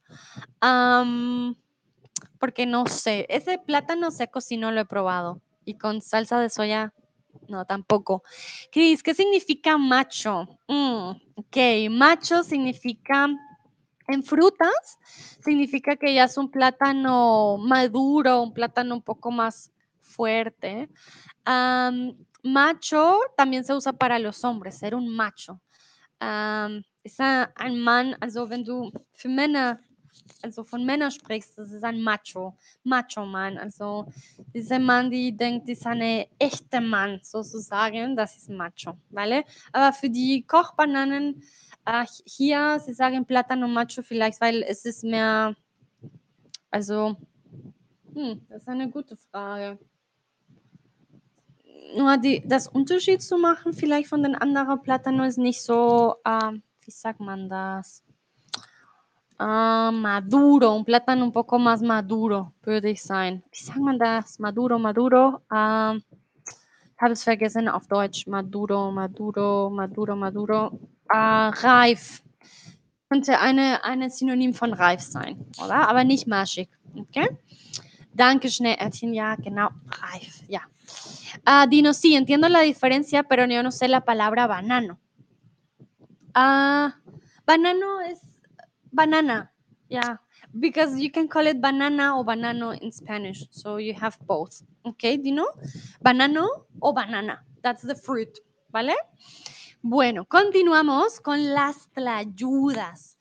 Porque 2.38 2.66
no 2.66 2.86
sé, 2.86 3.26
ese 3.28 3.58
plátano 3.58 4.10
seco 4.10 4.40
sí 4.40 4.56
no 4.56 4.70
lo 4.70 4.80
he 4.80 4.84
probado. 4.84 5.40
Y 5.64 5.74
con 5.78 6.02
salsa 6.02 6.40
de 6.40 6.50
soya, 6.50 6.92
no, 7.48 7.64
tampoco. 7.64 8.22
Cris, 8.70 9.02
¿qué 9.02 9.14
significa 9.14 9.78
macho? 9.78 10.46
Mm, 10.68 11.10
ok, 11.36 11.56
macho 11.90 12.42
significa, 12.42 13.28
en 14.08 14.22
frutas, 14.22 14.98
significa 15.42 15.96
que 15.96 16.14
ya 16.14 16.24
es 16.24 16.36
un 16.36 16.50
plátano 16.50 17.56
maduro, 17.58 18.42
un 18.42 18.52
plátano 18.52 18.94
un 18.94 19.02
poco 19.02 19.30
más 19.30 19.72
fuerte. 20.00 20.88
Macho 22.42 23.18
también 23.36 23.64
se 23.64 23.74
usa 23.74 23.94
para 23.94 24.18
los 24.18 24.44
hombres, 24.44 24.78
ser 24.78 24.94
un 24.94 25.08
macho. 25.08 25.60
Ist 27.02 27.20
ein 27.20 27.48
ein 27.56 27.80
Mann, 27.80 28.16
also 28.20 28.48
wenn 28.48 28.64
du 28.64 28.90
für 29.12 29.28
also 30.42 30.64
von 30.64 30.84
Männern 30.84 31.10
sprichst, 31.10 31.56
das 31.56 31.72
ist 31.72 31.84
ein 31.84 32.02
Macho, 32.02 32.56
Macho-Mann. 32.84 33.58
Also 33.58 34.06
dieser 34.54 34.78
Mann, 34.78 35.10
die 35.10 35.36
denkt, 35.36 35.68
ist 35.68 35.86
eine 35.86 36.26
echte 36.38 36.80
Mann 36.80 37.20
sozusagen, 37.22 38.16
das 38.16 38.36
ist 38.36 38.50
Macho, 38.50 38.96
¿vale? 39.10 39.44
Aber 39.72 39.92
für 39.92 40.10
die 40.10 40.42
Kochbananen, 40.46 41.42
äh, 41.86 42.04
hier, 42.26 42.80
sie 42.84 42.94
sagen 42.94 43.26
Plátano 43.26 43.68
Macho 43.68 44.02
vielleicht, 44.02 44.40
weil 44.40 44.62
es 44.62 44.84
ist 44.84 45.04
mehr, 45.04 45.54
also, 46.70 47.16
hm, 48.14 48.40
das 48.48 48.62
ist 48.62 48.68
eine 48.68 48.90
gute 48.90 49.16
Frage. 49.16 49.78
nur 51.96 52.16
die, 52.16 52.42
das 52.46 52.66
Unterschied 52.66 53.22
zu 53.22 53.38
machen, 53.38 53.72
vielleicht 53.72 54.08
von 54.08 54.22
den 54.22 54.34
anderen 54.34 54.80
Plátano 54.80 55.24
ist 55.26 55.38
nicht 55.38 55.62
so, 55.62 56.16
ähm, 56.26 56.62
wie 56.80 56.90
sagt 56.90 57.20
man 57.20 57.48
das? 57.48 58.03
Ah, 59.38 59.90
maduro, 59.92 60.74
un 60.74 60.84
plátano 60.84 61.24
un 61.24 61.32
poco 61.32 61.58
más 61.58 61.82
maduro, 61.82 62.52
würde 62.62 62.90
ich 62.90 63.02
sein. 63.02 63.42
Wie 63.50 63.64
sagt 63.64 63.80
man 63.80 63.98
das? 63.98 64.38
Maduro, 64.38 64.78
maduro. 64.78 65.40
Ich 65.50 67.02
habe 67.02 67.12
es 67.12 67.24
vergessen 67.24 67.68
auf 67.68 67.86
Deutsch. 67.88 68.26
Maduro, 68.26 68.90
maduro, 68.92 69.70
maduro, 69.70 70.16
maduro. 70.16 70.78
Ah, 71.08 71.50
reif. 71.50 72.22
könnte 73.14 73.38
eine, 73.38 73.84
eine 73.84 74.10
Synonym 74.10 74.54
von 74.54 74.72
reif 74.72 75.00
sein, 75.00 75.46
oder? 75.62 75.88
Aber 75.88 76.02
nicht 76.02 76.26
magic, 76.26 76.68
okay? 76.96 77.28
Danke, 78.12 78.50
Schneeärtchen, 78.50 79.14
ja, 79.14 79.36
genau, 79.36 79.68
reif, 80.02 80.42
ya. 80.48 80.62
Ah, 81.44 81.66
Dino, 81.66 81.92
sí, 81.92 82.16
entiendo 82.16 82.48
la 82.48 82.60
diferencia, 82.60 83.22
pero 83.22 83.46
yo 83.46 83.62
no 83.62 83.70
sé 83.70 83.86
la 83.86 84.00
palabra 84.00 84.48
banano. 84.48 84.98
Ah, 86.34 86.94
banano 87.46 88.00
es 88.00 88.20
banana, 88.94 89.50
yeah, 89.88 90.16
because 90.58 90.98
you 90.98 91.10
can 91.10 91.28
call 91.28 91.46
it 91.46 91.60
banana 91.60 92.16
or 92.16 92.24
banano 92.24 92.80
in 92.80 92.92
Spanish, 92.92 93.44
so 93.50 93.76
you 93.76 93.94
have 93.94 94.16
both, 94.26 94.62
okay, 94.86 95.16
Dino? 95.16 95.46
Banano 96.04 96.46
o 96.80 96.92
banana, 96.92 97.40
that's 97.62 97.82
the 97.82 97.94
fruit, 97.94 98.38
¿vale? 98.70 98.94
Bueno, 99.82 100.24
continuamos 100.24 101.20
con 101.20 101.52
las 101.52 101.88
tlayudas. 101.92 103.18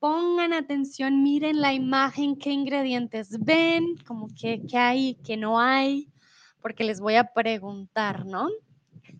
Pongan 0.00 0.52
atención, 0.52 1.22
miren 1.22 1.60
la 1.60 1.72
imagen, 1.72 2.36
qué 2.36 2.50
ingredientes 2.50 3.36
ven, 3.40 3.96
como 4.06 4.28
que, 4.28 4.62
qué 4.68 4.78
hay, 4.78 5.14
qué 5.24 5.36
no 5.36 5.58
hay, 5.58 6.08
porque 6.60 6.84
les 6.84 7.00
voy 7.00 7.16
a 7.16 7.32
preguntar, 7.32 8.26
¿no? 8.26 8.48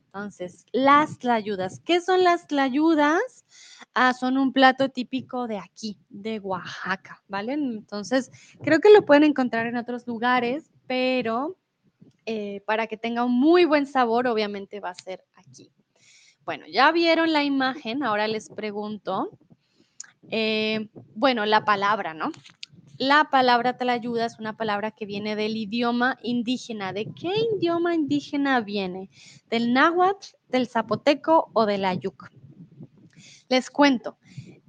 Entonces, 0.08 0.64
las 0.72 1.18
tlayudas. 1.18 1.80
¿Qué 1.84 2.00
son 2.00 2.24
las 2.24 2.46
tlayudas? 2.46 3.44
Ah, 3.92 4.14
son 4.14 4.38
un 4.38 4.54
plato 4.54 4.88
típico 4.88 5.46
de 5.46 5.58
aquí, 5.58 5.98
de 6.08 6.40
Oaxaca, 6.40 7.22
¿vale? 7.28 7.52
Entonces, 7.52 8.30
creo 8.62 8.80
que 8.80 8.90
lo 8.90 9.04
pueden 9.04 9.24
encontrar 9.24 9.66
en 9.66 9.76
otros 9.76 10.06
lugares, 10.06 10.70
pero 10.86 11.58
eh, 12.24 12.62
para 12.66 12.86
que 12.86 12.96
tenga 12.96 13.24
un 13.24 13.38
muy 13.38 13.66
buen 13.66 13.86
sabor, 13.86 14.26
obviamente 14.26 14.80
va 14.80 14.90
a 14.90 14.94
ser 14.94 15.24
aquí. 15.34 15.70
Bueno, 16.44 16.64
ya 16.66 16.90
vieron 16.90 17.32
la 17.34 17.44
imagen, 17.44 18.02
ahora 18.02 18.28
les 18.28 18.48
pregunto, 18.48 19.30
eh, 20.30 20.88
bueno, 21.14 21.44
la 21.44 21.66
palabra, 21.66 22.14
¿no? 22.14 22.32
La 22.98 23.28
palabra 23.30 23.76
tlayuda 23.76 24.26
es 24.26 24.40
una 24.40 24.56
palabra 24.56 24.90
que 24.90 25.06
viene 25.06 25.36
del 25.36 25.56
idioma 25.56 26.18
indígena. 26.20 26.92
¿De 26.92 27.04
qué 27.04 27.30
idioma 27.56 27.94
indígena 27.94 28.60
viene? 28.60 29.08
¿Del 29.48 29.72
náhuatl, 29.72 30.34
del 30.48 30.66
zapoteco 30.66 31.48
o 31.52 31.64
del 31.64 31.84
ayuk? 31.84 32.28
Les 33.48 33.70
cuento, 33.70 34.18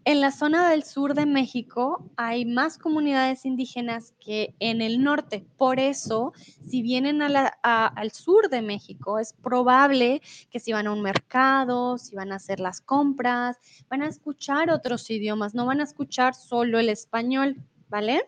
en 0.05 0.21
la 0.21 0.32
zona 0.32 0.69
del 0.69 0.84
sur 0.84 1.15
de 1.15 1.25
México 1.25 2.07
hay 2.17 2.45
más 2.45 2.77
comunidades 2.77 3.45
indígenas 3.45 4.13
que 4.19 4.53
en 4.59 4.84
el 4.84 5.03
norte. 5.03 5.47
Por 5.57 5.80
eso, 5.80 6.34
si 6.67 6.84
vienen 6.84 7.23
al 7.23 8.11
sur 8.11 8.49
de 8.49 8.61
México, 8.61 9.17
es 9.17 9.34
probable 9.34 10.21
que 10.51 10.59
si 10.59 10.71
van 10.71 10.86
a 10.86 10.93
un 10.93 11.01
mercado, 11.01 11.97
si 11.97 12.15
van 12.15 12.32
a 12.32 12.36
hacer 12.36 12.59
las 12.59 12.80
compras, 12.80 13.57
van 13.89 14.03
a 14.03 14.07
escuchar 14.07 14.69
otros 14.69 15.09
idiomas, 15.09 15.55
no 15.55 15.65
van 15.65 15.82
a 15.82 15.86
escuchar 15.86 16.36
solo 16.36 16.77
el 16.77 16.89
español, 16.89 17.57
¿vale? 17.90 18.22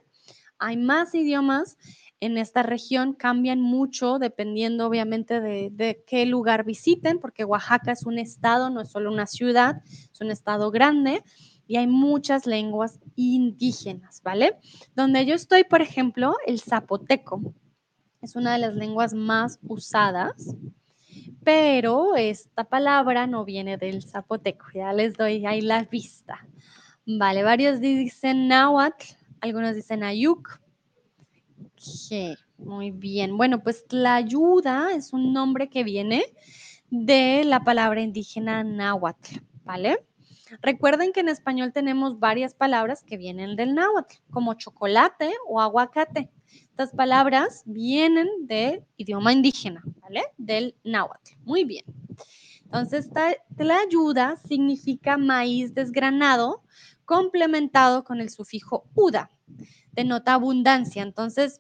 Hay 0.60 0.78
más 0.78 1.16
idiomas 1.16 1.78
en 2.20 2.38
esta 2.38 2.62
región, 2.62 3.14
cambian 3.14 3.62
mucho 3.62 4.20
dependiendo 4.20 4.86
obviamente 4.88 5.42
de, 5.42 5.70
de 5.72 6.04
qué 6.06 6.26
lugar 6.26 6.64
visiten, 6.64 7.20
porque 7.20 7.46
Oaxaca 7.46 7.92
es 7.92 8.06
un 8.06 8.20
estado, 8.20 8.70
no 8.70 8.82
es 8.82 8.92
solo 8.92 9.12
una 9.12 9.26
ciudad, 9.26 9.82
es 10.14 10.22
un 10.22 10.30
estado 10.30 10.70
grande 10.70 11.24
y 11.68 11.78
hay 11.78 11.88
muchas 11.88 12.46
lenguas 12.46 13.00
indígenas, 13.16 14.22
¿vale? 14.24 14.58
Donde 14.94 15.26
yo 15.26 15.36
estoy, 15.36 15.64
por 15.64 15.82
ejemplo, 15.82 16.36
el 16.46 16.60
zapoteco 16.60 17.42
es 18.22 18.36
una 18.36 18.54
de 18.54 18.60
las 18.60 18.76
lenguas 18.76 19.14
más 19.14 19.58
usadas, 19.64 20.54
pero 21.44 22.16
esta 22.16 22.66
palabra 22.66 23.26
no 23.26 23.46
viene 23.46 23.78
del 23.78 24.04
zapoteco, 24.04 24.66
ya 24.76 24.94
les 24.94 25.16
doy 25.16 25.46
ahí 25.46 25.62
la 25.62 25.84
vista. 25.86 26.46
Vale, 27.06 27.42
varios 27.42 27.80
dicen 27.80 28.48
náhuatl, 28.48 29.06
algunos 29.42 29.76
dicen 29.76 30.04
ayuk. 30.04 30.62
Muy 32.58 32.92
bien. 32.92 33.38
Bueno, 33.38 33.64
pues 33.64 33.86
la 33.90 34.16
ayuda 34.16 34.92
es 34.94 35.14
un 35.14 35.34
nombre 35.34 35.70
que 35.70 35.84
viene 35.84 36.24
de 36.90 37.44
la 37.44 37.64
palabra 37.64 38.02
indígena 38.02 38.64
náhuatl, 38.64 39.40
¿vale? 39.64 40.06
Recuerden 40.62 41.14
que 41.14 41.22
en 41.22 41.30
español 41.30 41.72
tenemos 41.74 42.20
varias 42.20 42.54
palabras 42.54 43.04
que 43.04 43.18
vienen 43.18 43.56
del 43.56 43.74
náhuatl, 43.74 44.18
como 44.30 44.54
chocolate 44.54 45.32
o 45.48 45.60
aguacate. 45.62 46.30
Estas 46.70 46.92
palabras 46.92 47.64
vienen 47.66 48.28
del 48.42 48.84
idioma 48.98 49.34
indígena, 49.34 49.82
¿vale? 50.02 50.24
Del 50.38 50.76
náhuatl. 50.84 51.32
Muy 51.44 51.64
bien. 51.64 51.86
Entonces, 52.66 53.10
tlayuda 53.58 54.38
significa 54.48 55.18
maíz 55.18 55.74
desgranado 55.74 56.64
complementado 57.12 58.06
con 58.06 58.22
el 58.22 58.30
sufijo 58.30 58.86
uda. 58.96 59.30
Denota 59.92 60.34
abundancia. 60.36 61.04
Entonces, 61.04 61.60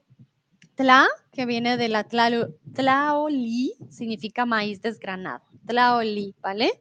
tla, 0.76 1.06
que 1.34 1.46
viene 1.46 1.76
de 1.76 1.90
la 1.90 2.08
tlalo- 2.08 2.56
tlaoli, 2.74 3.74
significa 3.90 4.46
maíz 4.46 4.82
desgranado. 4.82 5.44
Tlaoli, 5.66 6.36
¿vale? 6.42 6.72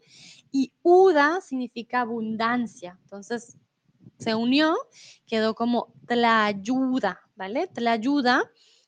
Y 0.53 0.73
uda 0.83 1.41
significa 1.41 2.03
abundancia. 2.03 2.97
Entonces, 3.03 3.57
se 4.19 4.37
unió, 4.37 4.77
quedó 5.27 5.57
como 5.57 5.93
tlayuda, 6.07 7.19
¿vale? 7.35 7.67
Tlayuda, 7.67 8.45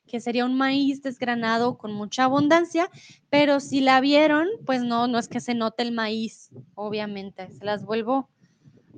que 0.06 0.20
sería 0.20 0.44
un 0.44 0.54
maíz 0.54 1.02
desgranado 1.02 1.76
con 1.76 1.92
mucha 1.92 2.22
abundancia, 2.24 2.88
pero 3.30 3.58
si 3.58 3.80
la 3.80 4.00
vieron, 4.00 4.46
pues 4.64 4.84
no, 4.84 5.08
no 5.08 5.18
es 5.18 5.26
que 5.26 5.40
se 5.40 5.54
note 5.54 5.82
el 5.82 5.90
maíz, 5.90 6.50
obviamente. 6.76 7.50
Se 7.50 7.64
las 7.64 7.84
vuelvo 7.84 8.28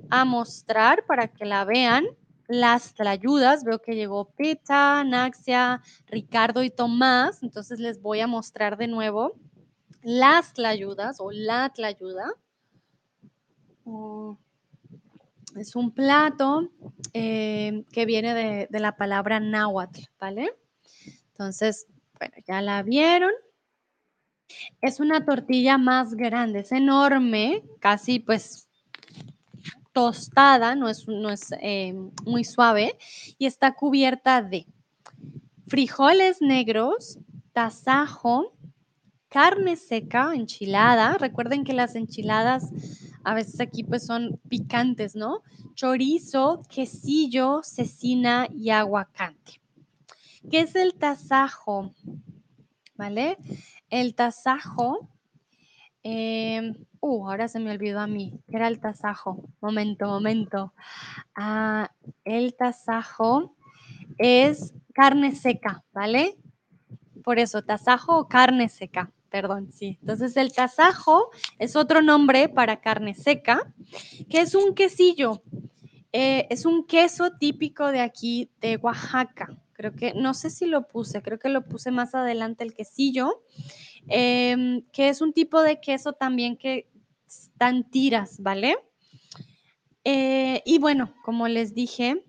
a 0.09 0.25
mostrar 0.25 1.05
para 1.05 1.27
que 1.27 1.45
la 1.45 1.65
vean. 1.65 2.05
Las 2.47 2.93
tlayudas, 2.93 3.63
veo 3.63 3.81
que 3.81 3.95
llegó 3.95 4.29
Pita, 4.35 5.03
Naxia, 5.03 5.81
Ricardo 6.05 6.61
y 6.61 6.69
Tomás, 6.69 7.41
entonces 7.41 7.79
les 7.79 7.99
voy 8.01 8.19
a 8.19 8.27
mostrar 8.27 8.77
de 8.77 8.87
nuevo 8.87 9.33
las 10.03 10.53
tlayudas 10.53 11.17
o 11.19 11.31
la 11.31 11.69
tlayuda. 11.69 12.31
Oh, 13.83 14.37
Es 15.55 15.75
un 15.75 15.91
plato 15.91 16.69
eh, 17.13 17.83
que 17.91 18.05
viene 18.05 18.35
de, 18.35 18.67
de 18.69 18.79
la 18.79 18.95
palabra 18.95 19.39
náhuatl, 19.39 20.01
¿vale? 20.19 20.53
Entonces, 21.29 21.87
bueno, 22.19 22.35
ya 22.47 22.61
la 22.61 22.83
vieron. 22.83 23.31
Es 24.81 24.99
una 24.99 25.25
tortilla 25.25 25.79
más 25.79 26.13
grande, 26.13 26.59
es 26.59 26.71
enorme, 26.71 27.63
casi 27.79 28.19
pues 28.19 28.64
tostada, 29.95 30.75
no 30.75 30.89
es, 30.89 31.07
no 31.07 31.29
es 31.29 31.53
eh, 31.61 31.95
muy 32.25 32.43
suave, 32.43 32.97
y 33.37 33.45
está 33.45 33.73
cubierta 33.73 34.41
de 34.41 34.67
frijoles 35.69 36.41
negros, 36.41 37.17
tasajo, 37.53 38.51
carne 39.29 39.77
seca, 39.77 40.35
enchilada. 40.35 41.17
Recuerden 41.17 41.63
que 41.63 41.71
las 41.71 41.95
enchiladas 41.95 42.71
a 43.23 43.33
veces 43.35 43.61
aquí 43.61 43.85
pues 43.85 44.05
son 44.05 44.37
picantes, 44.49 45.15
¿no? 45.15 45.43
Chorizo, 45.75 46.63
quesillo, 46.67 47.61
cecina 47.63 48.49
y 48.53 48.71
aguacate. 48.71 49.61
¿Qué 50.51 50.59
es 50.59 50.75
el 50.75 50.93
tasajo? 50.95 51.93
¿Vale? 52.97 53.37
El 53.89 54.13
tasajo. 54.13 55.07
Eh, 56.07 56.71
uh, 56.99 57.27
ahora 57.27 57.47
se 57.47 57.59
me 57.59 57.71
olvidó 57.71 57.99
a 57.99 58.05
mí. 58.05 58.39
¿Qué 58.47 58.57
era 58.57 58.67
el 58.67 58.79
tasajo? 58.79 59.43
Momento, 59.59 60.05
momento. 60.05 60.71
Ah, 61.33 61.89
el 62.23 62.53
tasajo 62.53 63.55
es 64.19 64.75
carne 64.93 65.33
seca, 65.33 65.83
¿vale? 65.93 66.37
Por 67.23 67.39
eso, 67.39 67.63
tasajo 67.63 68.19
o 68.19 68.27
carne 68.27 68.69
seca, 68.69 69.11
perdón, 69.31 69.71
sí. 69.73 69.97
Entonces, 70.01 70.37
el 70.37 70.53
tasajo 70.53 71.31
es 71.57 71.75
otro 71.75 72.03
nombre 72.03 72.49
para 72.49 72.81
carne 72.81 73.15
seca, 73.15 73.73
que 74.29 74.41
es 74.41 74.53
un 74.53 74.75
quesillo. 74.75 75.41
Eh, 76.11 76.45
es 76.51 76.67
un 76.67 76.85
queso 76.85 77.31
típico 77.31 77.87
de 77.87 78.01
aquí, 78.01 78.51
de 78.61 78.77
Oaxaca. 78.77 79.57
Creo 79.75 79.93
que, 79.93 80.13
no 80.13 80.33
sé 80.33 80.49
si 80.49 80.65
lo 80.65 80.87
puse, 80.87 81.21
creo 81.21 81.37
que 81.37 81.49
lo 81.49 81.65
puse 81.65 81.91
más 81.91 82.15
adelante 82.15 82.63
el 82.63 82.73
quesillo, 82.73 83.43
em, 84.07 84.81
que 84.93 85.09
es 85.09 85.21
un 85.21 85.33
tipo 85.33 85.61
de 85.61 85.81
queso 85.81 86.13
también 86.13 86.55
que 86.57 86.87
están 87.27 87.89
tiras, 87.89 88.39
¿vale? 88.39 88.77
Eh, 90.05 90.61
y 90.65 90.77
bueno, 90.79 91.13
como 91.23 91.47
les 91.47 91.73
dije, 91.73 92.23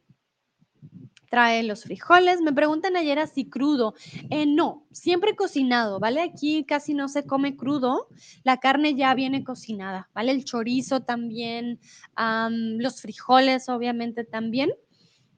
trae 1.31 1.63
los 1.63 1.85
frijoles. 1.85 2.41
Me 2.41 2.53
preguntan 2.53 2.97
ayer 2.97 3.27
si 3.29 3.49
crudo. 3.49 3.95
Eh, 4.31 4.47
no, 4.47 4.87
siempre 4.91 5.37
cocinado, 5.37 6.01
¿vale? 6.01 6.23
Aquí 6.23 6.65
casi 6.65 6.95
no 6.95 7.09
se 7.09 7.27
come 7.27 7.57
crudo. 7.57 8.09
La 8.43 8.57
carne 8.57 8.95
ya 8.95 9.15
viene 9.15 9.45
cocinada, 9.45 10.09
¿vale? 10.15 10.33
El 10.33 10.45
chorizo 10.45 11.03
también, 11.03 11.79
am, 12.15 12.79
los 12.79 13.03
frijoles 13.03 13.69
obviamente 13.69 14.25
también. 14.25 14.71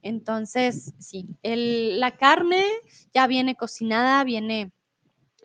Entonces, 0.01 0.93
sí, 0.99 1.27
el- 1.43 1.99
la 1.99 2.11
carne 2.17 2.63
ya 3.13 3.27
viene 3.27 3.55
cocinada, 3.55 4.23
viene, 4.23 4.71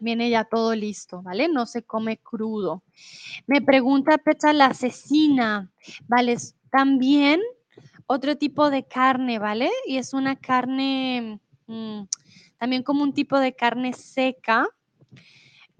viene 0.00 0.30
ya 0.30 0.44
todo 0.44 0.74
listo, 0.74 1.22
¿vale? 1.22 1.48
No 1.48 1.66
se 1.66 1.82
come 1.82 2.18
crudo. 2.18 2.82
Me 3.46 3.60
pregunta 3.60 4.18
Pecha 4.18 4.52
la 4.52 4.74
cecina, 4.74 5.70
¿vale? 6.08 6.36
también 6.70 7.40
otro 8.06 8.36
tipo 8.36 8.68
de 8.70 8.84
carne, 8.84 9.38
¿vale? 9.38 9.70
Y 9.86 9.96
es 9.98 10.12
una 10.12 10.36
carne, 10.36 11.40
mm, 11.66 12.02
también 12.58 12.82
como 12.82 13.02
un 13.04 13.12
tipo 13.14 13.38
de 13.38 13.54
carne 13.54 13.92
seca, 13.92 14.66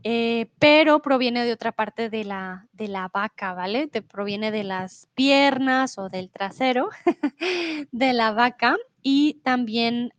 eh, 0.07 0.51
pero 0.59 1.01
proviene 1.01 1.47
de 1.47 1.53
otra 1.55 1.73
parte 1.73 2.11
de 2.11 2.25
la, 2.25 2.69
de 2.75 2.89
la 2.89 3.09
vaca, 3.09 3.55
¿vale? 3.55 3.87
Te 3.87 4.03
proviene 4.03 4.51
de 4.51 4.63
las 4.63 5.09
piernas 5.15 5.97
o 5.97 6.11
del 6.11 6.29
trasero 6.29 6.91
de 7.91 8.13
la 8.13 8.33
vaca 8.33 8.77
y 9.03 9.41
también 9.43 10.13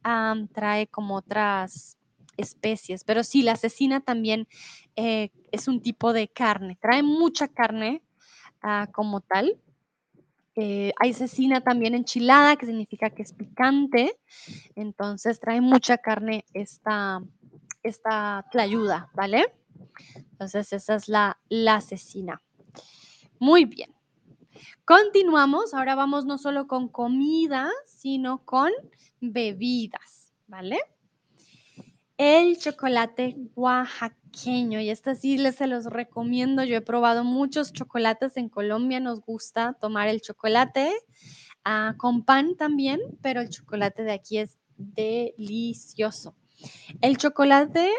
trae 0.54 0.88
como 0.88 1.16
otras 1.16 1.98
especies, 2.36 3.04
pero 3.04 3.24
sí, 3.24 3.44
la 3.44 3.58
cecina 3.58 4.00
también 4.00 4.48
eh, 4.96 5.30
es 5.52 5.68
un 5.68 5.80
tipo 5.80 6.14
de 6.14 6.30
carne, 6.30 6.80
trae 6.82 7.04
mucha 7.04 7.48
carne 7.48 8.02
ah, 8.64 8.88
como 8.92 9.22
tal. 9.22 9.56
Eh, 10.56 10.94
hay 11.00 11.14
cecina 11.14 11.62
también 11.62 11.94
enchilada, 11.94 12.56
que 12.56 12.66
significa 12.66 13.12
que 13.12 13.22
es 13.22 13.34
picante, 13.34 14.18
entonces 14.76 15.40
trae 15.40 15.62
mucha 15.62 16.00
carne 16.00 16.44
esta, 16.54 17.22
esta 17.84 18.46
tlayuda, 18.52 19.10
¿vale? 19.14 19.54
Entonces, 20.16 20.74
esa 20.74 20.96
es 20.96 21.08
la, 21.08 21.40
la 21.50 21.82
cecina. 21.82 22.42
Muy 23.40 23.66
bien. 23.66 23.94
Continuamos. 24.86 25.74
Ahora 25.74 25.96
vamos 25.96 26.26
no 26.26 26.38
solo 26.38 26.68
con 26.68 26.88
comida, 26.88 27.72
sino 27.86 28.46
con 28.46 28.72
bebidas, 29.20 30.34
¿vale? 30.48 30.80
El 32.18 32.58
chocolate 32.58 33.36
oaxaqueño. 33.56 34.80
Y 34.80 34.90
este 34.90 35.16
sí 35.16 35.38
les 35.38 35.56
se 35.56 35.68
los 35.68 35.86
recomiendo. 35.86 36.64
Yo 36.64 36.78
he 36.78 36.82
probado 36.82 37.24
muchos 37.24 37.74
chocolates 37.74 38.38
en 38.38 38.50
Colombia. 38.50 39.00
Nos 39.00 39.22
gusta 39.22 39.74
tomar 39.74 40.08
el 40.08 40.22
chocolate 40.22 40.94
ah, 41.64 41.96
con 41.98 42.24
pan 42.24 42.56
también, 42.56 43.02
pero 43.22 43.42
el 43.42 43.50
chocolate 43.50 44.04
de 44.04 44.14
aquí 44.14 44.38
es 44.38 44.60
delicioso. 44.78 46.36
El 47.02 47.18
chocolate 47.18 47.92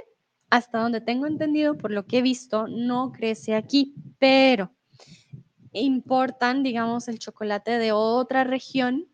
hasta 0.51 0.79
donde 0.79 1.01
tengo 1.01 1.27
entendido, 1.27 1.77
por 1.77 1.91
lo 1.91 2.07
que 2.07 2.19
he 2.19 2.23
visto, 2.23 2.67
no 2.69 3.13
crece 3.13 3.55
aquí, 3.55 3.95
pero 4.19 4.73
importan, 5.73 6.63
digamos, 6.63 7.09
el 7.09 7.19
chocolate 7.19 7.79
de 7.79 7.93
otra 7.93 8.45
región 8.45 9.09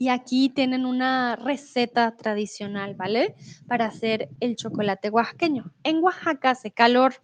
y 0.00 0.08
aquí 0.08 0.48
tienen 0.48 0.86
una 0.86 1.36
receta 1.36 2.16
tradicional, 2.16 2.94
¿vale? 2.94 3.34
Para 3.68 3.84
hacer 3.84 4.30
el 4.40 4.56
chocolate 4.56 5.10
oaxaqueño. 5.10 5.72
En 5.82 6.02
Oaxaca 6.02 6.50
hace 6.50 6.70
calor, 6.70 7.14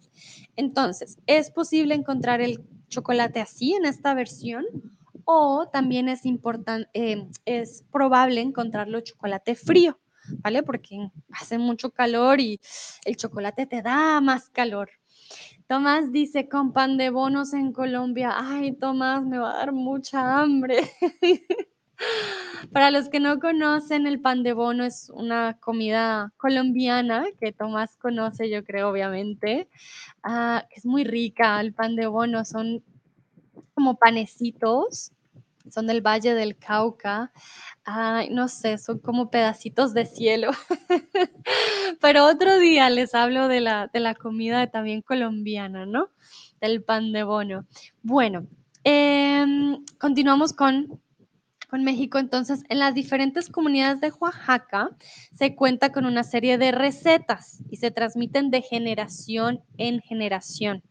entonces 0.55 1.17
es 1.25 1.49
posible 1.49 1.95
encontrar 1.95 2.39
el 2.39 2.63
chocolate 2.87 3.39
así 3.39 3.73
en 3.73 3.85
esta 3.85 4.13
versión 4.13 4.65
o 5.25 5.67
también 5.73 6.07
es 6.07 6.25
importante, 6.25 6.87
eh, 6.93 7.27
es 7.45 7.83
probable 7.91 8.41
encontrarlo 8.41 9.01
chocolate 9.01 9.55
frío. 9.55 9.99
¿Vale? 10.43 10.63
Porque 10.63 11.09
hace 11.31 11.57
mucho 11.57 11.91
calor 11.91 12.39
y 12.39 12.59
el 13.05 13.15
chocolate 13.17 13.65
te 13.65 13.81
da 13.81 14.21
más 14.21 14.49
calor. 14.49 14.89
Tomás 15.67 16.11
dice, 16.11 16.47
con 16.47 16.71
pan 16.71 16.97
de 16.97 17.09
bonos 17.09 17.53
en 17.53 17.73
Colombia. 17.73 18.33
Ay, 18.35 18.71
Tomás, 18.73 19.25
me 19.25 19.37
va 19.37 19.53
a 19.53 19.57
dar 19.57 19.73
mucha 19.73 20.39
hambre. 20.39 20.89
Para 22.71 22.91
los 22.91 23.09
que 23.09 23.19
no 23.19 23.39
conocen, 23.39 24.07
el 24.07 24.21
pan 24.21 24.43
de 24.43 24.53
bono 24.53 24.85
es 24.85 25.09
una 25.13 25.57
comida 25.59 26.31
colombiana 26.37 27.25
que 27.39 27.51
Tomás 27.51 27.97
conoce, 27.97 28.49
yo 28.49 28.63
creo, 28.63 28.89
obviamente. 28.89 29.67
Ah, 30.23 30.65
es 30.71 30.85
muy 30.85 31.03
rica. 31.03 31.59
El 31.59 31.73
pan 31.73 31.95
de 31.95 32.07
bono 32.07 32.45
son 32.45 32.83
como 33.73 33.95
panecitos, 33.95 35.11
son 35.71 35.87
del 35.87 36.01
Valle 36.01 36.33
del 36.33 36.57
Cauca. 36.57 37.31
Ay, 37.83 38.29
no 38.29 38.47
sé, 38.47 38.77
son 38.77 38.99
como 38.99 39.29
pedacitos 39.29 39.93
de 39.93 40.05
cielo. 40.05 40.51
Pero 42.01 42.25
otro 42.25 42.59
día 42.59 42.89
les 42.89 43.15
hablo 43.15 43.47
de 43.47 43.61
la, 43.61 43.89
de 43.93 43.99
la 43.99 44.15
comida 44.15 44.67
también 44.67 45.01
colombiana, 45.01 45.85
¿no? 45.85 46.09
Del 46.59 46.83
pan 46.83 47.11
de 47.11 47.23
bono. 47.23 47.65
Bueno, 48.01 48.47
em, 48.83 49.83
continuamos 49.99 50.53
con 50.53 50.99
con 51.69 51.83
México. 51.83 52.17
Entonces, 52.17 52.63
en 52.69 52.79
las 52.79 52.93
diferentes 52.93 53.49
comunidades 53.49 53.99
de 54.01 54.11
Oaxaca 54.11 54.89
se 55.37 55.55
cuenta 55.55 55.91
con 55.91 56.05
una 56.05 56.23
serie 56.23 56.57
de 56.57 56.71
recetas 56.71 57.59
y 57.69 57.77
se 57.77 57.91
transmiten 57.91 58.49
de 58.49 58.61
generación 58.61 59.61
en 59.77 60.01
generación. 60.01 60.81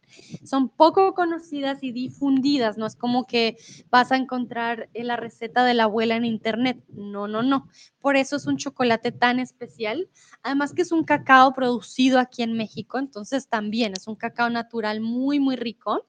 Son 0.45 0.69
poco 0.69 1.15
conocidas 1.15 1.83
y 1.83 1.93
difundidas, 1.93 2.79
no 2.79 2.87
es 2.87 2.97
como 2.97 3.27
que 3.27 3.57
vas 3.91 4.13
a 4.13 4.17
encontrar 4.17 4.89
la 4.95 5.17
receta 5.17 5.65
de 5.65 5.75
la 5.75 5.85
abuela 5.85 6.17
en 6.17 6.25
internet. 6.25 6.83
No, 6.89 7.27
no, 7.27 7.43
no. 7.43 7.69
Por 8.01 8.17
eso 8.17 8.37
es 8.37 8.47
un 8.47 8.57
chocolate 8.57 9.13
tan 9.13 9.41
especial. 9.41 10.09
Además 10.43 10.73
que 10.73 10.83
es 10.83 10.93
un 10.93 11.05
cacao 11.05 11.53
producido 11.55 12.19
aquí 12.19 12.43
en 12.43 12.53
México, 12.53 12.99
entonces 12.99 13.49
también 13.49 13.93
es 13.97 14.07
un 14.07 14.15
cacao 14.15 14.49
natural 14.51 15.01
muy, 15.01 15.41
muy 15.41 15.57
rico. 15.57 16.07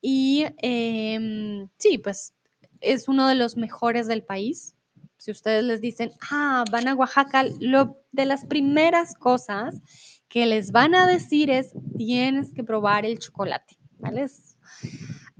Y 0.00 0.46
em, 0.58 1.68
sí, 1.78 1.98
pues 1.98 2.35
es 2.80 3.08
uno 3.08 3.28
de 3.28 3.34
los 3.34 3.56
mejores 3.56 4.06
del 4.06 4.22
país. 4.22 4.74
Si 5.16 5.30
ustedes 5.30 5.64
les 5.64 5.80
dicen, 5.80 6.12
ah, 6.30 6.64
van 6.70 6.88
a 6.88 6.94
Oaxaca, 6.94 7.44
lo 7.60 7.98
de 8.12 8.26
las 8.26 8.44
primeras 8.44 9.14
cosas 9.14 9.80
que 10.28 10.46
les 10.46 10.72
van 10.72 10.94
a 10.94 11.06
decir 11.06 11.50
es, 11.50 11.72
tienes 11.96 12.52
que 12.52 12.64
probar 12.64 13.06
el 13.06 13.18
chocolate, 13.18 13.76
¿vale? 13.98 14.26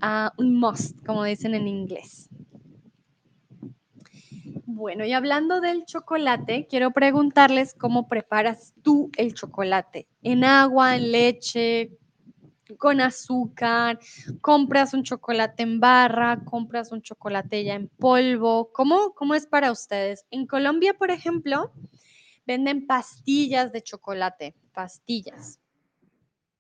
Ah, 0.01 0.33
un 0.39 0.59
must, 0.59 1.05
como 1.05 1.25
dicen 1.25 1.55
en 1.55 1.69
inglés. 1.69 2.29
Bueno, 4.65 5.05
y 5.07 5.13
hablando 5.13 5.61
del 5.61 5.85
chocolate, 5.87 6.67
quiero 6.69 6.91
preguntarles 6.91 7.73
cómo 7.73 8.09
preparas 8.09 8.75
tú 8.83 9.11
el 9.17 9.33
chocolate. 9.33 10.07
¿En 10.23 10.45
agua, 10.45 10.97
en 10.97 11.13
leche, 11.13 11.97
con 12.75 13.01
azúcar, 13.01 13.99
compras 14.41 14.95
un 14.95 15.03
chocolate 15.03 15.63
en 15.63 15.81
barra, 15.81 16.41
compras 16.45 16.93
un 16.93 17.03
chocolate 17.03 17.65
ya 17.65 17.75
en 17.75 17.89
polvo. 17.89 18.71
¿Cómo, 18.73 19.15
¿Cómo 19.15 19.35
es 19.35 19.47
para 19.47 19.71
ustedes? 19.71 20.25
En 20.31 20.47
Colombia, 20.47 20.95
por 20.95 21.11
ejemplo, 21.11 21.73
venden 22.47 22.87
pastillas 22.87 23.73
de 23.73 23.83
chocolate, 23.83 24.55
pastillas. 24.73 25.61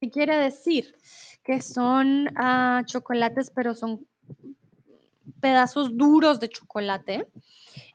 ¿Qué 0.00 0.10
quiere 0.10 0.36
decir? 0.36 0.94
Que 1.42 1.60
son 1.60 2.28
ah, 2.36 2.82
chocolates, 2.86 3.50
pero 3.50 3.74
son 3.74 4.06
pedazos 5.40 5.96
duros 5.96 6.38
de 6.38 6.48
chocolate. 6.48 7.26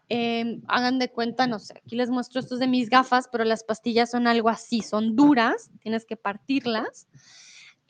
Em, 0.09 0.62
hagan 0.68 0.99
de 0.99 1.09
cuenta, 1.09 1.47
no 1.47 1.57
sé, 1.57 1.74
aquí 1.78 1.95
les 1.95 2.09
muestro 2.09 2.41
estos 2.41 2.59
de 2.59 2.68
mis 2.68 2.89
gafas, 2.89 3.30
pero 3.32 3.45
las 3.45 3.64
pastillas 3.64 4.12
son 4.12 4.28
algo 4.28 4.49
así, 4.49 4.82
son 4.82 5.16
duras, 5.16 5.70
tienes 5.82 6.03
que 6.03 6.18
partirlas 6.18 7.07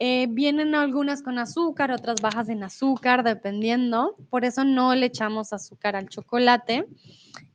eh, 0.04 0.26
vienen 0.32 0.74
algunas 0.74 1.22
con 1.22 1.38
azúcar, 1.38 1.92
otras 1.92 2.22
bajas 2.22 2.50
en 2.50 2.64
azúcar, 2.64 3.24
dependiendo. 3.24 4.16
Por 4.32 4.46
eso 4.46 4.64
no 4.64 4.96
le 4.96 5.06
echamos 5.06 5.54
azúcar 5.54 5.96
al 5.96 6.10
chocolate. 6.10 6.88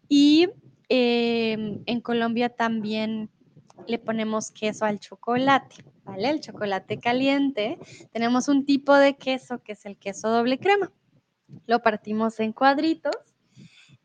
Y 0.09 0.51
em, 0.89 1.83
en 1.87 2.01
Colombia 2.01 2.49
también 2.49 3.31
le 3.89 3.99
ponemos 3.99 4.53
queso 4.53 4.85
al 4.85 5.01
chocolate, 5.01 5.75
¿vale? 6.05 6.31
El 6.31 6.41
chocolate 6.41 7.01
caliente. 7.01 7.79
Tenemos 8.13 8.47
un 8.47 8.65
tipo 8.65 8.95
de 8.95 9.17
queso 9.17 9.61
que 9.65 9.73
es 9.73 9.85
el 9.85 9.97
queso 9.97 10.29
doble 10.29 10.61
crema. 10.61 10.93
Lo 11.67 11.83
partimos 11.83 12.39
en 12.39 12.53
cuadritos 12.53 13.17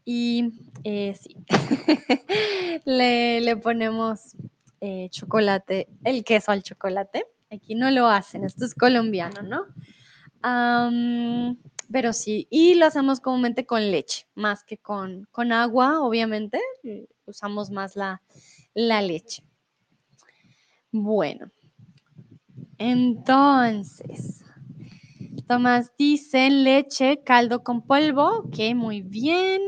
y 0.03 0.49
eh, 0.83 1.13
sí, 1.13 1.35
le, 2.85 3.55
ponemos 3.57 4.35
eh, 4.79 5.09
chocolate, 5.11 5.89
el 6.03 6.23
queso 6.23 6.51
al 6.51 6.63
chocolate. 6.63 7.27
Aquí 7.51 7.75
no 7.75 7.91
lo 7.91 8.07
hacen, 8.07 8.45
esto 8.45 8.65
es 8.65 8.73
colombiano, 8.73 9.41
¿no? 9.41 9.65
pero 11.91 12.13
sí, 12.13 12.47
y 12.49 12.73
lo 12.75 12.85
hacemos 12.87 13.19
comúnmente 13.19 13.65
con 13.65 13.91
leche, 13.91 14.25
más 14.33 14.63
que 14.63 14.77
con, 14.77 15.27
con 15.31 15.51
agua, 15.51 16.01
obviamente, 16.01 16.59
usamos 17.25 17.69
más 17.69 17.95
la, 17.95 18.23
la 18.73 19.01
leche. 19.01 19.43
Bueno, 20.91 21.51
entonces, 22.77 24.43
Tomás 25.47 25.91
dice 25.97 26.49
leche, 26.49 27.21
caldo 27.23 27.63
con 27.63 27.81
polvo, 27.81 28.39
ok, 28.39 28.73
muy 28.73 29.01
bien. 29.01 29.61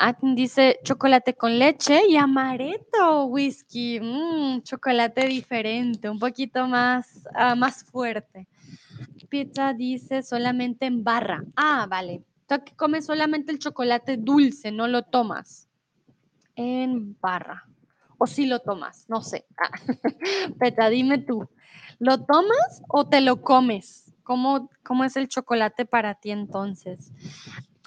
Atin 0.00 0.34
dice 0.36 0.78
chocolate 0.84 1.34
con 1.34 1.58
leche 1.58 2.02
y 2.08 2.16
amaretto 2.16 3.24
whisky, 3.26 3.98
mm, 4.00 4.62
chocolate 4.62 5.26
diferente, 5.26 6.08
un 6.08 6.18
poquito 6.18 6.68
más, 6.68 7.26
ah, 7.34 7.54
más 7.56 7.82
fuerte. 7.84 8.46
Pizza 9.28 9.72
dice 9.72 10.22
solamente 10.22 10.86
en 10.86 11.02
barra. 11.02 11.42
Ah, 11.56 11.86
vale. 11.90 12.22
Tú 12.46 12.54
que 12.64 12.76
comes 12.76 13.06
solamente 13.06 13.50
el 13.50 13.58
chocolate 13.58 14.16
dulce, 14.16 14.70
no 14.70 14.86
lo 14.86 15.02
tomas 15.02 15.68
en 16.54 17.16
barra. 17.20 17.64
O 18.18 18.26
si 18.26 18.46
lo 18.46 18.60
tomas, 18.60 19.06
no 19.08 19.20
sé. 19.22 19.46
Ah, 20.78 20.88
dime 20.88 21.18
tú, 21.18 21.48
¿lo 21.98 22.24
tomas 22.24 22.82
o 22.88 23.08
te 23.08 23.20
lo 23.20 23.42
comes? 23.42 24.14
¿Cómo, 24.22 24.70
¿Cómo 24.84 25.04
es 25.04 25.16
el 25.16 25.28
chocolate 25.28 25.86
para 25.86 26.14
ti 26.14 26.30
entonces? 26.30 27.12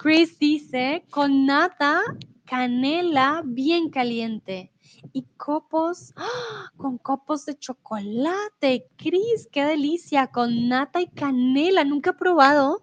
Chris 0.02 0.38
dice, 0.38 1.04
con 1.10 1.44
nata, 1.44 2.00
canela 2.46 3.42
bien 3.44 3.90
caliente 3.90 4.72
y 5.12 5.26
copos, 5.36 6.14
¡ah! 6.16 6.70
con 6.78 6.96
copos 6.96 7.44
de 7.44 7.58
chocolate. 7.58 8.88
Chris, 8.96 9.46
qué 9.52 9.66
delicia, 9.66 10.28
con 10.28 10.70
nata 10.70 11.02
y 11.02 11.08
canela. 11.08 11.84
Nunca 11.84 12.10
he 12.10 12.14
probado 12.14 12.82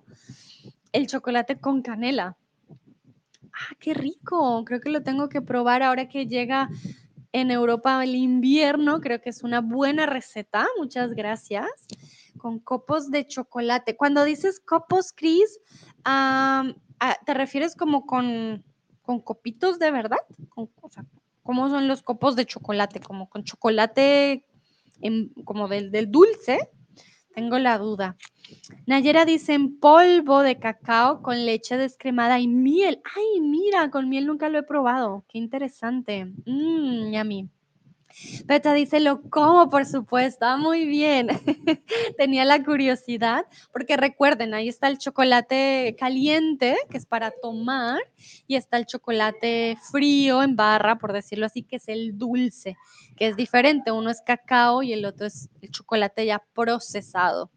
el 0.92 1.08
chocolate 1.08 1.60
con 1.60 1.82
canela. 1.82 2.38
Ah, 2.72 3.76
qué 3.80 3.96
rico. 3.96 4.64
Creo 4.64 4.80
que 4.80 4.92
lo 4.92 5.02
tengo 5.02 5.28
que 5.28 5.42
probar 5.42 5.82
ahora 5.82 6.08
que 6.08 6.28
llega 6.28 6.70
en 7.32 7.50
Europa 7.50 8.04
el 8.04 8.14
invierno. 8.14 9.02
Creo 9.02 9.22
que 9.22 9.32
es 9.32 9.42
una 9.42 9.62
buena 9.62 10.06
receta. 10.06 10.68
Muchas 10.78 11.16
gracias. 11.16 11.68
Con 12.38 12.60
copos 12.60 13.10
de 13.10 13.26
chocolate. 13.26 13.98
Cuando 13.98 14.24
dices 14.24 14.60
copos, 14.60 15.12
Chris, 17.00 17.16
¿te 17.26 17.34
refieres 17.34 17.76
como 17.76 18.06
con, 18.06 18.64
con 19.02 19.20
copitos 19.22 19.80
de 19.80 19.92
verdad? 19.92 20.18
¿Cómo 21.44 21.70
son 21.70 21.88
los 21.88 22.04
copos 22.04 22.36
de 22.36 22.46
chocolate? 22.46 23.00
¿Como 23.00 23.30
con 23.30 23.44
chocolate 23.44 24.44
como 25.46 25.68
del, 25.68 25.92
del 25.92 26.12
dulce? 26.12 26.60
Tengo 27.34 27.60
la 27.60 27.78
duda. 27.78 28.18
Nayera 28.86 29.26
dice 29.26 29.54
en 29.54 29.80
polvo 29.80 30.42
de 30.42 30.58
cacao 30.58 31.22
con 31.22 31.46
leche 31.46 31.78
descremada 31.78 32.40
y 32.40 32.48
miel. 32.48 33.02
Ay, 33.16 33.42
mira, 33.42 33.92
con 33.92 34.10
miel 34.10 34.26
nunca 34.26 34.50
lo 34.50 34.58
he 34.58 34.64
probado. 34.64 35.24
Qué 35.28 35.38
interesante. 35.38 36.26
Mmm, 36.46 37.12
yummy. 37.12 37.50
Peta 38.48 38.74
dice, 38.74 39.00
lo 39.00 39.22
como, 39.30 39.70
por 39.70 39.86
supuesto. 39.86 40.46
Ah, 40.46 40.58
muy 40.58 40.86
bien. 40.86 41.28
Tenía 42.18 42.46
la 42.46 42.64
curiosidad, 42.64 43.46
porque 43.72 43.98
recuerden, 43.98 44.54
ahí 44.54 44.70
está 44.70 44.88
el 44.88 44.98
chocolate 44.98 45.96
caliente, 46.00 46.78
que 46.90 46.98
es 46.98 47.06
para 47.06 47.32
tomar, 47.32 48.00
y 48.48 48.56
está 48.56 48.78
el 48.78 48.86
chocolate 48.86 49.78
frío 49.92 50.44
en 50.44 50.56
barra, 50.56 50.98
por 50.98 51.14
decirlo 51.14 51.46
así, 51.46 51.64
que 51.64 51.78
es 51.78 51.88
el 51.88 52.18
dulce, 52.18 52.78
que 53.16 53.28
es 53.28 53.36
diferente. 53.36 53.92
Uno 53.92 54.10
es 54.10 54.22
cacao 54.26 54.84
y 54.84 54.94
el 54.94 55.06
otro 55.06 55.28
es 55.28 55.50
el 55.62 55.72
chocolate 55.72 56.26
ya 56.26 56.44
procesado. 56.54 57.52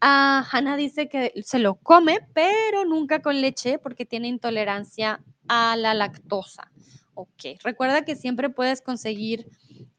Ah, 0.00 0.46
Hannah 0.50 0.76
dice 0.76 1.08
que 1.08 1.32
se 1.44 1.58
lo 1.58 1.76
come, 1.76 2.18
pero 2.34 2.84
nunca 2.84 3.20
con 3.22 3.40
leche 3.40 3.78
porque 3.78 4.04
tiene 4.04 4.28
intolerancia 4.28 5.22
a 5.48 5.76
la 5.76 5.94
lactosa. 5.94 6.70
Ok, 7.18 7.58
recuerda 7.64 8.04
que 8.04 8.14
siempre 8.14 8.50
puedes 8.50 8.82
conseguir 8.82 9.48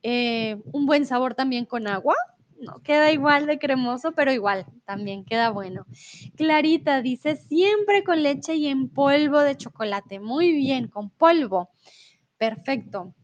eh, 0.03 0.61
un 0.71 0.85
buen 0.85 1.07
sabor 1.07 1.33
también 1.33 1.65
con 1.65 1.87
agua. 1.87 2.13
No 2.61 2.79
queda 2.83 3.11
igual 3.11 3.47
de 3.47 3.57
cremoso, 3.57 4.11
pero 4.11 4.31
igual 4.31 4.67
también 4.85 5.25
queda 5.25 5.49
bueno. 5.49 5.87
Clarita 6.35 7.01
dice 7.01 7.35
siempre 7.35 8.03
con 8.03 8.21
leche 8.21 8.53
y 8.55 8.67
en 8.67 8.89
polvo 8.89 9.39
de 9.39 9.57
chocolate. 9.57 10.19
Muy 10.19 10.51
bien, 10.51 10.89
con 10.89 11.09
polvo. 11.09 11.71
Perfecto. 12.37 13.15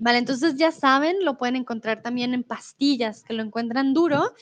Vale, 0.00 0.18
entonces 0.18 0.56
ya 0.56 0.72
saben, 0.72 1.24
lo 1.24 1.38
pueden 1.38 1.54
encontrar 1.54 2.02
también 2.02 2.34
en 2.34 2.42
pastillas 2.42 3.22
que 3.22 3.34
lo 3.34 3.42
encuentran 3.44 3.94
duro 3.94 4.32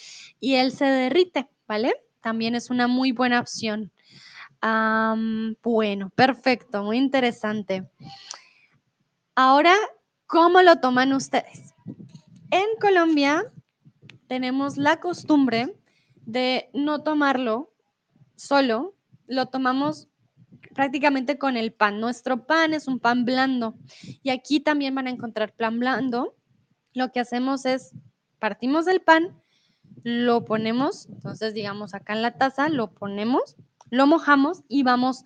y 0.40 0.54
él 0.54 0.72
se 0.72 0.86
derrite, 0.86 1.48
¿vale? 1.68 1.92
También 2.22 2.54
es 2.54 2.70
una 2.70 2.88
muy 2.88 3.12
buena 3.12 3.40
opción. 3.40 3.92
bueno, 5.62 6.10
perfecto, 6.16 6.82
muy 6.82 6.96
interesante. 6.96 7.84
Ahora, 9.36 9.74
¿cómo 10.26 10.62
lo 10.62 10.76
toman 10.76 11.12
ustedes? 11.12 11.74
En 12.52 12.66
Colombia 12.80 13.42
tenemos 14.28 14.76
la 14.76 15.00
costumbre 15.00 15.74
de 16.24 16.70
no 16.72 17.02
tomarlo 17.02 17.72
solo, 18.36 18.94
lo 19.26 19.46
tomamos 19.46 20.06
prácticamente 20.72 21.36
con 21.36 21.56
el 21.56 21.72
pan. 21.72 22.00
Nuestro 22.00 22.46
pan 22.46 22.74
es 22.74 22.86
un 22.86 23.00
pan 23.00 23.24
blando 23.24 23.74
y 24.22 24.30
aquí 24.30 24.60
también 24.60 24.94
van 24.94 25.08
a 25.08 25.10
encontrar 25.10 25.52
pan 25.52 25.80
blando. 25.80 26.36
Lo 26.92 27.10
que 27.10 27.18
hacemos 27.18 27.64
es 27.66 27.90
partimos 28.38 28.84
del 28.84 29.00
pan, 29.00 29.36
lo 30.04 30.44
ponemos, 30.44 31.06
entonces 31.06 31.54
digamos 31.54 31.92
acá 31.92 32.12
en 32.12 32.22
la 32.22 32.38
taza, 32.38 32.68
lo 32.68 32.92
ponemos, 32.92 33.56
lo 33.94 34.06
mojamos 34.06 34.62
y 34.68 34.82
vamos 34.82 35.24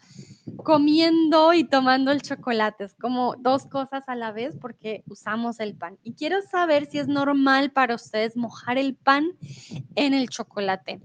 comiendo 0.63 1.53
y 1.53 1.65
tomando 1.65 2.11
el 2.11 2.23
chocolate. 2.23 2.85
Es 2.85 2.95
como 2.95 3.35
dos 3.39 3.67
cosas 3.67 4.05
a 4.07 4.15
la 4.15 4.33
vez 4.33 4.55
porque 4.61 5.03
usamos 5.09 5.61
el 5.61 5.75
pan. 5.75 5.99
Y 6.03 6.13
quiero 6.13 6.43
saber 6.43 6.87
si 6.87 6.99
es 6.99 7.09
normal 7.09 7.71
para 7.73 7.95
ustedes 7.95 8.37
mojar 8.37 8.79
el 8.79 8.95
pan 8.95 9.33
en 9.95 10.15
el 10.15 10.29
chocolate. 10.29 11.01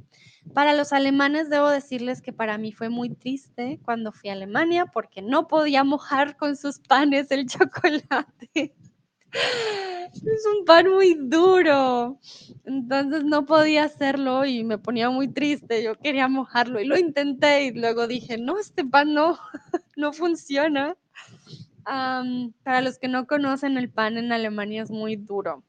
Para 0.53 0.74
los 0.74 0.91
alemanes 0.91 1.49
debo 1.49 1.70
decirles 1.70 2.22
que 2.22 2.34
para 2.34 2.57
mí 2.57 2.74
fue 2.74 2.89
muy 2.89 3.09
triste 3.09 3.80
cuando 3.84 4.11
fui 4.11 4.30
a 4.30 4.34
Alemania 4.34 4.86
porque 4.86 5.22
no 5.22 5.47
podía 5.47 5.84
mojar 5.84 6.36
con 6.36 6.57
sus 6.57 6.80
panes 6.80 7.32
el 7.32 7.45
chocolate. 7.47 8.76
Es 9.34 10.46
un 10.46 10.66
pan 10.66 10.90
muy 10.90 11.16
duro. 11.16 12.20
Entonces 12.66 13.24
no 13.24 13.46
podía 13.46 13.86
hacerlo 13.86 14.46
y 14.46 14.64
me 14.64 14.78
ponía 14.78 15.10
muy 15.10 15.28
triste. 15.28 15.84
Yo 15.84 15.96
quería 15.96 16.28
mojarlo 16.28 16.80
y 16.80 16.86
lo 16.86 16.98
intenté 16.98 17.66
y 17.66 17.72
luego 17.72 18.08
dije, 18.08 18.38
no, 18.38 18.60
este 18.60 18.86
pan 18.86 19.14
no, 19.14 19.38
no 19.98 20.14
funciona. 20.14 20.96
para 21.84 22.82
los 22.82 23.00
que 23.00 23.08
no 23.08 23.28
conocen, 23.28 23.78
el 23.78 23.90
pan 23.90 24.18
en 24.18 24.32
Alemania 24.32 24.84
es 24.84 24.92
muy 24.92 25.16
duro. 25.16 25.64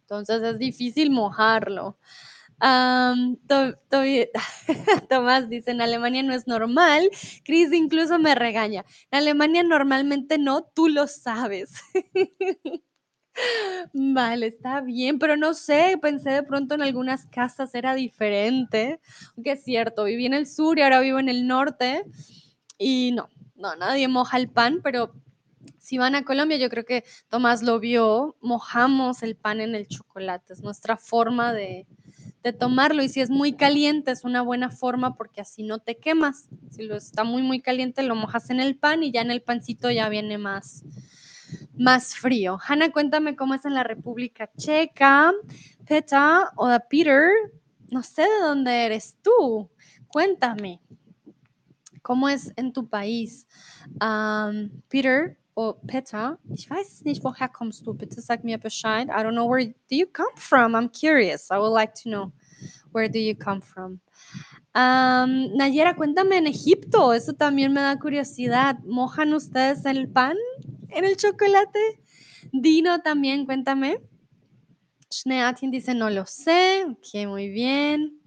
Entonces 0.00 0.42
es 0.42 0.58
difícil 0.58 1.10
mojarlo. 1.10 1.98
Tomás 5.10 5.48
dice, 5.48 5.70
en 5.70 5.80
Alemania 5.80 6.22
no 6.22 6.34
es 6.34 6.46
normal. 6.46 7.10
Chris 7.44 7.72
incluso 7.72 8.18
me 8.18 8.34
regaña. 8.34 8.84
En 9.10 9.18
Alemania 9.18 9.62
normalmente 9.62 10.38
no, 10.38 10.62
tú 10.62 10.88
lo 10.88 11.06
sabes. 11.06 11.72
Vale, 13.92 14.46
está 14.46 14.80
bien, 14.80 15.18
pero 15.18 15.36
no 15.36 15.54
sé, 15.54 15.98
pensé 16.00 16.30
de 16.30 16.42
pronto 16.42 16.74
en 16.74 16.82
algunas 16.82 17.26
casas 17.26 17.74
era 17.74 17.94
diferente, 17.94 19.00
aunque 19.36 19.52
es 19.52 19.64
cierto, 19.64 20.04
viví 20.04 20.26
en 20.26 20.34
el 20.34 20.46
sur 20.46 20.78
y 20.78 20.82
ahora 20.82 21.00
vivo 21.00 21.18
en 21.18 21.28
el 21.28 21.46
norte 21.46 22.04
y 22.78 23.12
no, 23.12 23.28
no, 23.56 23.74
nadie 23.76 24.08
moja 24.08 24.36
el 24.36 24.48
pan, 24.48 24.80
pero 24.82 25.12
si 25.78 25.98
van 25.98 26.14
a 26.14 26.24
Colombia, 26.24 26.56
yo 26.58 26.70
creo 26.70 26.84
que 26.84 27.04
Tomás 27.28 27.62
lo 27.62 27.80
vio, 27.80 28.36
mojamos 28.40 29.22
el 29.22 29.36
pan 29.36 29.60
en 29.60 29.74
el 29.74 29.88
chocolate, 29.88 30.52
es 30.52 30.62
nuestra 30.62 30.96
forma 30.96 31.52
de, 31.52 31.86
de 32.42 32.52
tomarlo 32.52 33.02
y 33.02 33.08
si 33.08 33.20
es 33.20 33.30
muy 33.30 33.52
caliente 33.52 34.10
es 34.10 34.24
una 34.24 34.42
buena 34.42 34.70
forma 34.70 35.14
porque 35.14 35.40
así 35.40 35.62
no 35.62 35.78
te 35.78 35.96
quemas, 35.96 36.46
si 36.70 36.84
lo 36.84 36.96
está 36.96 37.24
muy, 37.24 37.42
muy 37.42 37.60
caliente 37.60 38.02
lo 38.02 38.14
mojas 38.14 38.50
en 38.50 38.60
el 38.60 38.76
pan 38.76 39.02
y 39.02 39.12
ya 39.12 39.22
en 39.22 39.30
el 39.30 39.42
pancito 39.42 39.90
ya 39.90 40.08
viene 40.08 40.38
más 40.38 40.84
más 41.76 42.14
frío. 42.14 42.58
Hanna, 42.66 42.90
cuéntame 42.90 43.36
cómo 43.36 43.54
es 43.54 43.64
en 43.64 43.74
la 43.74 43.84
República 43.84 44.50
Checa. 44.56 45.32
Peta 45.86 46.52
o 46.56 46.68
Peter, 46.88 47.30
no 47.90 48.02
sé 48.02 48.22
de 48.22 48.40
dónde 48.40 48.86
eres 48.86 49.16
tú. 49.22 49.68
Cuéntame, 50.08 50.80
¿cómo 52.02 52.28
es 52.28 52.52
en 52.56 52.72
tu 52.72 52.88
país? 52.88 53.46
Um, 54.00 54.70
Peter 54.88 55.36
o 55.54 55.74
Peter, 55.86 56.38
ich 56.54 56.68
weiß 56.70 57.04
nicht, 57.04 57.22
woher 57.22 57.48
kommst 57.48 57.86
du? 57.86 57.94
Bitte 57.94 58.20
sag 58.20 58.44
mir 58.44 58.58
Bescheid. 58.58 59.08
I 59.08 59.22
don't 59.22 59.34
know 59.34 59.46
where 59.46 59.66
do 59.66 59.96
you 59.96 60.06
come 60.06 60.34
from. 60.36 60.74
I'm 60.74 60.88
curious. 60.88 61.50
I 61.50 61.58
would 61.58 61.72
like 61.72 61.94
to 62.02 62.08
know 62.08 62.32
where 62.92 63.08
do 63.08 63.18
you 63.18 63.34
come 63.34 63.60
from. 63.60 64.00
Um, 64.74 65.56
Nayera, 65.56 65.94
cuéntame 65.94 66.36
en 66.36 66.48
Egipto, 66.48 67.12
eso 67.12 67.32
también 67.32 67.72
me 67.72 67.80
da 67.80 67.96
curiosidad. 67.98 68.78
¿Mojan 68.84 69.32
ustedes 69.32 69.84
el 69.86 70.08
pan 70.08 70.36
en 70.90 71.04
el 71.04 71.16
chocolate? 71.16 72.00
Dino 72.52 73.00
también, 73.00 73.46
cuéntame. 73.46 73.98
Schneatin 75.12 75.70
dice, 75.70 75.94
no 75.94 76.10
lo 76.10 76.26
sé. 76.26 76.84
Ok, 76.88 77.26
muy 77.26 77.48
bien. 77.48 78.20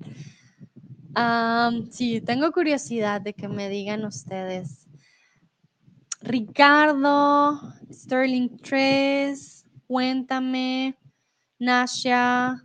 sí, 1.92 2.22
tengo 2.22 2.52
curiosidad 2.52 3.22
de 3.22 3.34
que 3.34 3.48
me 3.48 3.70
digan 3.70 4.06
ustedes. 4.06 4.88
Ricardo, 6.22 7.60
Sterling 7.92 8.58
3, 8.58 9.66
cuéntame. 9.88 10.98
Nasha, 11.60 12.64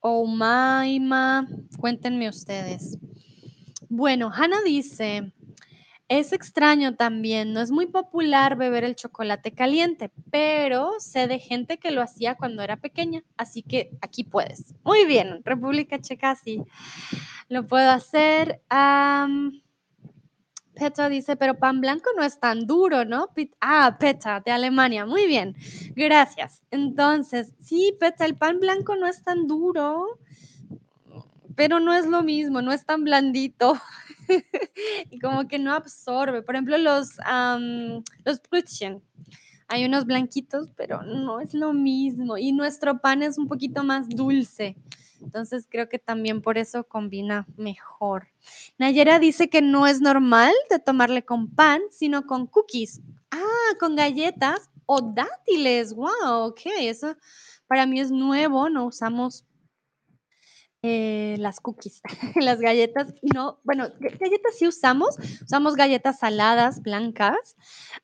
Omaima, 0.00 1.46
cuéntenme 1.78 2.28
ustedes. 2.28 2.98
Bueno, 3.88 4.30
Hannah 4.32 4.62
dice, 4.64 5.32
es 6.08 6.32
extraño 6.32 6.96
también, 6.96 7.52
no 7.52 7.60
es 7.60 7.70
muy 7.70 7.86
popular 7.86 8.56
beber 8.56 8.84
el 8.84 8.94
chocolate 8.94 9.52
caliente, 9.52 10.10
pero 10.30 10.92
sé 10.98 11.26
de 11.26 11.38
gente 11.38 11.78
que 11.78 11.90
lo 11.90 12.02
hacía 12.02 12.34
cuando 12.34 12.62
era 12.62 12.76
pequeña, 12.76 13.22
así 13.36 13.62
que 13.62 13.90
aquí 14.00 14.24
puedes. 14.24 14.74
Muy 14.84 15.06
bien, 15.06 15.40
República 15.44 16.00
Checa 16.00 16.34
sí, 16.36 16.62
lo 17.48 17.66
puedo 17.66 17.90
hacer. 17.90 18.60
Petra 20.74 21.08
dice, 21.08 21.36
pero 21.36 21.58
pan 21.58 21.80
blanco 21.80 22.10
no 22.16 22.24
es 22.24 22.38
tan 22.40 22.66
duro, 22.66 23.04
¿no? 23.04 23.30
Ah, 23.60 23.96
Petra, 23.98 24.40
de 24.40 24.50
Alemania. 24.50 25.06
Muy 25.06 25.26
bien, 25.26 25.54
gracias. 25.94 26.62
Entonces, 26.70 27.52
sí, 27.62 27.96
Petra, 27.98 28.26
el 28.26 28.36
pan 28.36 28.58
blanco 28.58 28.96
no 28.96 29.06
es 29.06 29.22
tan 29.22 29.46
duro 29.46 30.18
pero 31.56 31.80
no 31.80 31.94
es 31.94 32.06
lo 32.06 32.22
mismo, 32.22 32.62
no 32.62 32.72
es 32.72 32.84
tan 32.84 33.04
blandito 33.04 33.80
y 35.10 35.18
como 35.18 35.46
que 35.48 35.58
no 35.58 35.72
absorbe. 35.72 36.42
Por 36.42 36.54
ejemplo, 36.54 36.78
los, 36.78 37.10
los 38.24 38.40
Brötchen, 38.50 39.02
hay 39.68 39.84
unos 39.84 40.04
blanquitos, 40.04 40.68
pero 40.76 41.02
no 41.02 41.40
es 41.40 41.54
lo 41.54 41.72
mismo. 41.72 42.36
Y 42.36 42.52
nuestro 42.52 43.00
pan 43.00 43.22
es 43.22 43.38
un 43.38 43.48
poquito 43.48 43.82
más 43.84 44.08
dulce. 44.08 44.76
Entonces 45.20 45.66
creo 45.68 45.88
que 45.88 45.98
también 45.98 46.42
por 46.42 46.58
eso 46.58 46.84
combina 46.84 47.46
mejor. 47.56 48.28
Nayera 48.78 49.18
dice 49.18 49.48
que 49.48 49.62
no 49.62 49.86
es 49.86 50.00
normal 50.00 50.52
de 50.68 50.78
tomarle 50.78 51.24
con 51.24 51.48
pan, 51.48 51.80
sino 51.90 52.26
con 52.26 52.46
cookies. 52.46 53.00
Ah, 53.30 53.74
con 53.80 53.96
galletas 53.96 54.68
o 54.86 55.00
dátiles. 55.00 55.94
Wow, 55.94 56.48
ok, 56.48 56.60
eso 56.80 57.16
para 57.66 57.86
mí 57.86 58.00
es 58.00 58.10
nuevo. 58.10 58.68
No 58.68 58.86
usamos 58.86 59.44
eh, 60.86 61.36
las 61.38 61.60
cookies, 61.60 62.02
las 62.36 62.60
galletas, 62.60 63.14
no, 63.22 63.58
bueno, 63.64 63.88
galletas 63.98 64.58
sí 64.58 64.68
usamos, 64.68 65.16
usamos 65.42 65.76
galletas 65.76 66.18
saladas, 66.18 66.82
blancas, 66.82 67.56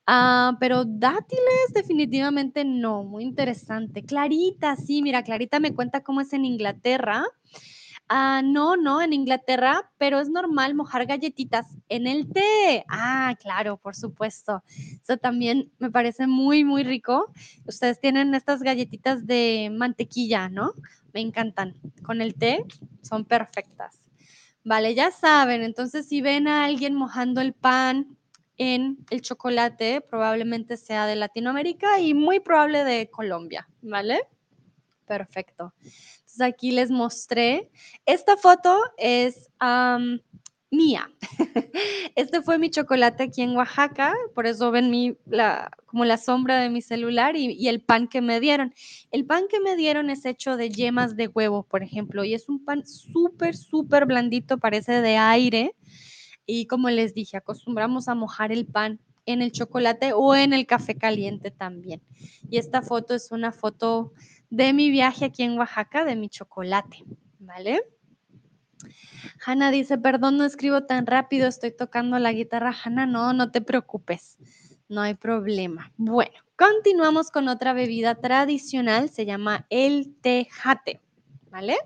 ah, 0.06 0.56
pero 0.58 0.86
dátiles 0.86 1.74
definitivamente 1.74 2.64
no, 2.64 3.04
muy 3.04 3.24
interesante. 3.24 4.02
Clarita, 4.02 4.76
sí, 4.76 5.02
mira, 5.02 5.22
Clarita 5.22 5.60
me 5.60 5.74
cuenta 5.74 6.02
cómo 6.02 6.22
es 6.22 6.32
en 6.32 6.46
Inglaterra. 6.46 7.26
Ah, 8.08 8.40
no, 8.42 8.76
no, 8.76 9.02
en 9.02 9.12
Inglaterra, 9.12 9.88
pero 9.98 10.18
es 10.18 10.30
normal 10.30 10.74
mojar 10.74 11.04
galletitas 11.04 11.66
en 11.88 12.06
el 12.06 12.32
té. 12.32 12.84
Ah, 12.88 13.36
claro, 13.38 13.76
por 13.76 13.94
supuesto. 13.94 14.64
Eso 15.00 15.16
también 15.18 15.70
me 15.78 15.90
parece 15.92 16.26
muy, 16.26 16.64
muy 16.64 16.82
rico. 16.82 17.30
Ustedes 17.66 18.00
tienen 18.00 18.34
estas 18.34 18.62
galletitas 18.62 19.26
de 19.28 19.70
mantequilla, 19.70 20.48
¿no? 20.48 20.72
Me 21.12 21.20
encantan. 21.20 21.76
Con 22.02 22.20
el 22.20 22.34
té 22.34 22.64
son 23.02 23.24
perfectas. 23.24 24.00
Vale, 24.64 24.94
ya 24.94 25.10
saben, 25.10 25.62
entonces 25.62 26.06
si 26.06 26.20
ven 26.20 26.46
a 26.46 26.64
alguien 26.64 26.94
mojando 26.94 27.40
el 27.40 27.54
pan 27.54 28.16
en 28.58 28.98
el 29.08 29.22
chocolate, 29.22 30.02
probablemente 30.02 30.76
sea 30.76 31.06
de 31.06 31.16
Latinoamérica 31.16 31.98
y 31.98 32.12
muy 32.12 32.40
probable 32.40 32.84
de 32.84 33.08
Colombia, 33.08 33.66
¿vale? 33.80 34.20
Perfecto. 35.06 35.72
Entonces 35.82 36.40
aquí 36.42 36.70
les 36.70 36.90
mostré. 36.90 37.70
Esta 38.04 38.36
foto 38.36 38.78
es 38.98 39.48
mía. 40.70 41.10
Este 42.16 42.42
fue 42.42 42.58
mi 42.58 42.70
chocolate 42.70 43.24
aquí 43.24 43.42
en 43.42 43.56
Oaxaca, 43.56 44.14
por 44.34 44.46
eso 44.46 44.70
ven 44.70 44.90
mi, 44.90 45.16
como 45.86 46.04
la 46.04 46.18
sombra 46.18 46.60
de 46.60 46.68
mi 46.68 46.82
celular 46.82 47.36
y, 47.36 47.52
y, 47.52 47.68
el 47.68 47.80
pan 47.80 48.08
que 48.08 48.20
me 48.20 48.40
dieron. 48.40 48.74
El 49.10 49.24
pan 49.24 49.44
que 49.48 49.60
me 49.60 49.76
dieron 49.76 50.10
es 50.10 50.24
hecho 50.24 50.56
de 50.56 50.70
yemas 50.70 51.16
de 51.16 51.28
huevo, 51.28 51.62
por 51.62 51.82
ejemplo, 51.82 52.24
y 52.24 52.34
es 52.34 52.48
un 52.48 52.64
pan 52.64 52.86
súper, 52.86 53.56
súper 53.56 54.06
blandito, 54.06 54.58
parece 54.58 55.00
de 55.00 55.16
aire. 55.16 55.74
Y 56.46 56.66
como 56.66 56.90
les 56.90 57.14
dije, 57.14 57.36
acostumbramos 57.36 58.08
a 58.08 58.14
mojar 58.14 58.52
el 58.52 58.66
pan 58.66 59.00
en 59.26 59.42
el 59.42 59.52
chocolate 59.52 60.12
o 60.12 60.34
en 60.34 60.52
el 60.52 60.66
café 60.66 60.96
caliente 60.96 61.50
también. 61.50 62.02
Y 62.50 62.58
esta 62.58 62.82
foto 62.82 63.14
es 63.14 63.30
una 63.30 63.52
foto 63.52 64.12
de 64.50 64.72
mi 64.72 64.90
viaje 64.90 65.26
aquí 65.26 65.42
en 65.42 65.56
Oaxaca, 65.58 66.04
de 66.04 66.16
mi 66.16 66.28
chocolate, 66.28 67.04
¿vale? 67.38 67.82
Hanna 69.44 69.70
dice, 69.70 69.98
perdón, 69.98 70.38
no 70.38 70.44
escribo 70.44 70.82
tan 70.84 71.06
rápido, 71.06 71.48
estoy 71.48 71.72
tocando 71.72 72.18
la 72.18 72.32
guitarra. 72.32 72.74
Hanna, 72.84 73.06
no, 73.06 73.32
no 73.32 73.50
te 73.50 73.60
preocupes, 73.60 74.36
no 74.88 75.00
hay 75.00 75.14
problema. 75.14 75.92
Bueno, 75.96 76.36
continuamos 76.56 77.30
con 77.30 77.48
otra 77.48 77.72
bebida 77.72 78.16
tradicional, 78.16 79.10
se 79.10 79.26
llama 79.26 79.66
el 79.70 80.14
tejate, 80.20 81.00
¿vale? 81.50 81.76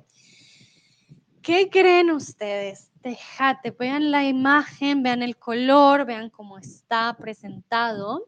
¿Qué 1.43 1.69
creen 1.69 2.11
ustedes? 2.11 2.91
Tejate, 3.03 3.71
vean 3.71 4.11
la 4.11 4.25
imagen, 4.25 5.03
vean 5.03 5.23
el 5.23 5.37
color, 5.37 6.07
vean 6.07 6.31
cómo 6.31 6.57
está 6.57 7.15
presentado. 7.19 8.27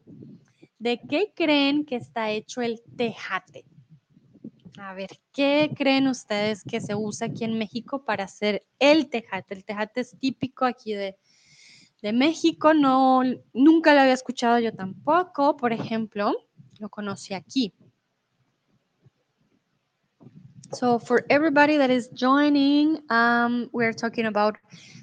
¿De 0.77 1.01
qué 1.09 1.33
creen 1.35 1.83
que 1.83 1.95
está 1.95 2.29
hecho 2.29 2.61
el 2.61 2.83
tejate? 2.95 3.65
A 4.77 4.93
ver, 4.93 5.09
¿qué 5.33 5.71
creen 5.75 6.07
ustedes 6.07 6.63
que 6.63 6.79
se 6.79 6.93
usa 6.93 7.27
aquí 7.27 7.43
en 7.43 7.57
México 7.57 8.05
para 8.05 8.25
hacer 8.25 8.63
el 8.77 9.09
tejate? 9.09 9.55
El 9.55 9.65
tejate 9.65 10.01
es 10.01 10.15
típico 10.19 10.65
aquí 10.65 10.93
de, 10.93 11.17
de 12.03 12.13
México, 12.13 12.75
no, 12.75 13.23
nunca 13.53 13.95
lo 13.95 14.01
había 14.01 14.13
escuchado 14.13 14.59
yo 14.59 14.71
tampoco, 14.73 15.57
por 15.57 15.73
ejemplo, 15.73 16.31
lo 16.79 16.89
conocí 16.89 17.33
aquí. 17.33 17.73
So 20.73 20.99
for 20.99 21.25
everybody 21.29 21.77
that 21.77 21.89
is 21.89 22.09
joining, 22.13 22.99
um, 23.09 23.69
we're 23.71 23.93
talking 23.93 24.27
about 24.27 24.57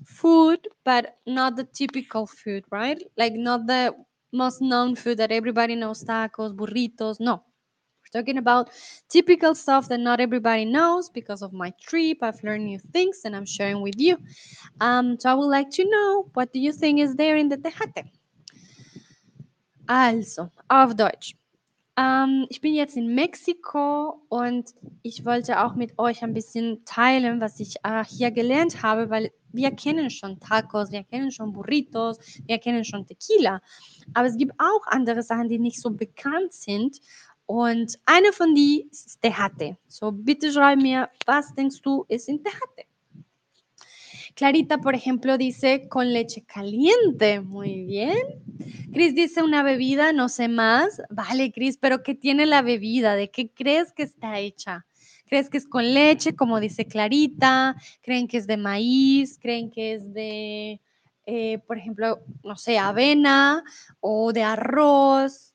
food, 0.06 0.60
but 0.84 1.16
not 1.26 1.56
the 1.56 1.64
typical 1.64 2.26
food, 2.28 2.64
right? 2.70 3.02
Like 3.16 3.34
not 3.34 3.66
the 3.66 3.92
most 4.32 4.60
known 4.60 4.94
food 4.94 5.16
that 5.18 5.32
everybody 5.32 5.74
knows, 5.74 6.04
tacos, 6.04 6.54
burritos, 6.54 7.18
no. 7.18 7.42
Talking 8.14 8.38
about 8.38 8.70
typical 9.08 9.54
stuff 9.54 9.88
that 9.88 10.00
not 10.00 10.20
everybody 10.20 10.64
knows 10.64 11.08
because 11.08 11.42
of 11.42 11.52
my 11.52 11.72
trip. 11.80 12.18
I've 12.22 12.42
learned 12.42 12.64
new 12.64 12.78
things 12.92 13.22
and 13.24 13.34
I'm 13.34 13.46
sharing 13.46 13.82
with 13.82 13.98
you. 13.98 14.16
Um, 14.80 15.18
so 15.18 15.30
I 15.30 15.34
would 15.34 15.50
like 15.50 15.70
to 15.70 15.84
know, 15.84 16.30
what 16.34 16.52
do 16.52 16.60
you 16.60 16.72
think 16.72 17.00
is 17.00 17.16
there 17.16 17.36
in 17.36 17.48
the 17.48 17.56
Tejate? 17.56 18.04
Also, 19.88 20.50
auf 20.70 20.94
Deutsch. 20.94 21.34
Ähm, 21.96 22.46
ich 22.48 22.60
bin 22.60 22.74
jetzt 22.74 22.96
in 22.96 23.14
Mexiko 23.14 24.20
und 24.28 24.74
ich 25.02 25.24
wollte 25.24 25.62
auch 25.62 25.74
mit 25.74 25.96
euch 25.98 26.22
ein 26.22 26.34
bisschen 26.34 26.84
teilen, 26.84 27.40
was 27.40 27.60
ich 27.60 27.76
äh, 27.84 28.04
hier 28.04 28.32
gelernt 28.32 28.82
habe, 28.82 29.10
weil 29.10 29.30
wir 29.52 29.70
kennen 29.70 30.10
schon 30.10 30.40
Tacos, 30.40 30.90
wir 30.90 31.04
kennen 31.04 31.30
schon 31.30 31.52
Burritos, 31.52 32.18
wir 32.46 32.58
kennen 32.58 32.84
schon 32.84 33.06
Tequila. 33.06 33.60
Aber 34.12 34.26
es 34.26 34.36
gibt 34.36 34.54
auch 34.58 34.84
andere 34.86 35.22
Sachen, 35.22 35.48
die 35.48 35.60
nicht 35.60 35.80
so 35.80 35.90
bekannt 35.90 36.52
sind 36.52 36.98
Und 37.46 37.98
eine 38.06 38.32
von 38.32 38.54
die 38.54 38.88
ist 38.90 39.20
Tejate. 39.20 39.76
So, 39.88 40.10
bitte 40.10 40.50
schreib 40.50 40.80
mir, 40.80 41.10
was 41.26 41.54
denkst 41.54 41.80
ist 42.08 42.28
in 42.28 42.42
Tejate? 42.42 42.86
Clarita, 44.34 44.78
por 44.78 44.94
ejemplo, 44.94 45.38
dice 45.38 45.88
con 45.88 46.12
leche 46.12 46.42
caliente. 46.42 47.40
Muy 47.40 47.84
bien. 47.84 48.16
Cris 48.92 49.14
dice 49.14 49.42
una 49.42 49.62
bebida, 49.62 50.12
no 50.12 50.28
sé 50.28 50.48
más. 50.48 51.00
Vale, 51.08 51.52
Cris, 51.52 51.78
pero 51.78 52.02
¿qué 52.02 52.14
tiene 52.14 52.44
la 52.46 52.62
bebida? 52.62 53.14
¿De 53.14 53.30
qué 53.30 53.48
crees 53.50 53.92
que 53.92 54.02
está 54.02 54.40
hecha? 54.40 54.86
¿Crees 55.26 55.48
que 55.48 55.58
es 55.58 55.66
con 55.66 55.94
leche, 55.94 56.34
como 56.34 56.58
dice 56.58 56.84
Clarita? 56.84 57.76
¿Creen 58.02 58.26
que 58.26 58.38
es 58.38 58.46
de 58.46 58.56
maíz? 58.56 59.38
¿Creen 59.40 59.70
que 59.70 59.94
es 59.94 60.12
de, 60.12 60.80
eh, 61.26 61.58
por 61.66 61.78
ejemplo, 61.78 62.20
no 62.42 62.56
sé, 62.56 62.78
avena 62.78 63.62
o 64.00 64.32
de 64.32 64.42
arroz? 64.42 65.53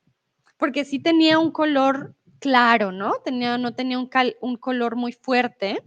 Porque 0.59 0.85
sí 0.85 0.99
tenía 0.99 1.39
un 1.39 1.51
color 1.51 2.15
claro, 2.39 2.91
¿no? 2.91 3.13
Tenía, 3.23 3.57
no 3.57 3.73
tenía 3.73 3.97
un, 3.97 4.57
color 4.57 4.95
muy 4.97 5.13
fuerte. 5.13 5.81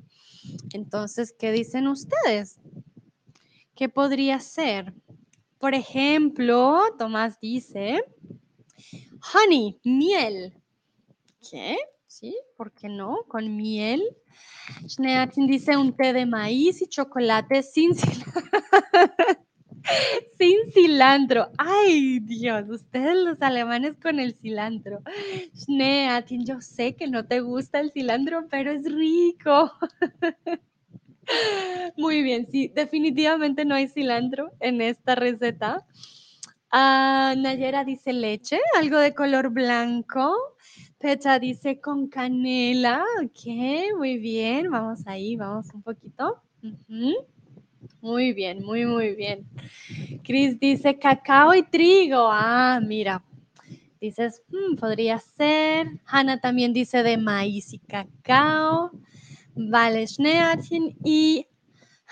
Entonces, 0.73 1.35
¿qué 1.39 1.53
dicen 1.53 1.87
ustedes? 1.87 2.59
¿Qué 3.77 3.89
podría 3.89 4.41
ser? 4.41 4.95
Por 5.59 5.75
ejemplo, 5.75 6.81
Tomás 6.99 7.39
dice, 7.39 8.03
honey, 9.35 9.79
miel. 9.85 10.55
¿Qué? 11.49 11.77
¿Sí? 12.07 12.37
¿Por 12.57 12.73
qué 12.73 12.89
no? 12.89 13.25
Con 13.29 13.55
miel. 13.55 14.03
Schneatin 14.89 15.47
dice 15.47 15.77
un 15.77 15.95
té 15.95 16.15
de 16.15 16.25
maíz 16.25 16.81
y 16.81 16.87
chocolate 16.87 17.63
sin 17.63 17.93
Sin 20.39 20.57
cilantro. 20.73 21.51
Ay, 21.59 22.21
Dios, 22.21 22.69
ustedes 22.69 23.17
los 23.17 23.41
alemanes 23.43 23.97
con 24.01 24.21
el 24.21 24.35
cilantro. 24.35 25.01
Schneatin, 25.55 26.45
yo 26.45 26.61
sé 26.61 26.95
que 26.95 27.09
no 27.09 27.27
te 27.27 27.41
gusta 27.41 27.81
el 27.81 27.93
cilantro, 27.93 28.47
pero 28.51 28.71
es 28.71 28.85
rico. 28.85 29.73
Muy 31.97 32.23
bien, 32.23 32.47
sí, 32.51 32.71
definitivamente 32.75 33.65
no 33.65 33.75
hay 33.75 33.89
cilantro 33.89 34.51
en 34.61 34.81
esta 34.81 35.15
receta. 35.15 35.87
Ah, 36.71 37.35
Nayera 37.37 37.85
dice 37.85 38.13
leche, 38.13 38.59
algo 38.79 38.99
de 38.99 39.15
color 39.15 39.51
blanco. 39.51 40.35
Pecha 40.99 41.39
dice 41.39 41.81
con 41.81 42.09
canela. 42.09 43.05
Ok, 43.23 43.97
muy 43.99 44.19
bien. 44.19 44.71
Vamos 44.71 45.07
ahí, 45.07 45.37
vamos 45.37 45.67
un 45.75 45.83
poquito. 45.83 46.41
Muy 48.03 48.33
bien, 48.33 48.65
muy, 48.65 48.85
muy 48.85 49.15
bien. 49.15 49.47
Cris 50.25 50.59
dice 50.59 50.99
cacao 50.99 51.55
y 51.55 51.63
trigo. 51.63 52.29
Ah, 52.33 52.81
mira. 52.85 53.23
Dices, 54.01 54.43
hmm, 54.49 54.75
podría 54.75 55.21
ser. 55.21 55.87
Hanna 56.05 56.41
también 56.41 56.73
dice 56.73 57.05
de 57.05 57.17
maíz 57.17 57.73
y 57.73 57.79
cacao. 57.79 58.91
Vale, 59.55 60.05
Schneatchen 60.09 60.97
y 61.05 61.47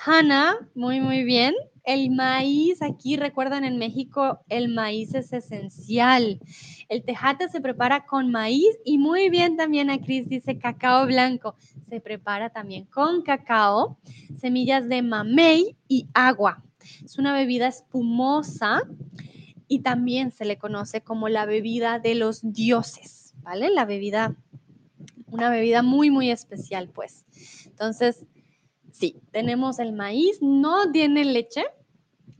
Hanna, 0.06 0.54
muy, 0.76 1.00
muy 1.00 1.24
bien. 1.24 1.54
El 1.84 2.10
maíz, 2.10 2.82
aquí 2.82 3.16
recuerdan 3.16 3.64
en 3.64 3.78
México, 3.78 4.40
el 4.48 4.68
maíz 4.68 5.14
es 5.14 5.32
esencial. 5.32 6.40
El 6.88 7.02
tejate 7.04 7.48
se 7.48 7.60
prepara 7.60 8.06
con 8.06 8.30
maíz 8.30 8.78
y 8.84 8.98
muy 8.98 9.30
bien 9.30 9.56
también 9.56 9.90
a 9.90 9.98
Cris 9.98 10.28
dice 10.28 10.58
cacao 10.58 11.06
blanco. 11.06 11.56
Se 11.88 12.00
prepara 12.00 12.50
también 12.50 12.84
con 12.86 13.22
cacao, 13.22 13.98
semillas 14.40 14.88
de 14.88 15.02
mamey 15.02 15.76
y 15.88 16.06
agua. 16.14 16.62
Es 17.04 17.18
una 17.18 17.32
bebida 17.32 17.68
espumosa 17.68 18.82
y 19.68 19.80
también 19.80 20.32
se 20.32 20.44
le 20.44 20.58
conoce 20.58 21.00
como 21.00 21.28
la 21.28 21.46
bebida 21.46 21.98
de 21.98 22.14
los 22.14 22.40
dioses, 22.42 23.34
¿vale? 23.42 23.70
La 23.70 23.84
bebida, 23.84 24.34
una 25.26 25.50
bebida 25.50 25.82
muy, 25.82 26.10
muy 26.10 26.30
especial, 26.30 26.88
pues. 26.88 27.24
Entonces, 27.66 28.26
sí, 29.00 29.20
tenemos 29.32 29.78
el 29.78 29.92
maíz, 29.92 30.38
no 30.42 30.92
tiene 30.92 31.24
leche. 31.24 31.64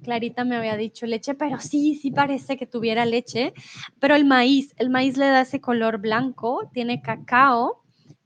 Clarita 0.02 0.44
me 0.44 0.56
había 0.56 0.76
dicho 0.76 1.06
leche, 1.06 1.34
pero 1.34 1.58
sí, 1.58 1.94
sí 1.94 2.11
parece 2.11 2.56
que 2.56 2.66
tuviera 2.66 3.04
leche. 3.06 3.52
Pero 3.98 4.14
el 4.14 4.24
maíz, 4.24 4.74
el 4.76 4.90
maíz 4.90 5.16
le 5.16 5.26
da 5.26 5.40
ese 5.40 5.61
color 5.61 5.98
blanco, 5.98 6.70
tiene 6.72 7.02
cacao, 7.02 7.82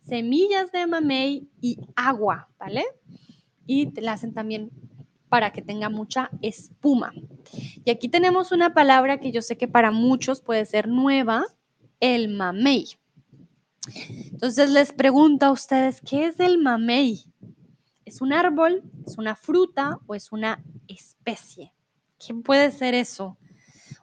semillas 0.07 0.71
de 0.73 0.87
mamey 0.87 1.49
y 1.61 1.79
agua, 1.97 2.49
¿vale? 2.59 2.85
Y 3.67 3.91
le 3.99 4.09
hacen 4.09 4.35
también 4.35 4.71
para 5.29 5.53
que 5.53 5.63
tenga 5.63 5.89
mucha 5.89 6.31
espuma. 6.43 7.13
Y 7.85 7.91
aquí 7.91 8.09
tenemos 8.09 8.53
una 8.53 8.75
palabra 8.75 9.19
que 9.19 9.33
yo 9.33 9.43
sé 9.43 9.57
que 9.57 9.69
para 9.69 9.91
muchos 9.91 10.41
puede 10.41 10.65
ser 10.67 10.87
nueva, 10.89 11.45
el 12.01 12.29
mamey. 12.29 12.87
Entonces 14.09 14.71
les 14.71 14.93
pregunto 14.93 15.47
a 15.47 15.53
ustedes, 15.53 16.01
¿qué 16.01 16.27
es 16.27 16.41
el 16.41 16.59
mamey? 16.59 17.25
¿Es 18.15 18.21
un 18.21 18.33
árbol, 18.33 18.81
es 19.05 19.19
una 19.19 19.35
fruta 19.35 19.99
o 20.07 20.15
es 20.15 20.31
una 20.31 20.63
especie? 20.87 21.73
¿Qué 22.25 22.33
puede 22.33 22.71
ser 22.71 22.95
eso? 22.95 23.37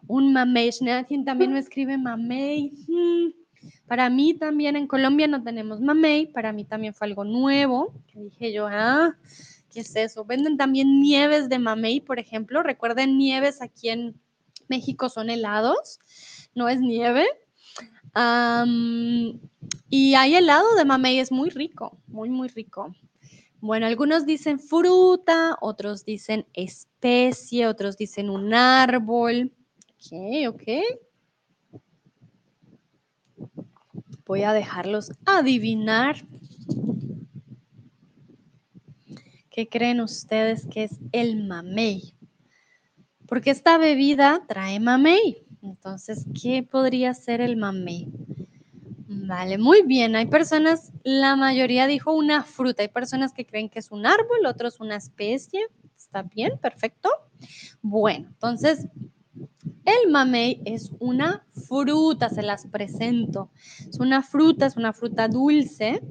Un 0.06 0.34
mamey. 0.34 0.70
Alguien 0.82 1.24
también 1.24 1.54
me 1.54 1.60
escribe 1.62 1.98
mamey. 1.98 2.74
Hmm. 2.90 3.32
Para 3.88 4.10
mí 4.10 4.34
también 4.34 4.76
en 4.76 4.86
Colombia 4.86 5.30
no 5.30 5.42
tenemos 5.42 5.80
mamey. 5.80 6.26
Para 6.26 6.52
mí 6.52 6.66
también 6.66 6.94
fue 6.94 7.08
algo 7.08 7.24
nuevo. 7.24 7.94
Que 8.08 8.20
dije 8.20 8.52
yo, 8.52 8.68
ah, 8.68 9.16
¿Qué 9.72 9.80
es 9.80 9.96
eso? 9.96 10.26
Venden 10.26 10.58
también 10.58 11.00
nieves 11.00 11.48
de 11.48 11.60
mamey, 11.60 12.02
por 12.02 12.20
ejemplo. 12.20 12.64
Recuerden, 12.64 13.18
nieves 13.18 13.62
aquí 13.62 13.88
en 13.88 14.20
México 14.68 15.08
son 15.08 15.30
helados, 15.30 16.02
no 16.54 16.68
es 16.68 16.82
nieve. 16.82 17.26
y 19.90 20.16
hay 20.16 20.36
helado 20.36 20.76
de 20.76 20.84
mamey, 20.84 21.20
es 21.20 21.32
muy 21.32 21.50
rico, 21.50 21.98
muy, 22.08 22.30
muy 22.30 22.50
rico. 22.50 22.94
Bueno, 23.62 23.86
algunos 23.86 24.26
dicen 24.26 24.60
fruta, 24.60 25.56
otros 25.62 26.04
dicen 26.04 26.48
especie, 26.54 27.68
otros 27.68 27.96
dicen 27.96 28.32
un 28.32 28.56
árbol. 28.56 29.54
Ok, 29.94 30.50
ok. 30.50 30.64
Voy 34.26 34.42
a 34.42 34.54
dejarlos 34.54 35.12
adivinar. 35.26 36.26
¿Qué 39.52 39.70
creen 39.70 40.02
ustedes 40.02 40.66
que 40.66 40.86
es 40.86 40.98
el 41.12 41.46
mamey? 41.46 42.16
Porque 43.28 43.52
esta 43.52 43.78
bebida 43.78 44.44
trae 44.48 44.80
mamey. 44.80 45.46
Entonces, 45.62 46.26
¿qué 46.42 46.64
podría 46.64 47.14
ser 47.14 47.42
el 47.42 47.58
mamey? 47.58 48.08
Vale, 49.14 49.58
muy 49.58 49.82
bien. 49.84 50.16
Hay 50.16 50.28
personas, 50.28 50.92
la 51.04 51.36
mayoría 51.36 51.88
dijo 51.88 52.14
una 52.14 52.44
fruta. 52.44 52.82
Hay 52.82 52.90
personas 52.90 53.34
que 53.34 53.46
creen 53.46 53.70
que 53.70 53.80
es 53.80 53.92
un 53.92 54.06
árbol, 54.06 54.46
otros 54.46 54.80
una 54.80 54.96
especie. 54.96 55.68
¿Está 55.98 56.24
bien? 56.24 56.58
Perfecto. 56.60 57.10
Bueno, 57.82 58.28
entonces, 58.30 58.88
el 59.86 60.12
mamey 60.12 60.62
es 60.66 60.92
una 61.00 61.46
fruta, 61.68 62.30
se 62.30 62.42
las 62.42 62.68
presento. 62.68 63.52
Es 63.88 64.00
una 64.00 64.24
fruta, 64.24 64.66
es 64.66 64.78
una 64.78 64.94
fruta 64.94 65.28
dulce 65.28 66.02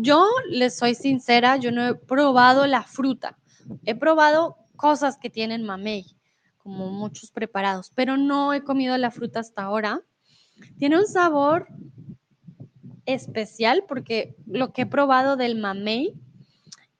yo 0.00 0.26
les 0.48 0.78
soy 0.78 0.94
sincera, 0.94 1.56
yo 1.56 1.70
no 1.70 1.86
he 1.86 1.94
probado 1.94 2.66
la 2.66 2.82
fruta. 2.82 3.38
He 3.84 3.94
probado 3.94 4.56
cosas 4.76 5.18
que 5.18 5.28
tienen 5.28 5.64
mamey, 5.64 6.16
como 6.56 6.90
muchos 6.90 7.30
preparados, 7.30 7.92
pero 7.94 8.16
no 8.16 8.54
he 8.54 8.62
comido 8.62 8.96
la 8.96 9.10
fruta 9.10 9.40
hasta 9.40 9.62
ahora. 9.62 10.00
Tiene 10.78 10.98
un 10.98 11.06
sabor 11.06 11.66
especial 13.06 13.84
porque 13.88 14.36
lo 14.46 14.72
que 14.72 14.82
he 14.82 14.86
probado 14.86 15.36
del 15.36 15.58
mamey, 15.58 16.14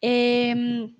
em, 0.01 0.97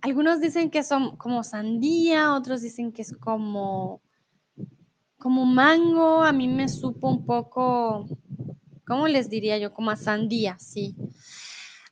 algunos 0.00 0.40
dicen 0.40 0.70
que 0.70 0.82
son 0.82 1.16
como 1.16 1.42
sandía, 1.42 2.34
otros 2.34 2.62
dicen 2.62 2.92
que 2.92 3.02
es 3.02 3.12
como, 3.16 4.00
como 5.18 5.44
mango. 5.44 6.22
A 6.22 6.32
mí 6.32 6.46
me 6.46 6.68
supo 6.68 7.08
un 7.08 7.24
poco 7.26 8.06
¿cómo 8.86 9.08
les 9.08 9.28
diría 9.28 9.58
yo? 9.58 9.74
Como 9.74 9.90
a 9.90 9.96
sandía, 9.96 10.56
sí. 10.58 10.94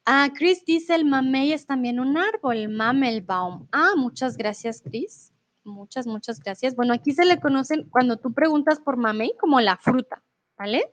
Ah, 0.06 0.28
Chris 0.34 0.64
dice, 0.64 0.94
el 0.94 1.04
mamey 1.04 1.52
es 1.52 1.66
también 1.66 1.98
un 1.98 2.16
árbol, 2.16 2.68
mamelbaum. 2.68 3.66
Ah, 3.72 3.92
muchas 3.96 4.36
gracias, 4.36 4.80
Chris. 4.82 5.32
Muchas, 5.64 6.06
muchas 6.06 6.40
gracias. 6.40 6.76
Bueno, 6.76 6.92
aquí 6.92 7.12
se 7.12 7.24
le 7.24 7.40
conocen, 7.40 7.88
cuando 7.88 8.18
tú 8.18 8.32
preguntas 8.32 8.78
por 8.80 8.96
mamey, 8.96 9.32
como 9.40 9.60
la 9.60 9.76
fruta, 9.78 10.22
¿vale? 10.58 10.90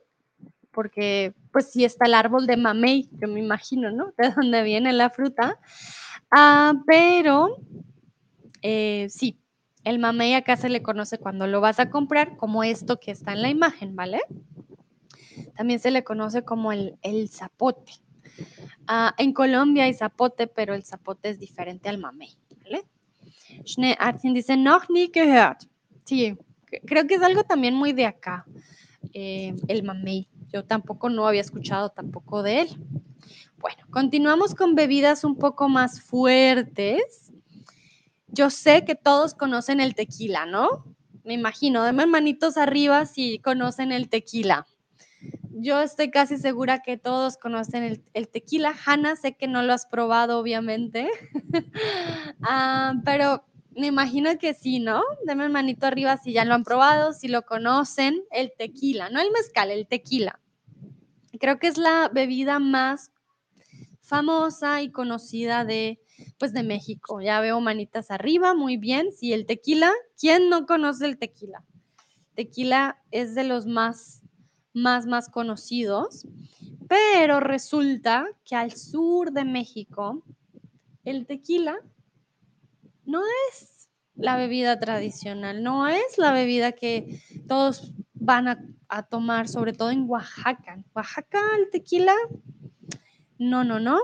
Porque, 0.71 1.33
pues 1.51 1.71
sí 1.71 1.83
está 1.83 2.05
el 2.05 2.13
árbol 2.13 2.47
de 2.47 2.57
mamey, 2.57 3.09
yo 3.11 3.27
me 3.27 3.39
imagino, 3.39 3.91
¿no? 3.91 4.13
De 4.17 4.31
dónde 4.31 4.63
viene 4.63 4.93
la 4.93 5.09
fruta. 5.09 5.59
Ah, 6.31 6.73
pero, 6.85 7.57
eh, 8.61 9.07
sí, 9.09 9.37
el 9.83 9.99
mamey 9.99 10.33
acá 10.33 10.57
se 10.57 10.69
le 10.69 10.81
conoce 10.81 11.17
cuando 11.17 11.47
lo 11.47 11.59
vas 11.59 11.79
a 11.79 11.89
comprar 11.89 12.37
como 12.37 12.63
esto 12.63 12.99
que 12.99 13.11
está 13.11 13.33
en 13.33 13.41
la 13.41 13.49
imagen, 13.49 13.95
¿vale? 13.95 14.21
También 15.55 15.79
se 15.79 15.91
le 15.91 16.03
conoce 16.03 16.43
como 16.43 16.71
el, 16.71 17.29
zapote. 17.29 17.93
Ah, 18.87 19.13
en 19.17 19.33
Colombia 19.33 19.85
hay 19.85 19.93
zapote, 19.93 20.47
pero 20.47 20.73
el 20.73 20.83
zapote 20.83 21.29
es 21.29 21.39
diferente 21.39 21.89
al 21.89 21.97
mamey. 21.97 22.35
¿vale? 22.63 22.83
dice, 24.33 24.57
noch 24.57 24.89
nie 24.89 25.09
gehört. 25.11 25.63
Sí, 26.05 26.37
creo 26.85 27.07
que 27.07 27.15
es 27.15 27.21
algo 27.21 27.43
también 27.43 27.75
muy 27.75 27.93
de 27.93 28.05
acá, 28.05 28.45
eh, 29.13 29.55
el 29.67 29.83
mamey. 29.83 30.27
Yo 30.51 30.65
tampoco 30.65 31.09
no 31.09 31.27
había 31.27 31.41
escuchado 31.41 31.89
tampoco 31.89 32.43
de 32.43 32.61
él. 32.61 32.69
Bueno, 33.57 33.83
continuamos 33.91 34.55
con 34.55 34.75
bebidas 34.75 35.23
un 35.23 35.35
poco 35.37 35.69
más 35.69 36.01
fuertes. 36.01 37.31
Yo 38.27 38.49
sé 38.49 38.85
que 38.85 38.95
todos 38.95 39.33
conocen 39.33 39.79
el 39.79 39.95
tequila, 39.95 40.45
¿no? 40.45 40.85
Me 41.23 41.33
imagino, 41.33 41.83
denme 41.83 42.05
manitos 42.05 42.57
arriba 42.57 43.05
si 43.05 43.39
conocen 43.39 43.91
el 43.91 44.09
tequila 44.09 44.65
yo 45.61 45.81
estoy 45.81 46.09
casi 46.09 46.37
segura 46.37 46.81
que 46.81 46.97
todos 46.97 47.37
conocen 47.37 48.03
el, 48.13 48.27
tequila. 48.29 48.73
Hanna, 48.85 49.15
sé 49.15 49.33
que 49.33 49.47
no 49.47 49.61
lo 49.61 49.73
has 49.73 49.85
probado, 49.85 50.39
obviamente, 50.39 51.09
ah, 52.41 52.95
pero 53.05 53.43
me 53.71 53.87
imagino 53.87 54.37
que 54.37 54.53
sí, 54.53 54.79
¿no? 54.79 55.01
Deme 55.25 55.45
el 55.45 55.51
manito 55.51 55.85
arriba 55.85 56.17
si 56.17 56.33
ya 56.33 56.45
lo 56.45 56.53
han 56.53 56.63
probado, 56.63 57.13
si 57.13 57.27
lo 57.27 57.43
conocen, 57.43 58.23
el 58.31 58.51
tequila, 58.57 59.09
no 59.09 59.21
el 59.21 59.31
mezcal, 59.31 59.71
el 59.71 59.87
tequila. 59.87 60.39
Creo 61.39 61.59
que 61.59 61.67
es 61.67 61.77
la 61.77 62.09
bebida 62.13 62.59
más 62.59 63.11
famosa 64.01 64.81
y 64.81 64.91
conocida 64.91 65.63
de, 65.63 66.01
pues, 66.37 66.53
de 66.53 66.63
México. 66.63 67.21
Ya 67.21 67.39
veo 67.39 67.61
manitas 67.61 68.11
arriba, 68.11 68.53
muy 68.53 68.77
bien. 68.77 69.11
Sí, 69.11 69.31
el 69.33 69.45
tequila, 69.45 69.91
¿quién 70.19 70.49
no 70.49 70.65
conoce 70.65 71.05
el 71.05 71.17
tequila? 71.17 71.63
Tequila 72.35 73.01
es 73.11 73.35
de 73.35 73.43
los 73.45 73.65
más 73.65 74.21
más, 74.73 75.05
más 75.05 75.29
conocidos, 75.29 76.25
pero 76.87 77.39
resulta 77.39 78.27
que 78.45 78.55
al 78.55 78.71
sur 78.71 79.31
de 79.31 79.45
México 79.45 80.23
el 81.03 81.25
tequila 81.25 81.77
no 83.05 83.21
es 83.49 83.89
la 84.15 84.37
bebida 84.37 84.79
tradicional, 84.79 85.63
no 85.63 85.87
es 85.87 86.17
la 86.17 86.31
bebida 86.31 86.71
que 86.73 87.21
todos 87.47 87.93
van 88.13 88.47
a, 88.47 89.03
tomar, 89.09 89.47
sobre 89.47 89.71
todo 89.71 89.89
en 89.89 90.03
Oaxaca. 90.09 90.83
Oaxaca 90.93 91.39
el 91.57 91.69
tequila, 91.69 92.13
no, 93.37 93.63
no, 93.63 93.79
no 93.79 93.99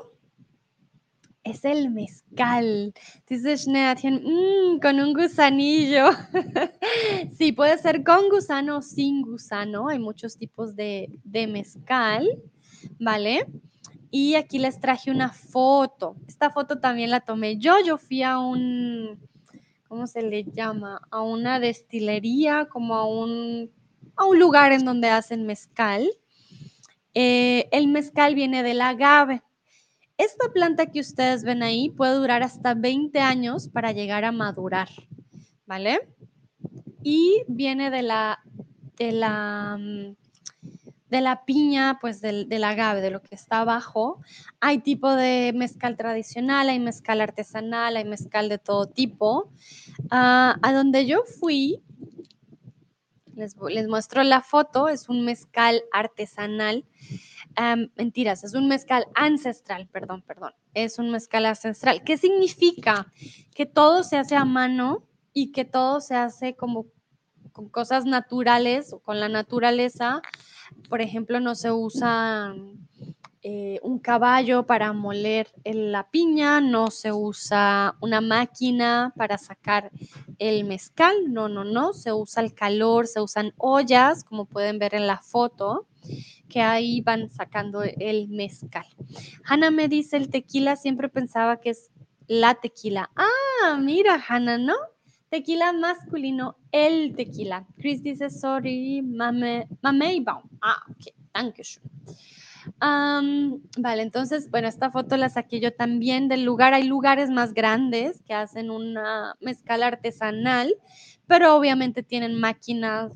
es 1.49 1.65
el 1.65 1.89
mezcal. 1.89 2.93
Dice 3.27 3.57
Schneatchen, 3.57 4.21
mmm, 4.23 4.79
con 4.79 4.99
un 4.99 5.13
gusanillo. 5.13 6.09
sí, 7.37 7.51
puede 7.51 7.77
ser 7.77 8.03
con 8.03 8.29
gusano 8.29 8.77
o 8.77 8.81
sin 8.81 9.21
gusano. 9.21 9.87
Hay 9.89 9.99
muchos 9.99 10.37
tipos 10.37 10.75
de, 10.75 11.09
de 11.23 11.47
mezcal, 11.47 12.27
¿vale? 12.99 13.47
Y 14.09 14.35
aquí 14.35 14.59
les 14.59 14.79
traje 14.79 15.11
una 15.11 15.31
foto. 15.31 16.15
Esta 16.27 16.49
foto 16.49 16.79
también 16.79 17.09
la 17.09 17.19
tomé 17.19 17.57
yo. 17.57 17.75
Yo 17.85 17.97
fui 17.97 18.23
a 18.23 18.39
un, 18.39 19.19
¿cómo 19.87 20.07
se 20.07 20.21
le 20.21 20.43
llama? 20.43 21.01
A 21.11 21.21
una 21.21 21.59
destilería, 21.59 22.67
como 22.69 22.95
a 22.95 23.05
un, 23.05 23.71
a 24.15 24.25
un 24.25 24.39
lugar 24.39 24.71
en 24.71 24.85
donde 24.85 25.09
hacen 25.09 25.45
mezcal. 25.45 26.09
Eh, 27.13 27.67
el 27.71 27.87
mezcal 27.87 28.35
viene 28.35 28.63
del 28.63 28.81
agave. 28.81 29.41
Esta 30.17 30.51
planta 30.51 30.87
que 30.87 30.99
ustedes 30.99 31.43
ven 31.43 31.61
ahí 31.61 31.89
puede 31.89 32.15
durar 32.15 32.41
hasta 32.43 32.73
20 32.73 33.19
años 33.19 33.67
para 33.67 33.91
llegar 33.91 34.25
a 34.25 34.31
madurar, 34.31 34.89
¿vale? 35.67 35.99
Y 37.03 37.43
viene 37.47 37.91
de 37.91 38.01
la, 38.01 38.39
de 38.97 39.11
la, 39.11 39.77
mm, 39.79 40.15
de 41.09 41.21
la 41.21 41.45
piña, 41.45 41.97
pues 42.01 42.21
del, 42.21 42.49
del 42.49 42.63
agave, 42.63 43.01
de 43.01 43.11
lo 43.11 43.21
que 43.21 43.35
está 43.35 43.59
abajo. 43.59 44.21
Hay 44.59 44.79
tipo 44.79 45.13
de 45.13 45.53
mezcal 45.55 45.95
tradicional, 45.95 46.69
hay 46.69 46.79
mezcal 46.79 47.21
artesanal, 47.21 47.97
hay 47.97 48.05
mezcal 48.05 48.49
de 48.49 48.57
todo 48.57 48.87
tipo. 48.87 49.49
Ah, 50.11 50.57
a 50.61 50.73
donde 50.73 51.05
yo 51.05 51.23
fui, 51.39 51.81
les, 53.35 53.55
les 53.69 53.87
muestro 53.87 54.23
la 54.23 54.41
foto, 54.41 54.89
es 54.89 55.09
un 55.09 55.23
mezcal 55.23 55.83
artesanal 55.91 56.85
mentiras, 57.95 58.43
es 58.43 58.53
un 58.53 58.67
mezcal 58.67 59.07
ancestral, 59.15 59.87
perdón, 59.87 60.21
perdón, 60.21 60.53
es 60.73 60.99
un 60.99 61.11
mezcal 61.11 61.45
ancestral. 61.45 62.03
¿Qué 62.03 62.17
significa? 62.17 63.11
Que 63.55 63.65
todo 63.65 64.03
se 64.03 64.17
hace 64.17 64.35
a 64.35 64.45
mano 64.45 65.03
y 65.33 65.51
que 65.51 65.65
todo 65.65 65.99
se 65.99 66.15
hace 66.15 66.55
como 66.55 66.85
con 67.57 67.69
cosas 67.69 68.05
naturales 68.05 68.93
o 68.93 68.99
con 68.99 69.19
la 69.19 69.29
naturaleza. 69.29 70.21
Por 70.89 71.01
ejemplo, 71.01 71.39
no 71.39 71.55
se 71.55 71.71
usa 71.71 72.53
eh, 73.41 73.79
un 73.81 73.97
caballo 73.97 74.67
para 74.67 74.93
moler 74.93 75.47
la 75.63 76.07
piña, 76.07 76.61
no 76.61 76.91
se 76.91 77.11
usa 77.11 77.95
una 77.99 78.21
máquina 78.21 79.11
para 79.17 79.39
sacar 79.39 79.89
el 80.37 80.65
mezcal, 80.65 81.15
no, 81.33 81.49
no, 81.49 81.63
no, 81.63 81.93
se 81.93 82.13
usa 82.13 82.43
el 82.43 82.53
calor, 82.53 83.07
se 83.07 83.21
usan 83.21 83.51
ollas, 83.57 84.23
como 84.23 84.45
pueden 84.45 84.77
ver 84.77 84.93
en 84.93 85.07
la 85.07 85.17
foto 85.17 85.87
que 86.47 86.61
ahí 86.61 87.01
van 87.01 87.31
sacando 87.31 87.81
el 87.81 88.27
mezcal. 88.27 88.85
Hanna 89.45 89.71
me 89.71 89.87
dice, 89.87 90.15
el 90.17 90.29
tequila 90.29 90.75
siempre 90.75 91.09
pensaba 91.09 91.59
que 91.59 91.71
es 91.71 91.89
la 92.27 92.53
tequila. 92.53 93.09
Ah, 93.15 93.79
mira, 93.81 94.23
Hanna, 94.29 94.59
¿no? 94.59 94.75
Tequila 95.29 95.73
masculino, 95.73 96.55
el 96.71 97.13
tequila. 97.15 97.67
Chris 97.77 98.01
dice, 98.01 98.29
sorry, 98.29 99.01
mame, 99.01 99.67
baum. 100.21 100.43
Ah, 100.61 100.81
ok, 100.89 101.13
danke 101.33 101.63
schön. 101.63 101.83
vale, 103.77 104.03
entonces, 104.03 104.49
bueno, 104.49 104.69
esta 104.69 104.89
foto 104.89 105.17
la 105.17 105.29
saqué 105.29 105.59
yo 105.59 105.73
también 105.73 106.29
del 106.29 106.45
lugar. 106.45 106.73
Hay 106.73 106.83
lugares 106.83 107.29
más 107.29 107.53
grandes 107.53 108.21
que 108.23 108.33
hacen 108.33 108.71
una 108.71 109.35
mezcal 109.41 109.83
artesanal, 109.83 110.73
pero 111.27 111.57
obviamente 111.57 112.03
tienen 112.03 112.39
máquinas 112.39 113.11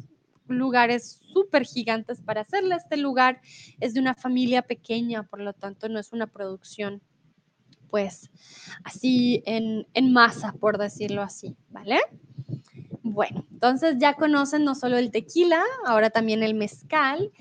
lugares 0.47 1.21
súper 1.33 1.65
gigantes 1.65 2.21
para 2.21 2.41
hacerle. 2.41 2.75
Este 2.75 2.97
lugar 2.97 3.39
es 3.79 3.93
de 3.93 4.01
una 4.01 4.15
familia 4.15 4.61
pequeña, 4.63 5.23
por 5.23 5.39
lo 5.39 5.53
tanto 5.53 5.87
no 5.87 5.97
es 5.97 6.11
una 6.11 6.27
producción 6.27 7.01
pues 7.91 8.31
así 8.83 9.43
en, 9.45 9.85
masa, 10.11 10.53
por 10.53 10.79
decirlo 10.79 11.21
así, 11.21 11.55
¿vale? 11.69 11.99
Bueno, 13.03 13.45
entonces 13.51 13.97
ya 13.99 14.15
conocen 14.15 14.63
no 14.63 14.73
solo 14.73 14.97
el 14.97 15.11
tequila, 15.11 15.61
ahora 15.85 16.09
también 16.09 16.41
el 16.41 16.55
mezcal. 16.55 17.31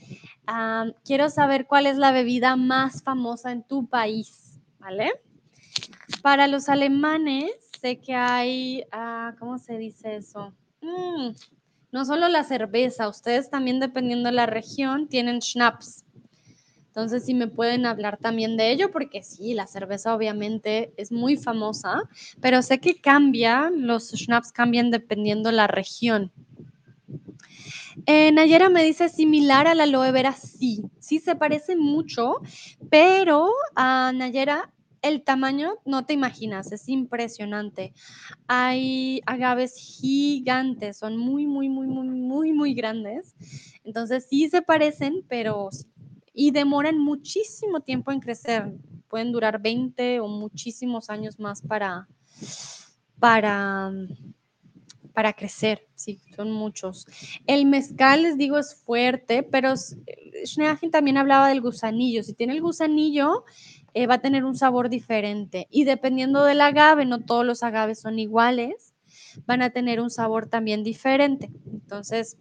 quiero 1.05 1.31
saber 1.31 1.67
cuál 1.67 1.87
es 1.87 1.97
la 1.97 2.13
bebida 2.13 2.57
más 2.57 3.03
famosa 3.03 3.53
en 3.53 3.63
tu 3.63 3.87
país, 3.87 4.61
¿vale? 4.79 5.13
Para 6.23 6.49
los 6.49 6.69
alemanes, 6.69 7.53
sé 7.81 8.01
que 8.01 8.15
hay, 8.15 8.85
ah, 8.93 9.35
¿cómo 9.39 9.59
se 9.59 9.79
dice 9.79 10.17
eso? 10.17 10.53
Mm, 10.83 11.31
no 11.93 12.05
solo 12.05 12.29
la 12.29 12.45
cerveza, 12.45 13.09
ustedes 13.09 13.49
también 13.49 13.81
dependiendo 13.81 14.29
de 14.29 14.35
la 14.35 14.47
región 14.47 15.09
tienen 15.09 15.41
schnapps. 15.41 16.05
Entonces, 16.91 17.25
si 17.25 17.35
me 17.35 17.47
pueden 17.47 17.87
hablar 17.87 18.17
también 18.17 18.57
de 18.57 18.73
ello, 18.73 18.91
porque 18.91 19.23
sí, 19.23 19.55
la 19.55 19.69
cerveza 19.69 20.13
obviamente 20.13 20.93
es 20.97 21.13
muy 21.13 21.37
famosa, 21.37 22.03
pero 22.41 22.63
sé 22.63 22.81
que 22.81 23.01
cambia, 23.01 23.71
los 23.71 24.11
schnapps 24.11 24.51
cambian 24.51 24.91
dependiendo 24.91 25.53
la 25.53 25.69
región. 25.69 26.33
Eh, 28.07 28.33
Nayera 28.33 28.71
me 28.71 28.83
dice 28.83 29.09
similar 29.09 29.69
a 29.69 29.77
la 29.77 29.85
aloe 29.85 30.11
vera, 30.11 30.33
sí, 30.33 30.83
sí 30.99 31.21
se 31.21 31.37
parece 31.37 31.77
mucho, 31.77 32.41
pero 32.91 33.53
Nayera 33.77 34.73
el 35.03 35.23
tamaño 35.23 35.75
no 35.85 36.05
te 36.05 36.13
imaginas, 36.13 36.73
es 36.73 36.89
impresionante. 36.89 37.95
Hay 38.49 39.23
agaves 39.27 39.77
gigantes, 39.77 40.99
son 40.99 41.17
muy, 41.17 41.47
muy, 41.47 41.69
muy, 41.69 41.87
muy, 41.87 42.09
muy, 42.09 42.53
muy 42.53 42.75
grandes. 42.75 43.35
Entonces 43.85 44.27
sí 44.29 44.49
se 44.49 44.61
parecen, 44.61 45.25
pero 45.29 45.71
y 46.33 46.51
demoran 46.51 46.99
muchísimo 46.99 47.81
tiempo 47.81 48.13
en 48.13 48.21
crecer. 48.21 48.73
Pueden 49.09 49.33
durar 49.33 49.61
20 49.61 50.21
o 50.21 50.29
muchísimos 50.29 51.11
años 51.11 51.39
más 51.39 51.63
para, 51.63 52.09
para, 53.19 53.93
para 55.13 55.33
crecer. 55.33 55.87
Sí, 55.95 56.21
son 56.37 56.53
muchos. 56.53 57.07
El 57.47 57.67
mezcal, 57.67 58.23
les 58.23 58.39
digo, 58.39 58.59
es 58.59 58.75
fuerte, 58.75 59.43
pero 59.43 59.75
Schneagen 60.45 60.91
también 60.91 61.19
hablaba 61.19 61.49
del 61.49 61.61
gusanillo. 61.61 62.23
Si 62.23 62.35
tiene 62.35 62.55
el 62.55 62.63
gusanillo, 62.63 63.45
eh, 63.93 64.07
va 64.07 64.15
a 64.15 64.21
tener 64.21 64.45
un 64.45 64.57
sabor 64.57 64.89
diferente. 64.89 65.67
Y 65.71 65.85
dependiendo 65.85 66.45
del 66.45 66.61
agave, 66.61 67.05
no 67.05 67.21
todos 67.21 67.45
los 67.45 67.63
agaves 67.63 68.01
son 68.01 68.19
iguales, 68.19 68.95
van 69.47 69.63
a 69.63 69.71
tener 69.71 70.01
un 70.01 70.11
sabor 70.11 70.47
también 70.47 70.85
diferente. 70.85 71.51
Entonces, 71.71 72.37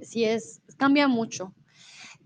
si 0.00 0.24
es, 0.24 0.62
cambia 0.76 1.08
mucho. 1.08 1.52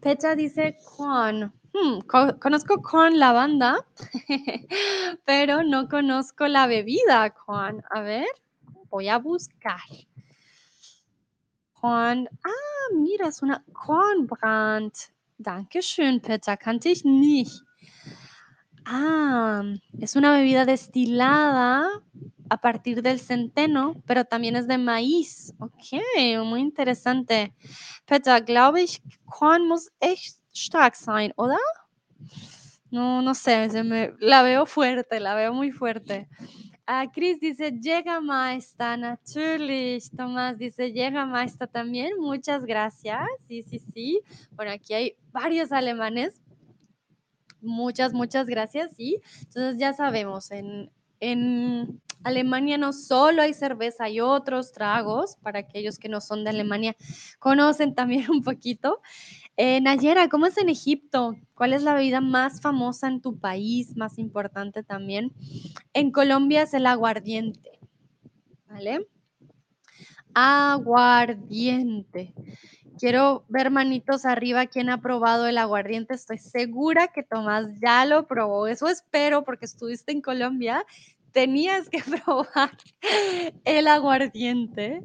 Pecha 0.01 0.37
dice 0.37 0.79
Juan. 0.85 1.53
Hmm, 1.73 2.01
conozco 2.41 2.81
con 2.81 3.19
la 3.19 3.33
banda, 3.33 3.85
pero 5.25 5.63
no 5.63 5.89
conozco 5.89 6.47
la 6.47 6.67
bebida, 6.67 7.31
Juan. 7.31 7.83
A 7.91 8.01
ver, 8.01 8.27
voy 8.91 9.09
a 9.09 9.19
buscar. 9.19 9.81
Juan, 11.73 12.29
ah, 12.45 12.95
mira, 12.95 13.29
es 13.29 13.43
una 13.43 13.65
Kornbrand. 13.73 14.93
Dankeschön, 15.39 16.21
Pecha, 16.21 16.57
kannte 16.57 16.91
ich 16.91 17.05
nicht. 17.05 17.63
Ah, 18.85 19.63
es 20.01 20.17
una 20.17 20.33
bebida 20.33 20.65
destilada 20.65 22.03
a 22.49 22.57
partir 22.57 23.03
del 23.03 23.21
centeno, 23.21 23.95
pero 24.07 24.25
también 24.25 24.57
es 24.57 24.67
de 24.67 24.79
maíz. 24.79 25.53
Ok, 25.59 26.45
muy 26.45 26.61
interesante. 26.61 27.53
Peter, 28.07 28.43
glaube 28.43 28.83
ich, 28.83 29.01
Korn 29.27 29.67
muss 29.69 29.91
echt 30.01 30.39
stark 30.53 30.95
sein, 30.95 31.33
oder? 31.37 31.59
No, 32.91 33.21
no 33.21 33.35
sé, 33.35 33.69
la 34.19 34.43
veo 34.43 34.65
fuerte, 34.67 35.21
la 35.21 35.35
veo 35.35 35.53
muy 35.53 35.71
fuerte. 35.71 36.29
Ah, 36.87 37.07
Chris 37.13 37.39
dice, 37.39 37.71
llega 37.71 38.19
maestra, 38.19 38.97
natürlich. 38.97 40.11
Tomás 40.17 40.57
dice, 40.57 40.91
llega 40.91 41.27
maestra 41.27 41.67
también, 41.67 42.13
muchas 42.19 42.65
gracias. 42.65 43.21
Sí, 43.47 43.63
sí, 43.63 43.79
sí. 43.93 44.21
Bueno, 44.53 44.73
aquí 44.73 44.95
hay 44.95 45.17
varios 45.31 45.71
alemanes, 45.71 46.41
Muchas, 47.61 48.13
muchas 48.13 48.47
gracias. 48.47 48.91
Y 48.97 49.21
entonces 49.41 49.79
ya 49.79 49.93
sabemos, 49.93 50.51
en, 50.51 50.91
en 51.21 52.01
Alemania 52.25 52.79
no 52.79 52.93
solo 52.93 53.43
hay 53.43 53.55
cerveza, 53.55 54.05
hay 54.05 54.21
otros 54.21 54.73
tragos 54.73 55.37
para 55.43 55.61
aquellos 55.61 55.99
que 55.99 56.09
no 56.09 56.21
son 56.21 56.45
de 56.45 56.51
Alemania, 56.51 56.97
conocen 57.39 57.95
también 57.95 58.31
un 58.31 58.43
poquito. 58.43 59.01
Eh, 59.57 59.81
Nayera, 59.81 60.29
¿cómo 60.29 60.47
es 60.47 60.57
en 60.59 60.69
Egipto? 60.69 61.37
¿Cuál 61.55 61.73
es 61.73 61.83
la 61.83 61.95
bebida 61.95 62.21
más 62.21 62.61
famosa 62.61 63.09
en 63.09 63.21
tu 63.21 63.39
país, 63.39 63.97
más 63.97 64.19
importante 64.19 64.85
también? 64.85 65.33
En 65.93 66.13
Colombia 66.13 66.63
es 66.63 66.75
el 66.75 66.87
aguardiente, 66.87 67.81
¿vale? 68.69 69.09
Aguardiente. 70.33 72.35
Quiero 72.99 73.45
ver 73.49 73.71
manitos 73.71 74.25
arriba 74.25 74.67
quién 74.67 74.91
ha 74.91 75.01
probado 75.01 75.47
el 75.47 75.59
aguardiente. 75.59 76.15
Estoy 76.15 76.39
segura 76.39 77.09
que 77.09 77.23
Tomás 77.23 77.67
ya 77.81 78.05
lo 78.07 78.27
probó. 78.27 78.67
Eso 78.67 78.89
espero 78.89 79.45
porque 79.45 79.67
estuviste 79.67 80.11
en 80.11 80.21
Colombia. 80.21 80.85
Tenías 81.33 81.89
que 81.89 82.03
probar 82.25 82.77
el 83.65 83.87
aguardiente. 83.89 85.03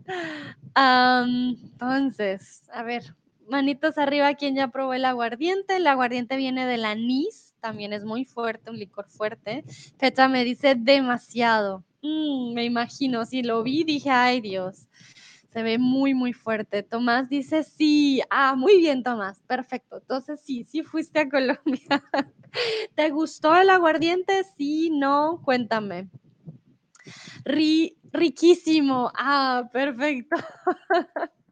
entonces, 0.76 2.64
a 2.72 2.84
ver, 2.84 3.16
manitos 3.48 3.98
arriba 3.98 4.34
quién 4.36 4.56
ya 4.56 4.70
probó 4.70 4.94
el 4.94 5.06
aguardiente. 5.06 5.78
El 5.78 5.88
aguardiente 5.88 6.38
viene 6.38 6.66
del 6.66 6.86
anís, 6.86 7.54
también 7.60 7.94
es 7.94 8.04
muy 8.04 8.26
fuerte, 8.26 8.70
un 8.70 8.78
licor 8.78 9.08
fuerte. 9.10 9.64
Fecha 9.98 10.28
me 10.28 10.44
dice 10.44 10.76
demasiado. 10.76 11.84
Mm, 12.02 12.54
me 12.54 12.66
imagino, 12.66 13.26
si 13.26 13.44
lo 13.44 13.64
vi 13.64 13.84
dije, 13.84 14.10
ay 14.10 14.42
Dios. 14.42 14.88
Se 15.54 15.62
ve 15.62 15.78
muy, 15.78 16.16
muy 16.16 16.34
fuerte. 16.34 16.82
Tomás 16.82 17.30
dice 17.30 17.64
sí. 17.64 18.22
Ah, 18.30 18.56
muy 18.56 18.78
bien, 18.78 19.04
Tomás. 19.04 19.40
Perfecto. 19.48 19.98
Entonces 19.98 20.42
sí, 20.44 20.64
sí 20.64 20.82
fuiste 20.82 21.20
a 21.20 21.30
Colombia. 21.30 22.04
¿Te 22.96 23.10
gustó 23.12 23.56
el 23.56 23.70
aguardiente? 23.70 24.44
Sí, 24.58 24.90
no, 24.90 25.42
cuéntame. 25.44 26.10
riquísimo. 28.12 29.12
Ah, 29.16 29.70
perfecto. 29.72 30.36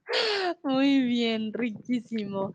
Muy 0.64 1.02
bien, 1.02 1.54
riquísimo. 1.54 2.54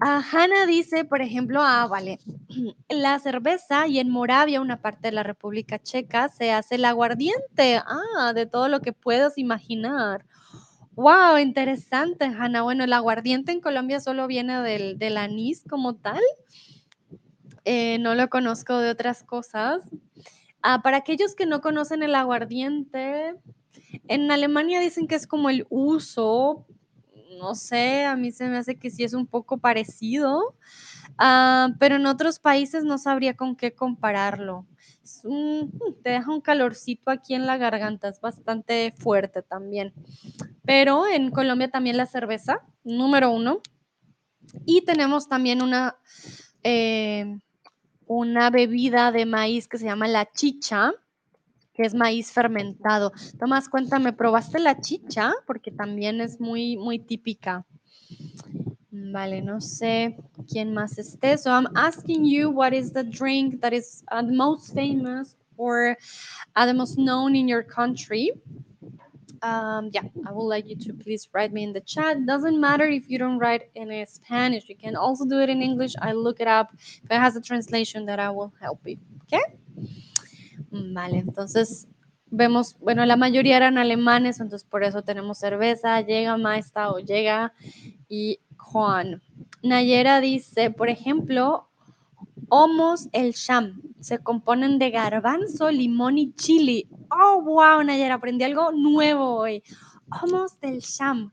Ah, 0.00 0.22
Hanna 0.32 0.66
dice, 0.66 1.04
por 1.04 1.22
ejemplo, 1.22 1.60
ah, 1.62 1.86
vale, 1.86 2.18
la 2.88 3.18
cerveza 3.18 3.86
y 3.86 3.98
en 3.98 4.10
Moravia, 4.10 4.60
una 4.60 4.80
parte 4.80 5.08
de 5.08 5.12
la 5.12 5.22
República 5.22 5.78
Checa, 5.78 6.28
se 6.28 6.52
hace 6.52 6.74
el 6.74 6.84
aguardiente. 6.84 7.80
Ah, 7.84 8.32
de 8.34 8.46
todo 8.46 8.68
lo 8.68 8.80
que 8.80 8.92
puedas 8.92 9.38
imaginar. 9.38 10.24
Wow, 10.94 11.38
interesante, 11.38 12.26
Hanna. 12.26 12.62
Bueno, 12.62 12.84
el 12.84 12.92
aguardiente 12.92 13.50
en 13.50 13.60
Colombia 13.60 13.98
solo 13.98 14.26
viene 14.26 14.60
del, 14.60 15.16
anís 15.16 15.64
como 15.68 15.94
tal. 15.94 16.20
Eh, 17.64 17.98
no 17.98 18.14
lo 18.14 18.28
conozco 18.28 18.76
de 18.76 18.90
otras 18.90 19.22
cosas. 19.22 19.80
Ah, 20.62 20.82
para 20.82 20.98
aquellos 20.98 21.34
que 21.34 21.46
no 21.46 21.62
conocen 21.62 22.02
el 22.02 22.14
aguardiente, 22.14 23.34
en 24.06 24.30
Alemania 24.30 24.80
dicen 24.80 25.08
que 25.08 25.14
es 25.14 25.26
como 25.26 25.48
el 25.48 25.66
uso, 25.70 26.66
no 27.38 27.54
sé, 27.54 28.04
a 28.04 28.14
mí 28.14 28.30
se 28.30 28.48
me 28.48 28.58
hace 28.58 28.76
que 28.76 28.90
sí 28.90 29.02
es 29.02 29.14
un 29.14 29.26
poco 29.26 29.58
parecido, 29.58 30.54
ah, 31.16 31.70
pero 31.78 31.96
en 31.96 32.06
otros 32.06 32.38
países 32.38 32.84
no 32.84 32.98
sabría 32.98 33.34
con 33.34 33.56
qué 33.56 33.72
compararlo. 33.72 34.66
Te 36.02 36.10
deja 36.10 36.30
un 36.30 36.40
calorcito 36.40 37.10
aquí 37.10 37.34
en 37.34 37.46
la 37.46 37.56
garganta, 37.56 38.08
es 38.08 38.20
bastante 38.20 38.92
fuerte 38.96 39.42
también. 39.42 39.92
Pero 40.64 41.06
en 41.06 41.30
Colombia 41.30 41.70
también 41.70 41.96
la 41.96 42.06
cerveza, 42.06 42.60
número 42.84 43.30
uno. 43.30 43.60
Y 44.64 44.82
tenemos 44.82 45.28
también 45.28 45.62
una, 45.62 45.96
eh, 46.62 47.38
una 48.06 48.50
bebida 48.50 49.12
de 49.12 49.26
maíz 49.26 49.68
que 49.68 49.78
se 49.78 49.86
llama 49.86 50.08
la 50.08 50.30
chicha, 50.30 50.92
que 51.74 51.82
es 51.82 51.94
maíz 51.94 52.32
fermentado. 52.32 53.12
Tomás, 53.38 53.68
cuéntame, 53.68 54.12
¿probaste 54.12 54.58
la 54.58 54.80
chicha? 54.80 55.32
Porque 55.46 55.70
también 55.70 56.20
es 56.20 56.40
muy, 56.40 56.76
muy 56.76 56.98
típica. 56.98 57.64
Vale, 58.94 59.40
no 59.40 59.58
sé 59.58 60.16
quién 60.46 60.74
más 60.74 60.98
esté. 60.98 61.38
So 61.38 61.50
I'm 61.50 61.66
asking 61.76 62.26
you 62.26 62.50
what 62.50 62.74
is 62.74 62.92
the 62.92 63.02
drink 63.02 63.62
that 63.62 63.72
is 63.72 64.04
uh, 64.12 64.20
the 64.20 64.32
most 64.32 64.74
famous 64.74 65.34
or 65.56 65.96
uh, 66.56 66.66
the 66.66 66.74
most 66.74 66.98
known 66.98 67.34
in 67.34 67.48
your 67.48 67.62
country? 67.62 68.30
Um, 69.40 69.90
yeah, 69.92 70.02
I 70.26 70.32
would 70.32 70.44
like 70.44 70.68
you 70.68 70.76
to 70.76 70.92
please 70.92 71.26
write 71.32 71.52
me 71.52 71.64
in 71.64 71.72
the 71.72 71.80
chat. 71.80 72.26
Doesn't 72.26 72.60
matter 72.60 72.84
if 72.84 73.08
you 73.08 73.18
don't 73.18 73.38
write 73.38 73.70
in 73.74 74.06
Spanish. 74.06 74.68
You 74.68 74.76
can 74.76 74.94
also 74.94 75.24
do 75.24 75.40
it 75.40 75.48
in 75.48 75.62
English. 75.62 75.94
I 76.00 76.12
look 76.12 76.40
it 76.40 76.46
up. 76.46 76.68
If 76.74 77.10
it 77.10 77.18
has 77.18 77.34
a 77.34 77.40
translation, 77.40 78.04
that 78.06 78.20
I 78.20 78.30
will 78.30 78.52
help 78.60 78.80
you. 78.84 78.98
Okay? 79.24 79.42
Vale, 80.70 81.18
entonces 81.18 81.86
vemos, 82.30 82.76
bueno, 82.78 83.04
la 83.04 83.16
mayoría 83.16 83.56
eran 83.56 83.78
alemanes, 83.78 84.40
entonces 84.40 84.66
por 84.68 84.84
eso 84.84 85.02
tenemos 85.02 85.38
cerveza, 85.38 86.00
llega 86.00 86.36
Maesta 86.36 86.90
o 86.90 86.98
llega 86.98 87.52
y 88.08 88.40
Juan. 88.62 89.20
Nayera 89.62 90.20
dice, 90.20 90.70
por 90.70 90.88
ejemplo, 90.88 91.68
Homos 92.48 93.08
el 93.12 93.32
Sham. 93.32 93.82
Se 94.00 94.18
componen 94.18 94.78
de 94.78 94.90
garbanzo, 94.90 95.70
limón 95.70 96.18
y 96.18 96.32
chili. 96.32 96.88
Oh, 97.10 97.42
wow, 97.42 97.82
Nayera, 97.82 98.14
aprendí 98.14 98.44
algo 98.44 98.72
nuevo 98.72 99.36
hoy. 99.36 99.62
Homos 100.22 100.58
del 100.60 100.80
Sham. 100.80 101.32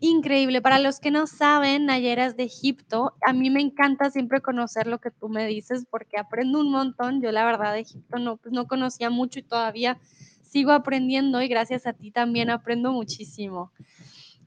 Increíble. 0.00 0.60
Para 0.60 0.78
los 0.78 0.98
que 0.98 1.10
no 1.10 1.26
saben, 1.26 1.86
Nayera 1.86 2.26
es 2.26 2.36
de 2.36 2.44
Egipto. 2.44 3.14
A 3.26 3.32
mí 3.32 3.50
me 3.50 3.60
encanta 3.60 4.10
siempre 4.10 4.40
conocer 4.40 4.86
lo 4.86 4.98
que 4.98 5.10
tú 5.10 5.28
me 5.28 5.46
dices 5.46 5.86
porque 5.88 6.18
aprendo 6.18 6.58
un 6.58 6.70
montón. 6.70 7.20
Yo 7.20 7.30
la 7.32 7.44
verdad 7.44 7.74
de 7.74 7.80
Egipto 7.80 8.18
no, 8.18 8.36
pues, 8.38 8.52
no 8.52 8.66
conocía 8.66 9.10
mucho 9.10 9.38
y 9.38 9.44
todavía 9.44 9.98
sigo 10.42 10.72
aprendiendo 10.72 11.40
y 11.40 11.48
gracias 11.48 11.86
a 11.86 11.92
ti 11.92 12.10
también 12.10 12.50
aprendo 12.50 12.92
muchísimo 12.92 13.70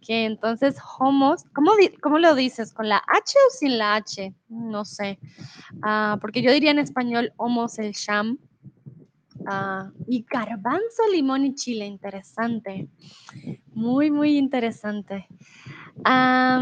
que 0.06 0.26
entonces 0.26 0.78
homos, 1.00 1.44
¿cómo, 1.54 1.72
¿cómo, 2.02 2.20
lo 2.20 2.36
dices? 2.36 2.74
¿Con 2.74 2.88
la 2.88 2.98
H 2.98 3.38
o 3.48 3.52
sin 3.52 3.78
la 3.78 3.96
H? 3.96 4.34
No 4.48 4.86
sé. 4.86 5.18
Ah, 5.82 6.18
porque 6.22 6.42
yo 6.42 6.52
diría 6.52 6.72
en 6.72 6.80
español 6.80 7.34
homos 7.38 7.80
el 7.80 7.94
sham. 7.94 8.38
Ah, 9.48 9.90
y 10.08 10.24
garbanzo, 10.30 11.04
limón 11.12 11.46
y 11.46 11.56
chile, 11.56 11.86
interesante. 11.86 12.88
Muy, 13.74 14.12
muy 14.12 14.38
interesante. 14.38 15.28
Ah, 16.04 16.62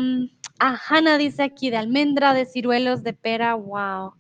Hanna 0.60 1.18
dice 1.18 1.44
aquí 1.44 1.70
de 1.70 1.78
almendra, 1.78 2.34
de 2.34 2.46
ciruelos, 2.46 3.04
de 3.04 3.14
pera, 3.14 3.56
wow. 3.56 4.14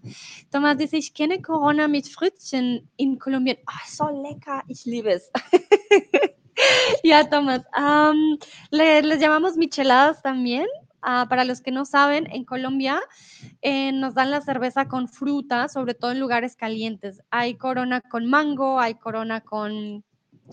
Tomás 0.49 0.77
dice, 0.77 0.97
ich 0.97 1.13
kenne 1.13 1.41
Corona 1.41 1.87
mit 1.87 2.07
Früchtchen 2.09 2.89
in 2.97 3.17
Kolumbien. 3.17 3.57
Ah, 3.65 3.87
so 3.87 4.09
lecker, 4.09 4.63
ich 4.67 4.85
liebe 4.85 5.13
es. 5.13 5.31
ya, 7.03 7.29
Tomás. 7.29 7.61
les 8.71 9.19
llamamos 9.19 9.57
micheladas 9.57 10.21
también. 10.21 10.67
Ah, 11.05 11.25
para 11.27 11.43
los 11.43 11.59
que 11.59 11.71
no 11.71 11.83
saben, 11.83 12.27
en 12.31 12.45
Colombia 12.45 13.01
eh, 13.61 13.91
nos 13.91 14.13
dan 14.13 14.31
la 14.31 14.39
cerveza 14.39 14.87
con 14.87 15.09
fruta, 15.09 15.67
sobre 15.67 15.95
todo 15.95 16.11
en 16.11 16.19
lugares 16.21 16.55
calientes. 16.55 17.21
Hay 17.29 17.55
corona 17.55 17.99
con 17.99 18.25
mango, 18.25 18.79
hay 18.79 18.95
corona 18.95 19.41
con... 19.41 20.03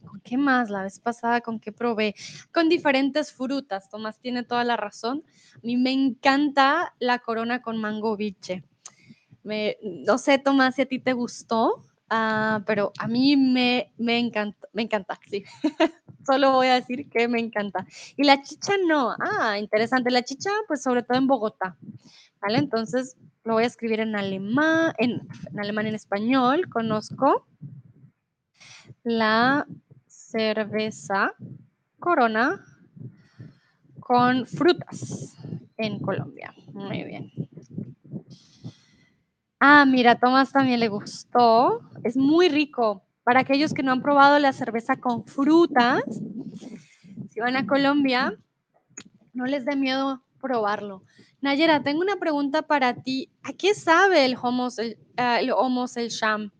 ¿Con 0.07 0.21
qué 0.21 0.37
más? 0.37 0.71
La 0.71 0.83
vez 0.83 1.01
pasada, 1.01 1.41
¿con 1.41 1.59
qué 1.59 1.73
probé? 1.73 2.15
Con 2.53 2.69
diferentes 2.69 3.33
frutas. 3.33 3.91
Tomás 3.91 4.21
tiene 4.21 4.45
toda 4.45 4.63
la 4.63 4.77
razón. 4.77 5.25
A 5.57 5.61
mí 5.63 5.77
me 5.77 5.91
encanta 5.91 6.95
la 7.01 7.19
corona 7.19 7.61
con 7.61 7.77
mango 7.77 8.17
biche. 8.17 8.65
Me, 9.43 9.79
no 9.83 10.19
sé, 10.19 10.39
Tomás, 10.39 10.77
si 10.77 10.83
a 10.83 10.87
ti 10.87 11.01
te 11.01 11.13
gustó. 11.13 11.90
Ah, 12.11 12.61
pero 12.67 12.93
a 12.99 13.07
mí 13.07 13.37
me, 13.37 13.93
me 13.97 14.19
encanta, 14.19 14.69
me 14.73 14.83
encanta, 14.83 15.19
sí. 15.31 15.45
Solo 16.27 16.53
voy 16.53 16.67
a 16.67 16.75
decir 16.75 17.09
que 17.09 17.29
me 17.29 17.39
encanta. 17.39 17.87
Y 18.17 18.25
la 18.25 18.43
chicha 18.43 18.73
no. 18.87 19.15
Ah, 19.21 19.59
interesante. 19.59 20.11
La 20.11 20.23
chicha, 20.23 20.51
pues 20.67 20.83
sobre 20.83 21.05
todo 21.05 21.17
en 21.17 21.29
Bogotá. 21.29 21.77
¿Vale? 22.43 22.59
Entonces 22.59 23.17
lo 23.45 23.55
voy 23.55 23.65
a 23.65 23.69
escribir 23.69 24.01
en 24.01 24.17
alemán, 24.17 24.93
en, 24.99 25.23
en 25.51 25.61
alemán, 25.61 25.87
en 25.87 25.95
español. 25.95 26.69
Conozco 26.69 27.47
la 29.05 29.67
cerveza 30.07 31.33
Corona 32.01 32.65
con 34.01 34.47
frutas 34.47 35.37
en 35.77 36.01
Colombia. 36.01 36.53
Muy 36.73 37.05
bien. 37.05 37.33
Ah, 39.63 39.85
mira, 39.85 40.19
Tomás 40.19 40.53
también 40.53 40.81
le 40.81 40.89
gustó. 40.89 41.83
Es 42.03 42.17
muy 42.17 42.49
rico. 42.49 43.03
Para 43.23 43.41
aquellos 43.41 43.75
que 43.75 43.83
no 43.83 43.93
han 43.93 44.01
probado 44.01 44.39
la 44.39 44.55
cerveza 44.55 44.97
con 44.97 45.27
frutas, 45.27 46.03
si 47.29 47.41
van 47.41 47.57
a 47.57 47.67
Colombia, 47.67 48.35
no 49.35 49.45
les 49.45 49.67
dé 49.67 49.77
miedo 49.77 50.23
probarlo. 50.41 51.05
Nayera, 51.43 51.83
tengo 51.83 52.01
una 52.01 52.17
pregunta 52.17 52.63
para 52.63 52.95
ti. 52.95 53.31
¿A 53.43 53.53
qué 53.53 53.75
sabe 53.75 54.25
el 54.25 54.35
homos, 54.41 54.79
el, 54.79 54.97
uh, 55.19 55.87
el 55.97 56.09
sham? 56.09 56.51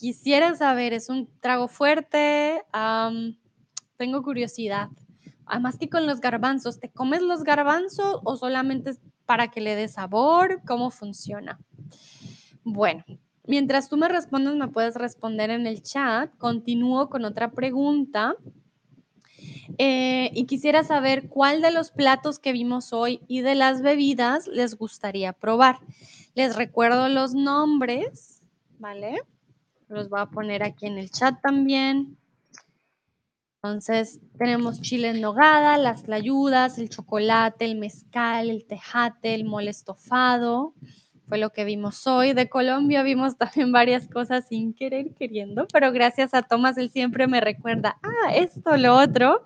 Quisiera 0.00 0.56
saber, 0.56 0.92
¿es 0.94 1.08
un 1.08 1.28
trago 1.40 1.68
fuerte? 1.68 2.62
tengo 3.96 4.22
curiosidad. 4.24 4.88
Además 5.46 5.78
que 5.78 5.88
con 5.88 6.04
los 6.06 6.20
garbanzos, 6.20 6.80
¿te 6.80 6.90
comes 6.90 7.22
los 7.22 7.44
garbanzos 7.44 8.20
o 8.24 8.36
solamente 8.36 8.92
para 9.24 9.48
que 9.48 9.60
le 9.60 9.76
dé 9.76 9.86
sabor? 9.86 10.60
¿Cómo 10.66 10.90
funciona? 10.90 11.58
Bueno, 12.70 13.02
mientras 13.46 13.88
tú 13.88 13.96
me 13.96 14.08
respondes, 14.08 14.54
me 14.54 14.68
puedes 14.68 14.94
responder 14.94 15.48
en 15.48 15.66
el 15.66 15.82
chat. 15.82 16.30
Continúo 16.36 17.08
con 17.08 17.24
otra 17.24 17.50
pregunta. 17.50 18.36
Eh, 19.78 20.30
y 20.34 20.44
quisiera 20.44 20.84
saber 20.84 21.28
cuál 21.28 21.62
de 21.62 21.70
los 21.70 21.90
platos 21.90 22.38
que 22.38 22.52
vimos 22.52 22.92
hoy 22.92 23.20
y 23.26 23.40
de 23.40 23.54
las 23.54 23.80
bebidas 23.80 24.48
les 24.48 24.76
gustaría 24.76 25.32
probar. 25.32 25.78
Les 26.34 26.56
recuerdo 26.56 27.08
los 27.08 27.34
nombres, 27.34 28.42
¿vale? 28.78 29.22
Los 29.88 30.10
voy 30.10 30.20
a 30.20 30.26
poner 30.26 30.62
aquí 30.62 30.86
en 30.86 30.98
el 30.98 31.10
chat 31.10 31.40
también. 31.40 32.18
Entonces, 33.62 34.20
tenemos 34.38 34.82
chile 34.82 35.08
en 35.08 35.22
nogada, 35.22 35.78
las 35.78 36.02
tlayudas, 36.02 36.78
el 36.78 36.90
chocolate, 36.90 37.64
el 37.64 37.78
mezcal, 37.78 38.50
el 38.50 38.66
tejate, 38.66 39.34
el 39.34 39.44
mole 39.44 39.70
estofado, 39.70 40.74
fue 41.28 41.38
lo 41.38 41.50
que 41.50 41.64
vimos 41.64 42.06
hoy. 42.06 42.32
De 42.32 42.48
Colombia 42.48 43.02
vimos 43.02 43.36
también 43.36 43.70
varias 43.72 44.08
cosas 44.08 44.46
sin 44.48 44.72
querer, 44.74 45.14
queriendo, 45.14 45.66
pero 45.72 45.92
gracias 45.92 46.34
a 46.34 46.42
Tomás, 46.42 46.78
él 46.78 46.90
siempre 46.90 47.26
me 47.26 47.40
recuerda, 47.40 47.98
ah, 48.02 48.34
esto, 48.34 48.76
lo 48.76 48.96
otro, 48.96 49.42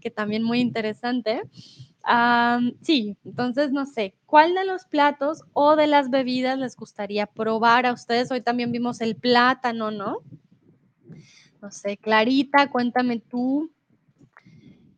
que 0.00 0.10
también 0.10 0.42
muy 0.42 0.60
interesante. 0.60 1.42
sí, 2.82 3.16
entonces 3.24 3.70
no 3.70 3.86
sé, 3.86 4.14
¿cuál 4.26 4.54
de 4.54 4.64
los 4.64 4.84
platos 4.86 5.44
o 5.52 5.76
de 5.76 5.86
las 5.86 6.10
bebidas 6.10 6.58
les 6.58 6.76
gustaría 6.76 7.26
probar 7.26 7.86
a 7.86 7.92
ustedes? 7.92 8.30
Hoy 8.30 8.40
también 8.40 8.72
vimos 8.72 9.00
el 9.00 9.14
plátano, 9.16 9.90
¿no? 9.90 10.18
No 11.60 11.70
sé, 11.70 11.96
Clarita, 11.96 12.70
cuéntame 12.70 13.20
tú. 13.20 13.70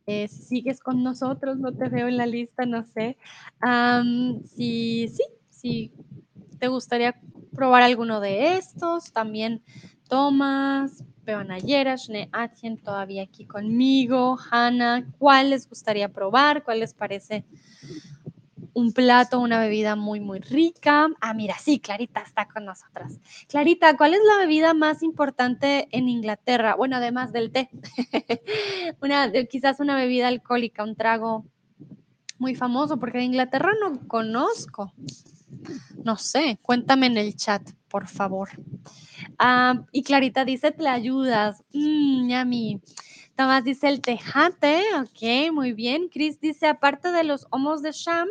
Eh, 0.07 0.29
sigues 0.29 0.81
con 0.81 1.03
nosotros, 1.03 1.59
no 1.59 1.73
te 1.73 1.89
veo 1.89 2.09
en 2.09 2.19
la 2.19 2.27
lista, 2.27 2.67
no 2.67 2.85
sé. 2.95 3.17
sí, 4.55 5.09
sí, 5.09 5.23
sí, 5.49 5.93
te 6.65 6.69
gustaría 6.69 7.15
probar 7.55 7.83
alguno 7.83 8.21
de 8.21 8.57
estos, 8.57 9.13
también 9.13 9.63
Tomás, 10.09 11.05
Veo 11.23 11.41
a 11.41 11.45
Nayera, 11.45 11.97
Shne 11.97 12.31
Atien 12.33 12.79
todavía 12.79 13.25
aquí 13.25 13.45
conmigo. 13.45 14.39
Hanna, 14.51 15.07
¿cuál 15.19 15.51
les 15.51 15.69
gustaría 15.69 16.09
probar? 16.09 16.65
¿Cuál 16.65 16.81
les 16.81 16.95
parece 16.95 17.45
un 18.73 18.95
plato, 18.95 19.41
una 19.41 19.61
bebida 19.61 19.95
muy, 19.95 20.21
muy 20.21 20.39
rica? 20.39 21.09
Ah, 21.21 21.35
mira, 21.35 21.59
sí, 21.59 21.81
Clarita 21.81 22.23
está 22.23 22.49
con 22.49 22.65
nosotras. 22.65 23.21
Clarita, 23.47 23.95
¿cuál 23.99 24.15
es 24.15 24.21
la 24.27 24.39
bebida 24.39 24.73
más 24.73 25.03
importante 25.03 25.87
en 25.91 26.09
Inglaterra? 26.09 26.77
Bueno, 26.77 26.97
además 26.97 27.31
del 27.31 27.53
té. 27.53 27.69
una, 29.03 29.31
quizás 29.51 29.81
una 29.81 29.97
bebida 29.97 30.29
alcohólica, 30.29 30.83
un 30.83 30.97
trago 30.97 31.45
muy 32.39 32.55
famoso, 32.55 32.99
porque 32.99 33.19
de 33.19 33.25
Inglaterra 33.25 33.73
no 33.79 34.09
conozco. 34.09 34.95
No 36.05 36.17
sé, 36.17 36.59
cuéntame 36.63 37.07
en 37.07 37.17
el 37.17 37.37
chat, 37.37 37.63
por 37.89 38.09
favor. 38.09 38.51
Ah, 39.39 39.85
y 39.93 40.03
Clarita 40.03 40.45
dice, 40.45 40.71
te 40.71 40.89
ayudas. 40.89 41.65
Mmm. 41.73 42.81
Tomás 43.37 43.65
dice 43.65 43.89
el 43.89 44.01
tejate, 44.01 44.83
ok, 44.97 45.53
muy 45.53 45.73
bien. 45.73 46.09
Chris 46.09 46.41
dice, 46.41 46.69
aparte 46.69 47.11
de 47.11 47.25
los 47.25 47.47
homos 47.51 47.83
de 47.83 47.91
sham, 47.91 48.29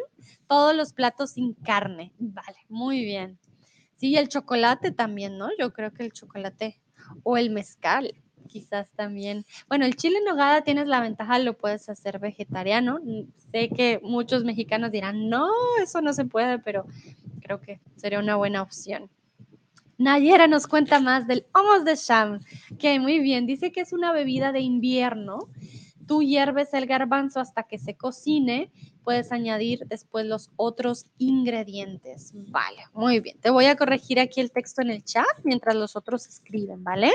todos 0.48 0.74
los 0.76 0.94
platos 0.94 1.32
sin 1.32 1.54
carne. 1.54 2.14
Vale, 2.20 2.58
muy 2.70 3.04
bien. 3.04 3.38
Sí, 3.98 4.16
el 4.16 4.30
chocolate 4.30 4.92
también, 4.92 5.38
¿no? 5.38 5.50
Yo 5.60 5.74
creo 5.74 5.92
que 5.92 6.04
el 6.04 6.14
chocolate 6.14 6.80
o 7.24 7.38
el 7.38 7.50
mezcal, 7.50 8.14
quizás 8.44 8.90
también. 8.96 9.46
Bueno, 9.68 9.86
el 9.86 9.96
chile 9.96 10.20
en 10.20 10.26
nogada 10.26 10.62
tienes 10.64 10.88
la 10.88 11.02
ventaja, 11.02 11.40
lo 11.40 11.58
puedes 11.58 11.90
hacer 11.90 12.20
vegetariano. 12.20 13.00
Sé 13.52 13.70
que 13.70 14.00
muchos 14.04 14.44
mexicanos 14.44 14.92
dirán, 14.92 15.30
no, 15.30 15.50
eso 15.82 16.02
no 16.02 16.14
se 16.14 16.26
puede, 16.26 16.60
pero 16.60 16.86
creo 17.42 17.62
que 17.62 17.80
sería 17.96 18.20
una 18.20 18.36
buena 18.36 18.62
opción. 18.62 19.10
Nayera 19.98 20.48
nos 20.48 20.68
cuenta 20.68 21.00
más 21.00 21.28
del 21.28 21.46
Homos 21.54 21.86
de 21.86 21.96
Sham, 21.96 22.40
que 22.80 23.00
muy 23.00 23.20
bien, 23.20 23.46
dice 23.46 23.72
que 23.72 23.82
es 23.82 23.94
una 23.94 24.12
bebida 24.12 24.52
de 24.52 24.60
invierno. 24.60 25.50
Tú 26.08 26.22
hierves 26.22 26.74
el 26.74 26.86
garbanzo 26.86 27.40
hasta 27.40 27.64
que 27.64 27.80
se 27.80 27.96
cocine, 27.96 28.72
puedes 29.04 29.32
añadir 29.32 29.86
después 29.88 30.26
los 30.26 30.50
otros 30.56 31.06
ingredientes. 31.18 32.32
Vale, 32.34 32.84
muy 32.94 33.20
bien. 33.20 33.40
Te 33.40 33.50
voy 33.50 33.66
a 33.66 33.76
corregir 33.76 34.20
aquí 34.20 34.42
el 34.42 34.52
texto 34.52 34.82
en 34.82 34.90
el 34.90 35.04
chat 35.04 35.26
mientras 35.44 35.76
los 35.76 35.96
otros 35.96 36.28
escriben, 36.28 36.84
¿vale? 36.84 37.12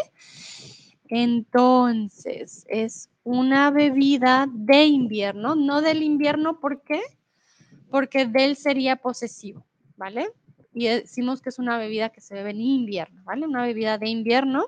Entonces, 1.09 2.65
es 2.69 3.11
una 3.25 3.71
bebida 3.71 4.49
de 4.53 4.85
invierno, 4.85 5.55
no 5.55 5.81
del 5.83 6.03
invierno, 6.03 6.61
¿por 6.61 6.83
qué? 6.83 7.01
Porque 7.91 8.27
del 8.27 8.57
sería 8.57 8.97
posesivo, 8.97 9.65
¿vale? 9.97 10.29
y 10.79 10.87
decimos 10.87 11.43
que 11.43 11.49
es 11.49 11.59
una 11.59 11.77
bebida 11.77 12.11
que 12.11 12.21
se 12.21 12.35
bebe 12.35 12.51
en 12.51 12.61
invierno, 12.61 13.23
¿vale? 13.25 13.47
Una 13.47 13.63
bebida 13.63 13.99
de 13.99 14.09
invierno. 14.09 14.67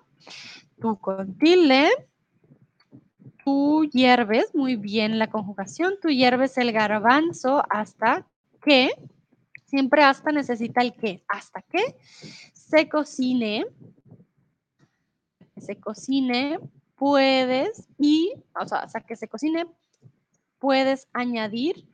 Tú 0.81 0.99
con 0.99 1.39
tilde, 1.39 1.89
tú 3.45 3.85
hierves, 3.93 4.53
muy 4.55 4.75
bien 4.75 5.21
la 5.21 5.31
conjugación, 5.31 5.95
tú 6.03 6.09
hierves 6.09 6.59
el 6.59 6.73
garbanzo 6.73 7.63
hasta 7.71 8.27
que, 8.61 8.91
siempre 9.67 10.03
hasta 10.03 10.33
necesita 10.33 10.81
el 10.81 10.95
que, 10.95 11.23
hasta 11.29 11.63
que 11.63 11.81
se 12.53 12.89
cocine, 12.89 13.67
se 15.61 15.77
cocine, 15.77 16.59
puedes 16.97 17.89
y, 17.99 18.35
o 18.61 18.67
sea, 18.67 18.81
hasta 18.81 19.01
que 19.01 19.17
se 19.17 19.29
cocine, 19.29 19.67
puedes 20.59 21.09
añadir 21.13 21.87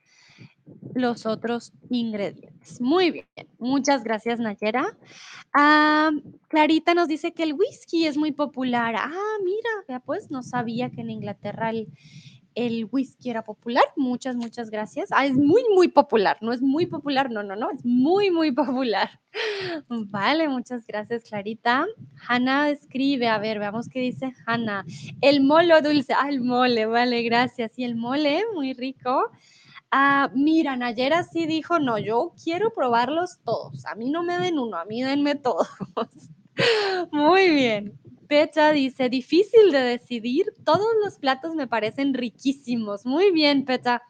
los 0.95 1.27
otros 1.27 1.73
ingredientes. 1.91 2.81
Muy 2.81 3.11
bien, 3.11 3.27
muchas 3.59 4.03
gracias 4.03 4.41
Nayera. 4.41 4.97
Ah, 5.53 6.11
Clarita 6.49 6.95
nos 6.95 7.09
dice 7.09 7.33
que 7.33 7.45
el 7.45 7.55
whisky 7.55 8.07
es 8.07 8.17
muy 8.17 8.33
popular. 8.33 8.97
Ah, 8.99 9.37
mira, 9.45 10.01
pues 10.01 10.31
no 10.31 10.43
sabía 10.43 10.91
que 10.91 11.03
en 11.03 11.11
Inglaterra 11.11 11.71
el, 11.71 11.89
el 12.57 12.89
whisky 12.91 13.31
era 13.31 13.45
popular. 13.45 13.85
Muchas, 13.97 14.35
muchas 14.35 14.71
gracias. 14.71 15.11
Ah, 15.13 15.27
es 15.27 15.35
muy, 15.35 15.63
muy 15.75 15.89
popular. 15.89 16.39
No 16.41 16.53
es 16.53 16.63
muy 16.63 16.87
popular, 16.87 17.31
no, 17.31 17.43
no, 17.43 17.55
no, 17.55 17.71
es 17.71 17.85
muy, 17.85 18.31
muy 18.31 18.51
popular. 18.53 19.09
Vale, 19.89 20.49
muchas 20.49 20.87
gracias, 20.87 21.25
Clarita. 21.25 21.87
Hanna 22.27 22.71
escribe, 22.71 23.29
a 23.29 23.39
ver, 23.39 23.59
veamos 23.59 23.89
qué 23.89 24.01
dice 24.01 24.33
Hanna. 24.47 24.85
El 25.21 25.43
molo 25.43 25.81
dulce, 25.83 26.15
ah, 26.15 26.29
el 26.31 26.41
mole, 26.41 26.87
vale, 26.87 27.23
gracias. 27.23 27.79
Y 27.79 27.85
el 27.85 27.95
mole, 27.95 28.43
muy 28.55 28.73
rico. 28.73 29.31
Ah, 29.91 30.31
mira, 30.35 30.77
Nayera 30.77 31.25
sí 31.25 31.47
dijo, 31.47 31.79
no, 31.79 31.99
yo 31.99 32.33
quiero 32.43 32.73
probarlos 32.75 33.39
todos. 33.45 33.85
A 33.87 33.95
mí 33.95 34.11
no 34.11 34.23
me 34.25 34.39
den 34.39 34.59
uno, 34.59 34.79
a 34.79 34.85
mí 34.85 35.03
denme 35.03 35.37
todos. 35.37 35.69
Muy 37.13 37.51
bien. 37.51 37.99
Pecha 38.27 38.73
dice, 38.73 39.09
difícil 39.09 39.73
de 39.73 39.81
decidir, 39.81 40.47
todos 40.65 40.87
los 41.05 41.19
platos 41.19 41.55
me 41.55 41.67
parecen 41.67 42.15
riquísimos. 42.15 43.07
Muy 43.07 43.31
bien, 43.33 43.65
Pecha. 43.65 44.03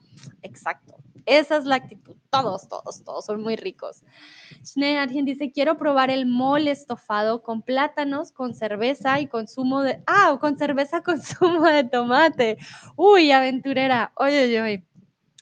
Exacto. 0.43 0.97
Esa 1.27 1.57
es 1.57 1.65
la 1.65 1.77
actitud. 1.77 2.15
Todos, 2.31 2.69
todos, 2.69 3.03
todos 3.03 3.25
son 3.25 3.43
muy 3.43 3.57
ricos. 3.57 4.03
alguien 4.99 5.25
dice, 5.25 5.51
quiero 5.51 5.77
probar 5.77 6.11
el 6.11 6.27
mole 6.27 6.71
estofado 6.71 7.43
con 7.43 7.63
plátanos, 7.63 8.31
con 8.31 8.55
cerveza 8.55 9.21
y 9.21 9.27
consumo 9.27 9.83
de... 9.83 10.03
Ah, 10.07 10.39
con 10.41 10.57
cerveza 10.57 11.03
con 11.03 11.21
zumo 11.23 11.65
de 11.65 11.85
tomate. 11.85 12.59
Uy, 12.97 13.33
aventurera. 13.33 14.13
Oye, 14.17 14.45
oye, 14.45 14.63
oye. 14.63 14.87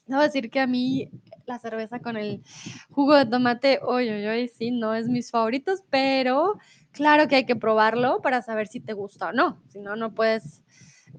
Debo 0.06 0.22
decir 0.22 0.50
que 0.50 0.60
a 0.60 0.66
mí 0.66 1.08
la 1.46 1.58
cerveza 1.58 2.00
con 2.00 2.16
el 2.16 2.42
jugo 2.90 3.16
de 3.16 3.26
tomate, 3.26 3.80
oye, 3.82 4.28
oye, 4.28 4.48
sí, 4.48 4.70
no 4.70 4.94
es 4.94 5.08
mis 5.08 5.30
favoritos, 5.30 5.82
pero 5.90 6.58
claro 6.94 7.28
que 7.28 7.36
hay 7.36 7.44
que 7.44 7.56
probarlo 7.56 8.22
para 8.22 8.40
saber 8.40 8.68
si 8.68 8.80
te 8.80 8.94
gusta 8.94 9.28
o 9.28 9.32
no. 9.32 9.60
Si 9.68 9.80
no, 9.80 9.96
no 9.96 10.14
puedes 10.14 10.62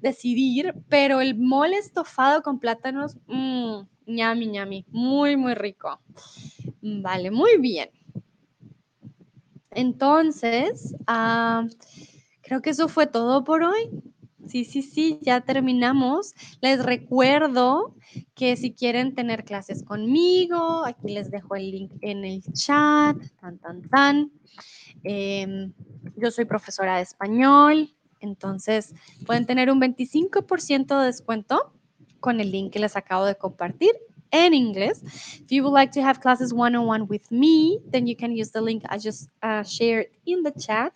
decidir. 0.00 0.74
Pero 0.88 1.20
el 1.20 1.36
mole 1.36 1.78
estofado 1.78 2.42
con 2.42 2.58
plátanos, 2.58 3.16
mmm, 3.28 3.82
ñami, 4.06 4.46
ñami, 4.48 4.86
muy, 4.88 5.36
muy 5.36 5.54
rico. 5.54 6.00
Vale, 6.80 7.30
muy 7.30 7.58
bien. 7.58 7.90
Entonces, 9.70 10.94
ah, 11.06 11.66
creo 12.42 12.62
que 12.62 12.70
eso 12.70 12.88
fue 12.88 13.06
todo 13.06 13.44
por 13.44 13.62
hoy. 13.62 13.90
Sí, 14.46 14.64
sí, 14.64 14.82
sí, 14.82 15.18
ya 15.22 15.40
terminamos. 15.40 16.34
Les 16.60 16.84
recuerdo 16.84 17.94
que 18.34 18.56
si 18.56 18.72
quieren 18.72 19.14
tener 19.14 19.44
clases 19.44 19.82
conmigo, 19.82 20.84
aquí 20.84 21.08
les 21.08 21.30
dejo 21.30 21.56
el 21.56 21.70
link 21.70 21.92
en 22.00 22.24
el 22.24 22.42
chat, 22.52 23.16
tan, 23.40 23.58
tan, 23.58 23.82
tan. 23.88 24.30
Em, 25.02 25.72
yo 26.16 26.30
soy 26.30 26.44
profesora 26.44 26.96
de 26.96 27.02
español, 27.02 27.90
entonces 28.20 28.94
pueden 29.26 29.46
tener 29.46 29.70
un 29.70 29.80
25% 29.80 30.98
de 30.98 31.06
descuento 31.06 31.72
con 32.20 32.40
el 32.40 32.50
link 32.52 32.72
que 32.72 32.78
les 32.78 32.96
acabo 32.96 33.24
de 33.24 33.36
compartir 33.36 33.92
en 34.30 34.54
inglés. 34.54 35.02
If 35.40 35.50
you 35.50 35.62
would 35.62 35.72
like 35.72 35.92
to 35.92 36.02
have 36.02 36.20
classes 36.20 36.52
one-on-one 36.52 37.06
with 37.08 37.30
me, 37.30 37.78
then 37.90 38.06
you 38.06 38.16
can 38.16 38.32
use 38.32 38.50
the 38.50 38.60
link 38.60 38.84
I 38.88 38.98
just 38.98 39.28
uh, 39.42 39.62
shared 39.62 40.06
in 40.24 40.42
the 40.42 40.52
chat, 40.52 40.92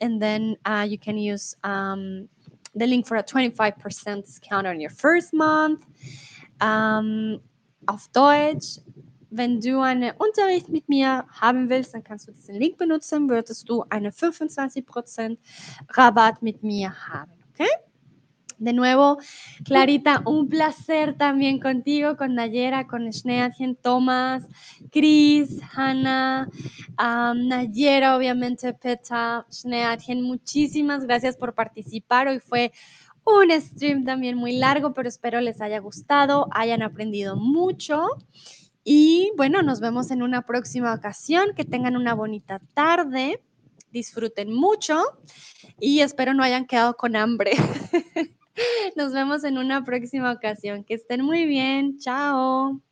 and 0.00 0.20
then 0.20 0.56
uh, 0.64 0.86
you 0.88 0.98
can 0.98 1.18
use 1.18 1.54
um, 1.64 2.28
the 2.74 2.86
link 2.86 3.06
for 3.06 3.16
a 3.16 3.22
25% 3.22 4.24
discount 4.24 4.66
on 4.66 4.80
your 4.80 4.90
first 4.90 5.32
month. 5.32 5.84
Um, 6.60 7.40
auf 7.86 8.08
Deutsch, 8.12 8.78
wenn 9.30 9.60
du 9.60 9.80
einen 9.80 10.12
Unterricht 10.18 10.68
mit 10.68 10.88
mir 10.88 11.24
haben 11.40 11.68
willst, 11.68 11.94
dann 11.94 12.04
kannst 12.04 12.28
du 12.28 12.32
diesen 12.32 12.54
Link 12.56 12.76
benutzen, 12.76 13.28
würdest 13.28 13.68
du 13.68 13.84
einen 13.88 14.12
25% 14.12 15.38
Rabatt 15.88 16.42
mit 16.42 16.62
mir 16.62 16.94
haben, 17.08 17.32
okay? 17.52 17.70
De 18.62 18.72
nuevo, 18.72 19.18
Clarita, 19.64 20.22
un 20.24 20.48
placer 20.48 21.16
también 21.16 21.58
contigo, 21.58 22.16
con 22.16 22.36
Nayera, 22.36 22.86
con 22.86 23.12
Schneatien, 23.12 23.74
Tomás, 23.74 24.46
Cris, 24.92 25.58
Hanna, 25.74 26.48
Nayera, 26.96 28.16
obviamente, 28.16 28.72
Peta, 28.72 29.44
Schneatien, 29.50 30.22
muchísimas 30.22 31.06
gracias 31.06 31.36
por 31.36 31.54
participar. 31.54 32.28
Hoy 32.28 32.38
fue 32.38 32.70
un 33.24 33.50
stream 33.60 34.04
también 34.04 34.36
muy 34.36 34.52
largo, 34.52 34.94
pero 34.94 35.08
espero 35.08 35.40
les 35.40 35.60
haya 35.60 35.80
gustado, 35.80 36.46
hayan 36.52 36.82
aprendido 36.82 37.34
mucho. 37.34 38.06
Y 38.84 39.32
bueno, 39.36 39.62
nos 39.62 39.80
vemos 39.80 40.12
en 40.12 40.22
una 40.22 40.42
próxima 40.42 40.94
ocasión. 40.94 41.52
Que 41.56 41.64
tengan 41.64 41.96
una 41.96 42.14
bonita 42.14 42.60
tarde, 42.74 43.40
disfruten 43.90 44.52
mucho 44.52 45.02
y 45.80 45.98
espero 45.98 46.32
no 46.32 46.44
hayan 46.44 46.66
quedado 46.66 46.96
con 46.96 47.16
hambre. 47.16 47.54
Nos 48.96 49.12
vemos 49.12 49.44
en 49.44 49.58
una 49.58 49.84
próxima 49.84 50.32
ocasión. 50.32 50.84
Que 50.84 50.94
estén 50.94 51.22
muy 51.22 51.46
bien. 51.46 51.98
Chao. 51.98 52.82